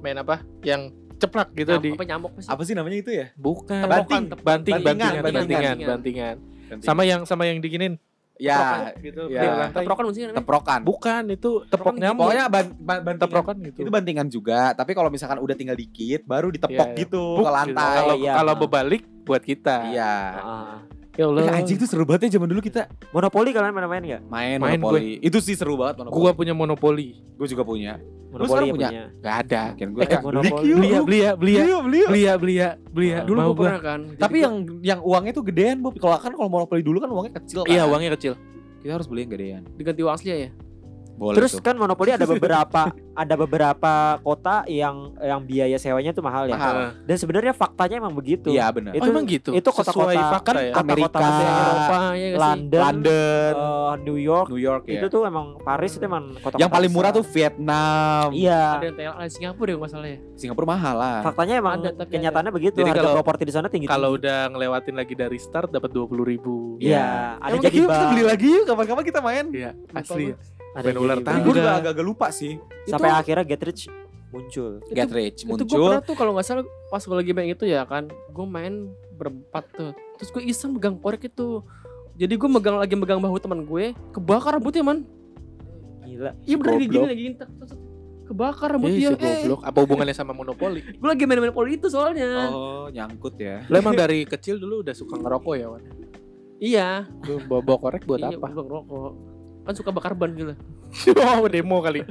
Main 0.00 0.16
apa? 0.18 0.36
Yang 0.62 0.82
ceplak 1.16 1.48
gitu 1.54 1.70
nyam- 1.72 1.80
di 1.82 1.90
apa 1.90 2.04
nyamuk 2.06 2.30
apa 2.30 2.40
sih? 2.42 2.50
Apa 2.52 2.62
sih 2.62 2.74
namanya 2.76 2.98
itu 2.98 3.10
ya? 3.10 3.26
bukan 3.34 3.82
Banting. 3.82 4.24
banting 4.36 4.40
banting 4.44 4.74
Bantingan, 4.76 5.12
bantingan 5.16 5.46
bantingan. 5.48 5.76
bantingan 5.88 6.36
sama 6.80 7.02
yang 7.02 7.22
sama 7.22 7.44
yang 7.44 7.58
diginin 7.58 7.96
Ya, 8.36 8.92
gitu 9.00 9.32
ya. 9.32 9.72
Teprokan 9.72 10.12
namanya. 10.12 10.36
teprokan. 10.36 10.80
bukan 10.84 11.22
itu 11.26 11.64
tepok 11.66 11.96
nyamuk 11.96 12.20
Pokoknya 12.20 12.44
ban, 12.46 12.66
ban, 12.76 12.98
bantingan. 13.00 13.20
teprokan 13.22 13.56
gitu 13.64 13.78
Itu 13.80 13.88
bantingan 13.88 14.28
juga, 14.28 14.60
tapi 14.72 14.92
kalau 14.92 15.08
misalkan 15.08 15.40
udah 15.40 15.56
tinggal 15.56 15.72
dikit 15.72 16.20
baru 16.22 16.52
ditepok 16.52 16.84
Iya, 16.86 16.92
iya. 16.92 17.00
gitu 17.00 17.24
Buk 17.32 17.40
ke 17.40 17.48
gitu. 17.48 17.56
lantai. 17.56 17.96
kalau 17.96 18.14
Iya. 18.14 18.32
kalau 18.36 18.52
berbalik 18.54 19.02
buat 19.24 19.40
kita 19.40 19.76
Iya. 19.88 20.14
Ah. 20.36 20.76
Ya 21.16 21.24
Allah 21.26 21.42
Eh, 21.42 21.56
anjing 21.56 21.76
tuh 21.76 21.86
seru 21.86 22.04
banget 22.04 22.28
ya 22.28 22.36
zaman 22.36 22.48
dulu 22.48 22.60
kita 22.60 22.86
Monopoli 23.08 23.50
kalian 23.50 23.72
main-main 23.72 24.02
nggak? 24.02 24.22
main, 24.26 24.56
Main 24.56 24.76
monopoli. 24.76 25.16
Itu 25.18 25.38
sih 25.38 25.52
seru 25.52 25.74
banget 25.74 25.96
monopoli. 25.98 26.16
gua 26.18 26.30
punya 26.32 26.52
monopoli 26.52 27.08
Gua 27.34 27.46
juga 27.46 27.62
punya. 27.62 27.96
Monopoli 28.26 28.68
punya? 28.68 28.88
punya. 28.88 29.02
nggak 29.16 29.36
ada 29.40 29.62
Mungkin 29.70 29.88
gua 29.90 30.02
Eh, 30.02 30.20
monopoli. 30.20 30.68
beli 30.70 30.88
ya 30.88 31.00
beli 31.00 31.18
ya 31.18 31.32
beli 31.32 31.52
ya 31.52 31.62
Beli, 31.62 31.72
beli. 31.78 32.00
beli 32.02 32.20
ya 32.20 32.34
beli 32.36 32.54
ya 32.54 32.68
beli 32.86 33.08
ya 33.08 33.18
Dulu 33.22 33.38
gue 33.38 33.48
gua 33.50 33.64
pernah 33.66 33.82
kan. 33.82 34.00
Tapi 34.14 34.36
gua- 34.36 34.44
yang 34.44 34.54
yang 34.82 35.00
uangnya 35.00 35.32
tuh 35.32 35.44
gedean, 35.44 35.76
Bob. 35.78 35.94
Kalau 35.96 36.16
kan 36.16 36.30
kalau 36.30 36.48
monopoli 36.48 36.80
dulu 36.80 36.98
kan 36.98 37.08
uangnya 37.08 37.32
kecil 37.36 37.62
kan. 37.62 37.70
iya 37.70 37.82
uangnya 37.84 38.12
kecil 38.14 38.34
Kita 38.78 38.92
harus 38.92 39.06
beli 39.06 39.20
yang 39.20 39.32
gedean. 39.32 39.62
diganti 39.72 40.00
uang 40.00 40.14
asli 40.14 40.30
ya. 40.30 40.50
Boleh 41.16 41.32
Terus 41.34 41.52
tuh. 41.52 41.64
kan 41.64 41.74
monopoli 41.74 42.12
ada 42.12 42.24
beberapa 42.24 42.92
ada 43.22 43.34
beberapa 43.34 43.92
kota 44.20 44.62
yang 44.66 45.16
yang 45.16 45.40
biaya 45.40 45.76
sewanya 45.76 46.12
tuh 46.12 46.20
mahal 46.20 46.44
ya. 46.44 46.54
Mahal. 46.54 46.76
Dan 47.02 47.16
sebenarnya 47.16 47.50
faktanya 47.50 47.96
emang 47.96 48.12
begitu. 48.12 48.48
Iya 48.48 48.68
benar. 48.68 48.92
Itu- 48.92 49.00
oh 49.02 49.10
emang 49.10 49.24
gitu 49.24 49.50
itu 49.50 49.64
kota-kota- 49.66 50.44
kan 50.44 50.54
ya 50.54 50.76
Amerika, 50.76 51.16
Eropa 51.16 51.98
ya? 52.12 52.28
London, 52.36 52.80
London, 52.80 53.54
eh, 53.56 53.92
New 54.02 54.18
York 54.18 54.46
New 54.46 54.60
York 54.60 54.84
itu 54.86 55.00
ya. 55.00 55.08
tuh 55.08 55.24
emang 55.24 55.56
Paris 55.58 55.96
itu 55.96 56.04
emang 56.04 56.36
kota 56.36 56.56
Yang 56.56 56.70
paling 56.70 56.90
murah 56.92 57.10
tuh 57.10 57.24
Vietnam. 57.24 58.28
Iya. 58.30 58.62
Ada 58.76 58.88
Thailand, 58.92 59.30
Singapura 59.30 59.70
ya 59.70 59.78
masalah 59.78 60.06
ya. 60.06 60.18
Singapura 60.34 60.66
mahal 60.68 60.94
lah. 60.94 61.18
Faktanya 61.24 61.54
emang 61.56 61.80
Ada, 61.80 61.90
tapi 61.96 62.10
kenyataannya 62.12 62.52
begitu. 62.52 62.76
Jadi 62.76 62.90
Harga 62.90 63.00
kalau- 63.02 63.16
properti 63.16 63.42
di 63.42 63.52
sana 63.52 63.66
tinggi. 63.66 63.86
kalau 63.86 64.14
udah 64.14 64.52
ngelewatin 64.52 64.94
lagi 64.94 65.14
dari 65.14 65.38
start 65.38 65.70
dapat 65.70 65.88
dua 65.88 66.04
puluh 66.04 66.22
ribu 66.22 66.76
Iya, 66.76 67.40
ada 67.40 67.48
Emang 67.48 67.64
jadi 67.64 67.76
Yuk, 67.78 67.88
kita 67.88 68.04
beli 68.06 68.22
lagi 68.22 68.48
yuk 68.50 68.64
kapan-kapan 68.66 69.04
kita 69.06 69.20
main. 69.20 69.44
iya 69.48 69.70
asli. 69.90 70.36
Ada 70.76 70.92
Main 70.92 70.98
ular 71.00 71.16
Tapi 71.16 71.24
bank. 71.24 71.36
gue 71.40 71.52
Tangga. 71.52 71.56
juga 71.64 71.72
agak-agak 71.80 72.04
lupa 72.04 72.26
sih. 72.28 72.60
Sampai 72.84 73.08
akhirnya 73.08 73.44
Get 73.48 73.64
Rich 73.64 73.88
muncul. 74.36 74.72
Get 74.90 75.10
rich 75.10 75.40
Itu 75.46 75.64
gue 75.64 75.64
muncul. 75.64 75.86
pernah 75.88 76.02
tuh 76.04 76.16
kalau 76.18 76.30
nggak 76.36 76.46
salah 76.46 76.64
pas 76.92 77.02
gue 77.02 77.16
lagi 77.16 77.32
main 77.32 77.48
itu 77.50 77.64
ya 77.64 77.82
kan, 77.88 78.10
gue 78.10 78.46
main 78.46 78.90
berempat 79.16 79.64
tuh. 79.72 79.92
Terus 80.20 80.30
gue 80.34 80.42
iseng 80.44 80.76
megang 80.76 80.98
korek 81.00 81.30
itu. 81.30 81.64
Jadi 82.16 82.34
gue 82.36 82.48
megang 82.48 82.76
lagi 82.80 82.94
megang 82.96 83.20
bahu 83.20 83.36
teman 83.40 83.64
gue, 83.64 83.92
kebakar 84.12 84.56
rambutnya 84.56 84.84
man. 84.84 85.04
Gila. 86.04 86.32
Iya 86.44 86.56
bener 86.56 86.74
gini 86.80 87.06
lagi 87.06 87.24
tak. 87.36 87.48
kebakar 88.26 88.74
rambut 88.74 88.90
Ih, 88.90 89.06
dia. 89.06 89.10
si 89.14 89.22
goblok. 89.22 89.60
Apa 89.62 89.78
hubungannya 89.86 90.14
sama 90.16 90.34
monopoli? 90.34 90.82
gue 91.00 91.08
lagi 91.08 91.24
main-main 91.30 91.54
poli 91.54 91.78
itu 91.78 91.86
soalnya. 91.86 92.50
Oh, 92.50 92.90
nyangkut 92.90 93.38
ya. 93.38 93.62
Lo 93.70 93.78
emang 93.78 93.94
dari 94.02 94.26
kecil 94.26 94.58
dulu 94.58 94.82
udah 94.82 94.94
suka 94.98 95.14
ngerokok 95.14 95.54
ya, 95.54 95.66
Wan? 95.70 95.82
Iya. 96.58 96.88
Lu 97.22 97.38
bawa, 97.46 97.62
bawa 97.62 97.78
korek 97.86 98.02
buat 98.02 98.18
iya, 98.18 98.34
apa? 98.34 98.50
Bang 98.50 98.66
rokok. 98.66 99.35
Kan 99.66 99.74
suka 99.74 99.90
bakar 99.90 100.14
ban 100.14 100.30
gitu. 100.32 100.54
oh, 101.36 101.46
demo 101.50 101.82
kali. 101.82 102.06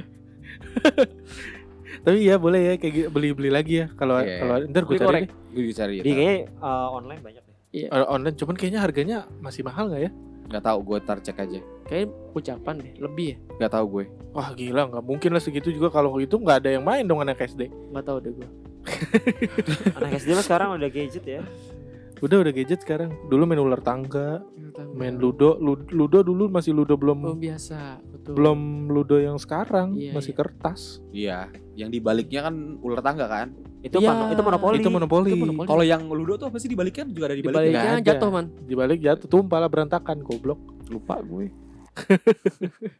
Tapi 2.06 2.18
ya 2.22 2.38
boleh 2.38 2.60
ya 2.62 2.74
kayak 2.78 2.92
gitu, 2.94 3.08
beli-beli 3.10 3.50
lagi 3.50 3.82
ya. 3.82 3.86
Kalau 3.98 4.22
Iya. 4.22 4.38
kalau 4.38 4.54
ntar 4.70 4.82
gue 4.86 4.94
Beli 4.94 5.02
cari 5.02 5.20
deh. 5.26 5.30
Gue 5.50 5.62
juga 5.66 5.74
cari. 5.82 5.94
Di 5.98 6.10
kayaknya 6.12 6.36
eh, 6.46 6.88
online 6.92 7.20
banyak 7.24 7.42
deh. 7.42 7.56
Eh, 7.74 7.88
online 7.90 8.36
cuman 8.36 8.54
kayaknya 8.54 8.80
harganya 8.80 9.16
masih 9.42 9.66
mahal 9.66 9.90
nggak 9.90 10.02
ya? 10.06 10.10
Gak 10.46 10.62
tahu 10.62 10.78
gue 10.86 10.98
tar 11.02 11.18
cek 11.18 11.38
aja. 11.42 11.60
Kayak 11.90 12.06
ucapan 12.30 12.74
deh, 12.78 12.92
lebih 13.02 13.26
ya. 13.34 13.36
Gak 13.66 13.72
tahu 13.74 13.86
gue. 13.90 14.04
Wah 14.30 14.54
gila 14.54 14.86
nggak 14.86 15.02
mungkin 15.02 15.30
lah 15.34 15.42
segitu 15.42 15.74
juga 15.74 15.90
kalau 15.90 16.14
itu 16.22 16.38
nggak 16.38 16.62
ada 16.62 16.70
yang 16.78 16.84
main 16.86 17.02
dong 17.02 17.18
anak 17.18 17.42
SD. 17.42 17.66
Nggak 17.90 18.04
tahu 18.06 18.18
deh 18.22 18.32
gue. 18.36 18.48
Anak 19.98 20.22
SD 20.22 20.38
mah 20.38 20.46
sekarang 20.46 20.68
udah 20.78 20.86
gadget 20.86 21.26
ya. 21.26 21.42
Udah 22.16 22.40
udah 22.40 22.48
gadget 22.48 22.80
sekarang. 22.80 23.12
Dulu 23.26 23.44
main 23.44 23.60
ular 23.60 23.78
tangga, 23.78 24.40
main 24.90 25.14
ludo, 25.14 25.56
Lu- 25.56 25.84
ludo 25.86 26.20
dulu 26.20 26.48
masih 26.48 26.72
ludo 26.72 26.96
belum 26.96 27.18
Belum 27.22 27.36
biasa, 27.38 28.00
betul. 28.02 28.32
belum 28.34 28.58
ludo 28.88 29.16
yang 29.16 29.36
sekarang 29.36 29.92
Iya, 29.94 30.12
masih 30.12 30.32
iya. 30.32 30.38
kertas. 30.38 30.80
Iya. 31.10 31.38
Yang 31.74 31.90
dibaliknya 31.92 32.40
kan 32.42 32.54
ular 32.80 33.00
tangga 33.00 33.26
kan. 33.26 33.52
Itu 33.78 34.00
Iya. 34.00 34.08
pan- 34.10 34.32
itu 34.32 34.42
monopoli. 34.42 34.76
Itu 34.76 34.88
monopoli. 34.88 35.28
Itu 35.28 35.36
monopoli. 35.38 35.68
Kalau 35.68 35.84
yang 35.84 36.02
ludo 36.06 36.34
tuh 36.36 36.48
apa 36.48 36.56
sih 36.56 36.66
dibaliknya 36.66 37.04
juga 37.06 37.26
ada 37.28 37.34
Di 37.34 37.40
dibaliknya. 37.40 37.68
Nggak 37.68 37.84
baliknya 37.84 38.00
ada. 38.02 38.08
jatuh 38.08 38.28
man. 38.30 38.46
Dibalik 38.64 38.98
jatuh 38.98 39.28
tumpah 39.28 39.58
lah 39.58 39.68
berantakan 39.68 40.16
goblok. 40.20 40.58
Lupa 40.88 41.20
gue. 41.20 41.52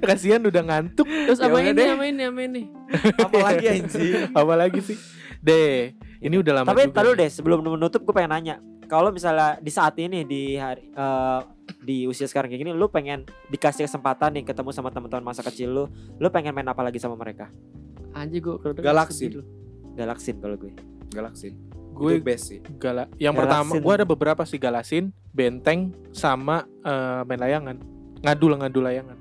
Kasihan 0.00 0.40
udah 0.40 0.62
ngantuk. 0.62 1.04
Terus 1.04 1.38
Ya 1.38 1.46
udah 1.46 1.60
ini, 1.62 1.82
sama 1.84 2.04
ini, 2.06 2.22
sama 2.22 2.40
ini. 2.42 2.62
Apalagi 3.18 3.64
anjing. 3.68 4.12
Apalagi 4.38 4.80
sih? 4.82 4.96
Deh, 5.38 5.92
ini 6.18 6.36
udah 6.36 6.52
lama 6.54 6.68
Tapi 6.68 6.82
juga. 6.86 6.94
nih. 7.06 7.18
deh 7.18 7.30
sebelum 7.30 7.58
menutup 7.60 8.00
gue 8.00 8.12
pengen 8.12 8.30
nanya. 8.30 8.56
Kalau 8.84 9.10
misalnya 9.10 9.58
di 9.58 9.68
saat 9.68 9.94
ini 9.96 10.22
di 10.22 10.54
hari 10.54 10.86
eh, 10.86 11.40
di 11.80 11.96
usia 12.04 12.24
sekarang 12.24 12.46
kayak 12.46 12.62
gini 12.62 12.70
lu 12.70 12.86
pengen 12.86 13.22
dikasih 13.48 13.82
kesempatan 13.84 14.30
nih 14.32 14.44
ketemu 14.44 14.70
sama 14.70 14.88
teman-teman 14.88 15.26
masa 15.26 15.42
kecil 15.42 15.68
lu, 15.68 15.84
lu 16.14 16.28
pengen 16.28 16.52
main 16.52 16.64
apa 16.64 16.80
lagi 16.80 16.96
sama 16.96 17.14
mereka? 17.14 17.50
Anjir 18.12 18.40
gue 18.40 18.54
Galaksin. 18.76 19.42
Galaksin 19.92 20.38
kalau 20.38 20.54
gue. 20.56 20.70
Galaksin. 21.10 21.58
Gue 21.90 22.14
Gue 22.14 22.22
best 22.22 22.44
sih. 22.46 22.60
Gala. 22.76 23.08
Yang 23.16 23.34
Galasin. 23.34 23.40
pertama, 23.40 23.72
gue 23.74 23.92
ada 23.94 24.06
beberapa 24.06 24.42
sih 24.42 24.56
Galasin, 24.56 25.04
Benteng, 25.30 25.90
sama 26.10 26.62
eh, 26.80 27.20
main 27.24 27.40
layangan. 27.40 27.76
Ngadul 28.18 28.52
ngadul 28.54 28.84
layangan. 28.84 29.16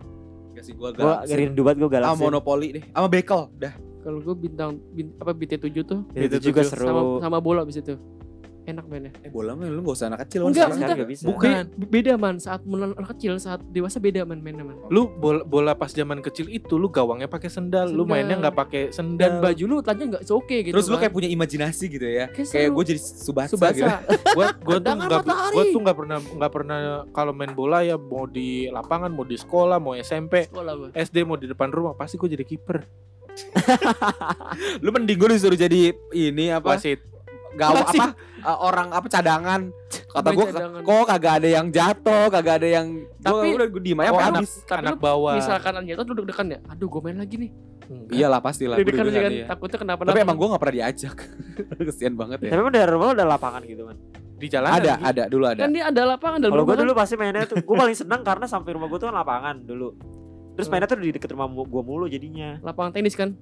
Gak 0.51 0.63
sih 0.63 0.73
gue 0.73 0.89
Gue 0.89 0.95
Galaksin. 0.95 1.35
rindu 1.41 1.61
banget 1.63 1.77
gue 1.77 1.89
Ah, 1.89 1.93
Galaksin. 1.97 2.21
monopoli 2.21 2.67
deh. 2.71 2.83
Sama 2.85 3.07
bekel. 3.07 3.41
Dah. 3.57 3.73
Kalau 4.05 4.21
gue 4.21 4.35
bintang 4.37 4.77
bin, 4.91 5.17
apa 5.17 5.33
BT7 5.33 5.57
tuh 5.57 5.73
itu 5.73 5.95
Itu 6.13 6.37
juga 6.39 6.61
tujuh. 6.61 6.69
seru. 6.69 6.85
sama 6.85 7.01
sama 7.19 7.37
bola 7.41 7.65
abis 7.65 7.81
itu. 7.81 7.97
Enak 8.65 8.89
mainnya. 8.89 9.13
Eh 9.21 9.29
bola 9.29 9.53
mah 9.53 9.65
lu 9.65 9.77
gak 9.79 9.93
usah 9.93 10.09
anak 10.09 10.25
kecil. 10.25 10.41
Enggak, 10.41 10.73
maksudnya 10.73 10.97
nggak 10.97 11.11
bisa. 11.13 11.23
Bukan. 11.23 11.69
Be- 11.77 11.89
beda 11.91 12.17
man 12.17 12.41
saat 12.41 12.65
anak 12.65 13.09
kecil, 13.13 13.37
saat 13.37 13.61
dewasa 13.63 14.01
beda 14.01 14.25
man 14.25 14.41
mainnya 14.41 14.65
man. 14.65 14.73
Lu 14.89 15.05
bola, 15.07 15.45
bola 15.45 15.77
pas 15.77 15.93
zaman 15.93 16.17
kecil 16.17 16.49
itu 16.49 16.73
lu 16.73 16.89
gawangnya 16.89 17.29
pakai 17.29 17.45
sendal, 17.45 17.85
lu 17.85 18.01
Sendal. 18.01 18.09
mainnya 18.09 18.35
nggak 18.41 18.57
pakai 18.57 18.83
Dan 18.89 18.97
sendal. 19.13 19.37
baju 19.37 19.63
lu 19.63 19.75
tanya 19.85 20.03
nggak 20.17 20.23
oke 20.25 20.57
gitu. 20.65 20.73
Terus 20.73 20.85
lu 20.85 20.97
kan. 20.97 21.01
kayak 21.05 21.13
punya 21.13 21.29
imajinasi 21.29 21.85
gitu 21.87 22.07
ya. 22.07 22.25
Kayak 22.25 22.69
gue 22.73 22.83
jadi 22.87 23.01
subasa, 23.01 23.45
gitu. 23.47 23.53
Subasa. 23.53 23.85
gua 24.33 24.45
gua 24.57 24.75
tuh 24.75 24.81
Tendangan 24.81 25.05
nggak 25.05 25.65
tuh 25.69 25.81
nggak 25.85 25.97
pernah 26.01 26.17
nggak 26.25 26.51
pernah 26.51 26.77
kalau 27.13 27.33
main 27.37 27.53
bola 27.53 27.85
ya 27.85 27.95
mau 27.95 28.25
di 28.25 28.65
lapangan 28.67 29.13
mau 29.13 29.21
di 29.21 29.37
sekolah 29.37 29.77
mau 29.77 29.93
SMP 29.93 30.49
Sekolah 30.49 30.73
gue. 30.75 30.89
SD 30.91 31.21
mau 31.21 31.37
di 31.37 31.45
depan 31.45 31.69
rumah 31.69 31.93
pasti 31.93 32.17
gue 32.17 32.33
jadi 32.33 32.41
kiper 32.41 32.81
Lu 34.83 34.89
mending 34.91 35.17
gue 35.17 35.29
disuruh 35.35 35.57
jadi 35.57 35.91
ini 36.11 36.51
apa? 36.51 36.75
wasit 36.75 36.99
Gawa 37.55 37.87
Wasit. 37.87 38.01
apa? 38.03 38.07
eh, 38.43 38.57
orang 38.61 38.87
apa 38.91 39.07
cadangan. 39.07 39.61
Kata 40.11 40.29
gue 40.35 40.45
kok 40.83 41.03
kagak 41.07 41.33
ada 41.39 41.47
yang 41.47 41.67
jatuh, 41.71 42.27
kagak 42.27 42.55
ada 42.59 42.67
yang 42.67 42.87
Tapi- 43.23 43.55
Gua 43.55 43.57
udah 43.63 43.67
gue 43.71 43.81
diem 43.81 43.99
aja 43.99 44.11
oh, 44.11 44.19
sampai 44.19 44.27
anak. 44.27 44.41
Tapi 44.43 44.81
anak 44.83 44.99
bawah 44.99 45.33
Misalkan 45.39 45.71
jatuh 45.87 46.03
lu 46.03 46.13
deg-degan 46.19 46.47
ya. 46.51 46.59
Aduh 46.67 46.87
gue 46.91 47.01
main 47.01 47.17
lagi 47.17 47.35
nih. 47.39 47.51
Enggak. 47.85 48.17
Iyalah 48.17 48.39
pastilah. 48.43 48.75
aja 48.75 48.83
deg-degan, 48.83 49.07
kan. 49.07 49.31
iya. 49.31 49.45
Takutnya 49.47 49.77
kenapa 49.79 50.01
Tapi 50.03 50.19
emang 50.19 50.35
gue 50.35 50.47
gak 50.51 50.61
pernah 50.61 50.75
diajak. 50.75 51.15
Kesian 51.87 52.13
banget 52.19 52.39
ya. 52.43 52.49
Tapi 52.51 52.59
emang 52.59 52.73
dari 52.75 52.89
rumah 52.91 53.05
lu 53.07 53.13
ada 53.15 53.25
lapangan 53.25 53.61
gitu 53.63 53.83
kan. 53.87 53.97
di 54.35 54.51
jalan 54.51 54.67
Ada, 54.67 54.99
lagi. 54.99 55.03
ada 55.15 55.23
dulu 55.31 55.43
ada. 55.47 55.61
Kan 55.63 55.71
dia 55.71 55.87
ada 55.87 56.01
lapangan 56.11 56.43
dalam 56.43 56.51
Kalau 56.59 56.65
gue 56.67 56.75
dulu 56.75 56.91
pasti 56.91 57.15
mainnya 57.15 57.47
tuh, 57.47 57.55
gue 57.63 57.75
paling 57.79 57.95
seneng 57.95 58.19
karena 58.19 58.43
samping 58.51 58.75
rumah 58.75 58.91
gue 58.91 58.99
tuh 58.99 59.07
kan 59.07 59.15
lapangan 59.15 59.63
dulu. 59.63 59.95
Terus 60.55 60.67
mainnya 60.67 60.87
tuh 60.87 60.97
di 60.97 61.11
deket 61.11 61.29
rumah 61.29 61.45
gue 61.47 61.83
mulu 61.83 62.05
jadinya. 62.05 62.57
Lapangan 62.61 62.91
tenis 62.91 63.13
kan. 63.13 63.35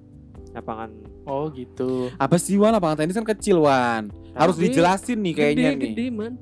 Lapangan 0.50 0.86
oh 1.24 1.50
gitu 1.50 2.14
Apa 2.14 2.38
sih 2.38 2.54
Wan 2.54 2.70
lapangan 2.70 2.94
tenis 3.00 3.14
kan 3.14 3.26
kecil 3.26 3.58
Wan. 3.60 4.06
Harus 4.32 4.54
dijelasin 4.56 5.18
nih 5.20 5.32
kayaknya 5.32 5.70
gede, 5.72 5.78
nih. 5.80 5.90
Gede 5.90 6.06
man. 6.10 6.32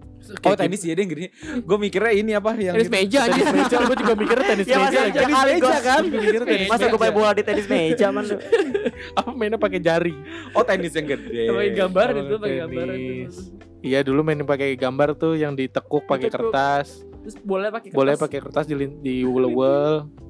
Oh 0.41 0.55
tenis 0.55 0.81
ya 0.81 0.93
dia 0.93 1.01
yang 1.01 1.11
gede. 1.11 1.27
Gue 1.61 1.77
mikirnya 1.77 2.13
ini 2.13 2.31
apa 2.31 2.53
yang 2.55 2.75
Tenis 2.75 2.87
gitu. 2.87 2.95
meja 2.95 3.19
aja. 3.23 3.33
tenis 3.33 3.49
meja 3.55 3.77
gue 3.81 3.97
juga 3.99 4.15
mikirnya 4.15 4.47
tenis 4.47 4.65
Ya, 4.65 4.77
meja 4.77 4.83
masa 4.83 5.01
lagi. 5.03 5.17
tenis 5.19 5.41
meja 5.43 5.77
kan? 5.79 6.03
Gua 6.03 6.21
mikirnya 6.21 6.47
tenis 6.47 6.69
Masa 6.69 6.85
gue 6.87 7.01
main 7.01 7.13
bola 7.13 7.31
di 7.33 7.43
tenis 7.43 7.67
meja 7.67 8.07
man 8.09 8.25
lu. 8.25 8.37
apa 9.19 9.31
mainnya 9.33 9.59
pakai 9.59 9.81
jari 9.81 10.15
Oh 10.53 10.63
tenis 10.63 10.93
yang 10.93 11.07
gede. 11.07 11.43
Pakai 11.43 11.53
Oh, 11.53 11.63
itu, 11.63 12.37
pakai 12.37 12.57
gambaran 12.59 12.93
itu. 12.93 13.07
tenis. 13.09 13.35
Iya 13.83 13.99
dulu 14.01 14.21
mainin 14.23 14.45
pakai 14.45 14.77
gambar 14.77 15.09
tuh 15.17 15.35
yang 15.35 15.53
ditekuk 15.53 16.07
pakai 16.07 16.29
kertas. 16.29 17.03
Terus 17.23 17.35
boleh 17.39 17.71
pakai 17.71 17.89
kertas. 17.89 17.99
Boleh 17.99 18.15
pakai 18.15 18.39
kertas 18.41 18.65
di 18.67 18.75
di 18.99 19.15
wul 19.23 19.47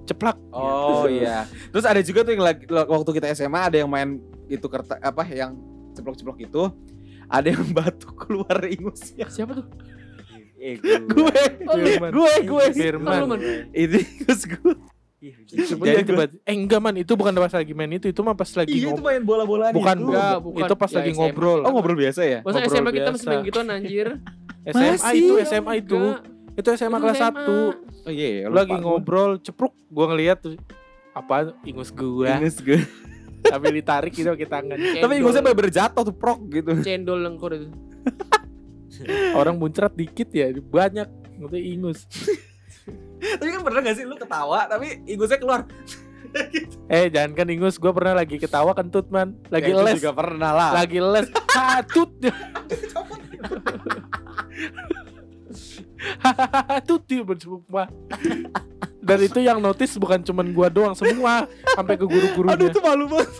ceplak. 0.05 0.37
Oh 0.51 1.09
iya. 1.09 1.49
Terus 1.69 1.85
ada 1.85 2.01
juga 2.01 2.21
tuh 2.21 2.33
yang 2.33 2.45
lagi 2.45 2.65
waktu 2.69 3.11
kita 3.13 3.27
SMA 3.33 3.61
ada 3.63 3.77
yang 3.77 3.89
main 3.89 4.21
itu 4.47 4.67
kertas 4.67 5.01
apa 5.01 5.25
yang 5.25 5.57
ceplok-ceplok 5.93 6.39
itu. 6.43 6.69
Ada 7.27 7.57
yang 7.57 7.65
batu 7.77 8.13
keluar 8.13 8.61
ingusnya. 8.67 9.25
Siapa 9.27 9.57
tuh? 9.57 9.67
Eh, 10.63 10.79
gue. 10.79 11.03
gue, 11.03 11.43
Oh, 11.67 11.75
gue, 12.07 12.35
gue. 12.45 12.65
Firman. 12.71 13.35
Ini 13.73 13.99
ingus 13.99 14.47
gue. 14.47 14.75
Jadi 15.23 16.03
coba. 16.05 16.27
Eh 16.43 16.51
enggak 16.53 16.79
man, 16.79 16.99
itu 16.99 17.15
bukan 17.15 17.31
pas 17.33 17.51
lagi 17.53 17.73
main 17.73 17.89
itu, 17.89 18.11
itu 18.11 18.21
mah 18.21 18.35
pas 18.35 18.51
lagi 18.53 18.69
Iya 18.69 18.79
itu 18.81 18.91
ngobrol. 18.93 19.07
main 19.07 19.23
bola-bolaan 19.23 19.71
Bukan, 19.71 19.97
itu. 19.97 20.05
Enggak, 20.05 20.35
bu- 20.35 20.45
bukan. 20.51 20.63
itu 20.63 20.75
pas 20.75 20.91
Ya, 20.91 20.97
lagi 20.99 21.11
SMA. 21.11 21.19
ngobrol. 21.23 21.61
Oh 21.63 21.71
ngobrol 21.71 21.95
biasa 21.97 22.21
ya? 22.23 22.39
Masa 22.43 22.59
Ngobrol 22.59 22.75
SMA 22.75 22.91
kita 22.91 23.09
masih 23.09 23.27
main 23.27 23.43
gituan 23.43 23.67
anjir. 23.71 24.07
SMA 24.73 24.91
Masih? 24.93 25.15
itu, 25.17 25.35
SMA 25.45 25.73
itu. 25.79 25.95
Enggak. 25.97 26.21
Itu 26.63 26.71
SMA 26.73 26.95
Itu 26.95 27.05
kelas 27.05 27.19
SMA. 27.19 27.43
1 27.43 28.07
Oh 28.07 28.11
iya, 28.11 28.29
iya, 28.33 28.45
Lu 28.47 28.55
lagi 28.55 28.71
gua. 28.73 28.83
ngobrol 28.89 29.31
cepruk 29.37 29.75
Gua 29.89 30.07
ngeliat 30.09 30.39
tuh 30.41 30.55
Apa 31.13 31.51
ingus 31.63 31.91
gua 31.91 32.39
Ingus 32.39 32.59
gue. 32.59 32.79
Sambil 33.43 33.75
ditarik 33.75 34.15
gitu 34.15 34.31
pakai 34.31 34.47
tangan 34.47 34.79
Tapi 34.79 35.13
ingusnya 35.19 35.43
bener-bener 35.43 35.73
jatuh 35.73 36.03
tuh 36.03 36.15
prok 36.15 36.41
gitu. 36.49 36.79
cendol 36.81 37.19
lengkur 37.21 37.51
itu. 37.53 37.67
Orang 39.35 39.59
muncrat 39.59 39.91
dikit 39.93 40.31
ya 40.31 40.49
Banyak 40.55 41.11
Nanti 41.37 41.59
ingus 41.69 42.07
tapi 43.23 43.51
kan 43.51 43.63
pernah 43.63 43.79
gak 43.81 43.95
sih 43.95 44.03
lu 44.03 44.15
ketawa 44.15 44.67
tapi 44.67 44.99
ingusnya 45.07 45.39
keluar. 45.39 45.63
Eh 46.89 47.07
jangan 47.07 47.35
kan 47.35 47.47
ingus 47.47 47.79
Gua 47.79 47.91
pernah 47.91 48.15
lagi 48.17 48.35
ketawa 48.35 48.73
kentut 48.73 49.07
man 49.07 49.39
Lagi 49.47 49.71
Ya, 49.71 49.75
itu 49.75 49.83
les 49.85 49.97
juga 49.99 50.13
pernah 50.13 50.51
lah. 50.51 50.71
Lagi 50.75 50.99
les 50.99 51.27
Hatut 51.49 52.11
Dia 57.09 57.23
bersumpah 57.23 57.87
Dan 59.03 59.19
itu 59.23 59.39
yang 59.43 59.59
notice 59.59 59.99
bukan 59.99 60.23
cuman 60.23 60.47
gua 60.55 60.71
doang 60.71 60.95
Semua 60.95 61.47
Sampai 61.75 61.99
ke 61.99 62.07
Aduh 62.07 62.13
guru-gurunya 62.15 62.71
itu 62.71 62.81
malu 62.81 63.11
banget. 63.11 63.31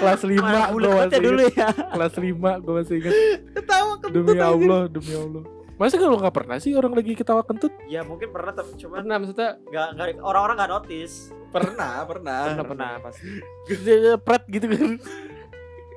Kelas 0.00 0.22
5 0.22 0.40
Mana 0.40 0.70
bulat 0.72 0.88
gua 0.88 0.94
banget 0.96 1.10
ya 1.10 1.18
masih 1.18 1.20
dulu 1.20 1.40
inget 1.42 1.56
ya. 1.58 1.68
Kelas 1.92 2.14
5 2.16 2.64
gua 2.64 2.72
masih 2.80 2.94
inget 3.02 3.14
Ketawa 3.52 3.92
kentut 4.00 4.14
Demi 4.14 4.32
aja. 4.38 4.46
Allah 4.48 4.80
Demi 4.88 5.12
Allah 5.12 5.44
Masa 5.76 6.00
kalau 6.00 6.16
nggak 6.16 6.32
pernah 6.32 6.56
sih 6.56 6.72
orang 6.72 6.96
lagi 6.96 7.12
ketawa 7.12 7.44
kentut? 7.44 7.68
Ya 7.84 8.00
mungkin 8.00 8.32
pernah 8.32 8.56
tapi 8.56 8.80
cuman 8.80 9.04
Pernah 9.04 9.16
maksudnya 9.20 9.60
nggak 9.60 9.88
nggak 9.92 10.06
orang-orang 10.24 10.56
nggak 10.56 10.72
notice. 10.72 11.28
Pernah, 11.52 12.00
pernah. 12.08 12.40
Pernah 12.48 12.64
pernah 12.64 12.90
pasti. 13.04 13.28
Pret 14.24 14.42
gitu 14.48 14.66
kan 14.72 14.90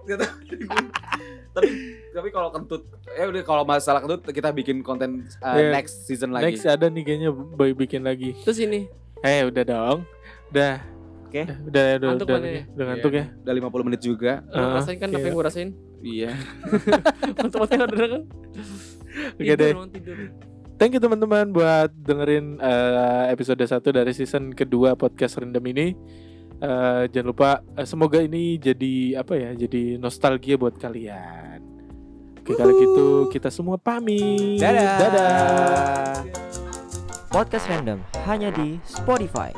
tapi 1.59 1.69
tapi 2.09 2.29
kalau 2.29 2.49
kentut 2.49 2.81
ya 3.09 3.25
udah 3.25 3.43
kalau 3.43 3.63
masalah 3.63 3.99
kentut 3.99 4.23
kita 4.25 4.49
bikin 4.49 4.79
konten 4.79 5.27
uh, 5.39 5.53
Yeah. 5.53 5.75
next 5.75 6.07
season 6.07 6.31
lagi. 6.31 6.55
Next 6.55 6.63
ada 6.63 6.87
nih 6.87 7.03
kayaknya 7.03 7.29
Boy 7.29 7.71
bikin 7.71 8.01
lagi 8.01 8.33
terus 8.41 8.57
ini 8.57 8.87
Eh 9.19 9.43
udah 9.43 9.63
dong 9.63 9.99
Udah 10.49 10.79
Oke. 11.27 11.43
Eh, 11.43 11.47
Udah 11.61 11.83
udah 11.99 12.07
Ngantuk 12.09 12.25
udah, 12.25 12.37
mana 12.39 12.47
ya? 12.49 12.63
udah 12.71 12.85
ngantuk 12.87 13.11
ya 13.13 13.25
Udah 13.37 13.53
50 13.69 13.85
menit 13.85 14.01
juga. 14.01 14.31
lu 14.41 14.57
Ah, 14.57 14.73
rasain 14.79 14.97
kan 14.97 15.07
apa 15.07 15.13
iya. 15.13 15.25
yang 15.27 15.35
gue 15.35 15.45
rasain 15.45 15.69
Iya. 15.99 16.31
Untuk-untuk 17.43 17.77
ada 17.77 17.95
kan 18.07 18.21
Oke 19.35 19.53
deh 19.53 19.73
Thank 20.79 20.95
you 20.95 21.01
teman-teman 21.03 21.51
buat 21.51 21.91
dengerin 21.91 22.55
eh, 22.57 23.23
episode 23.29 23.59
1 23.59 23.83
dari 23.91 24.09
season 24.09 24.49
kedua 24.49 24.95
podcast 24.95 25.35
Random 25.35 25.59
ini. 25.67 25.91
Eh, 26.59 27.03
jangan 27.15 27.27
lupa 27.31 27.49
eh, 27.79 27.87
semoga 27.87 28.19
ini 28.19 28.59
jadi 28.59 29.23
apa 29.23 29.31
ya? 29.39 29.55
Jadi 29.55 29.95
nostalgia 29.95 30.59
buat 30.59 30.75
kalian. 30.75 31.63
Oke 32.43 32.51
kalau 32.59 32.73
gitu 32.75 33.07
kita 33.31 33.47
semua 33.47 33.79
pamit. 33.79 34.59
Dadah. 34.59 34.95
Dadah. 34.99 36.13
Podcast 37.31 37.63
random 37.71 38.03
hanya 38.27 38.51
di 38.51 38.75
Spotify. 38.83 39.55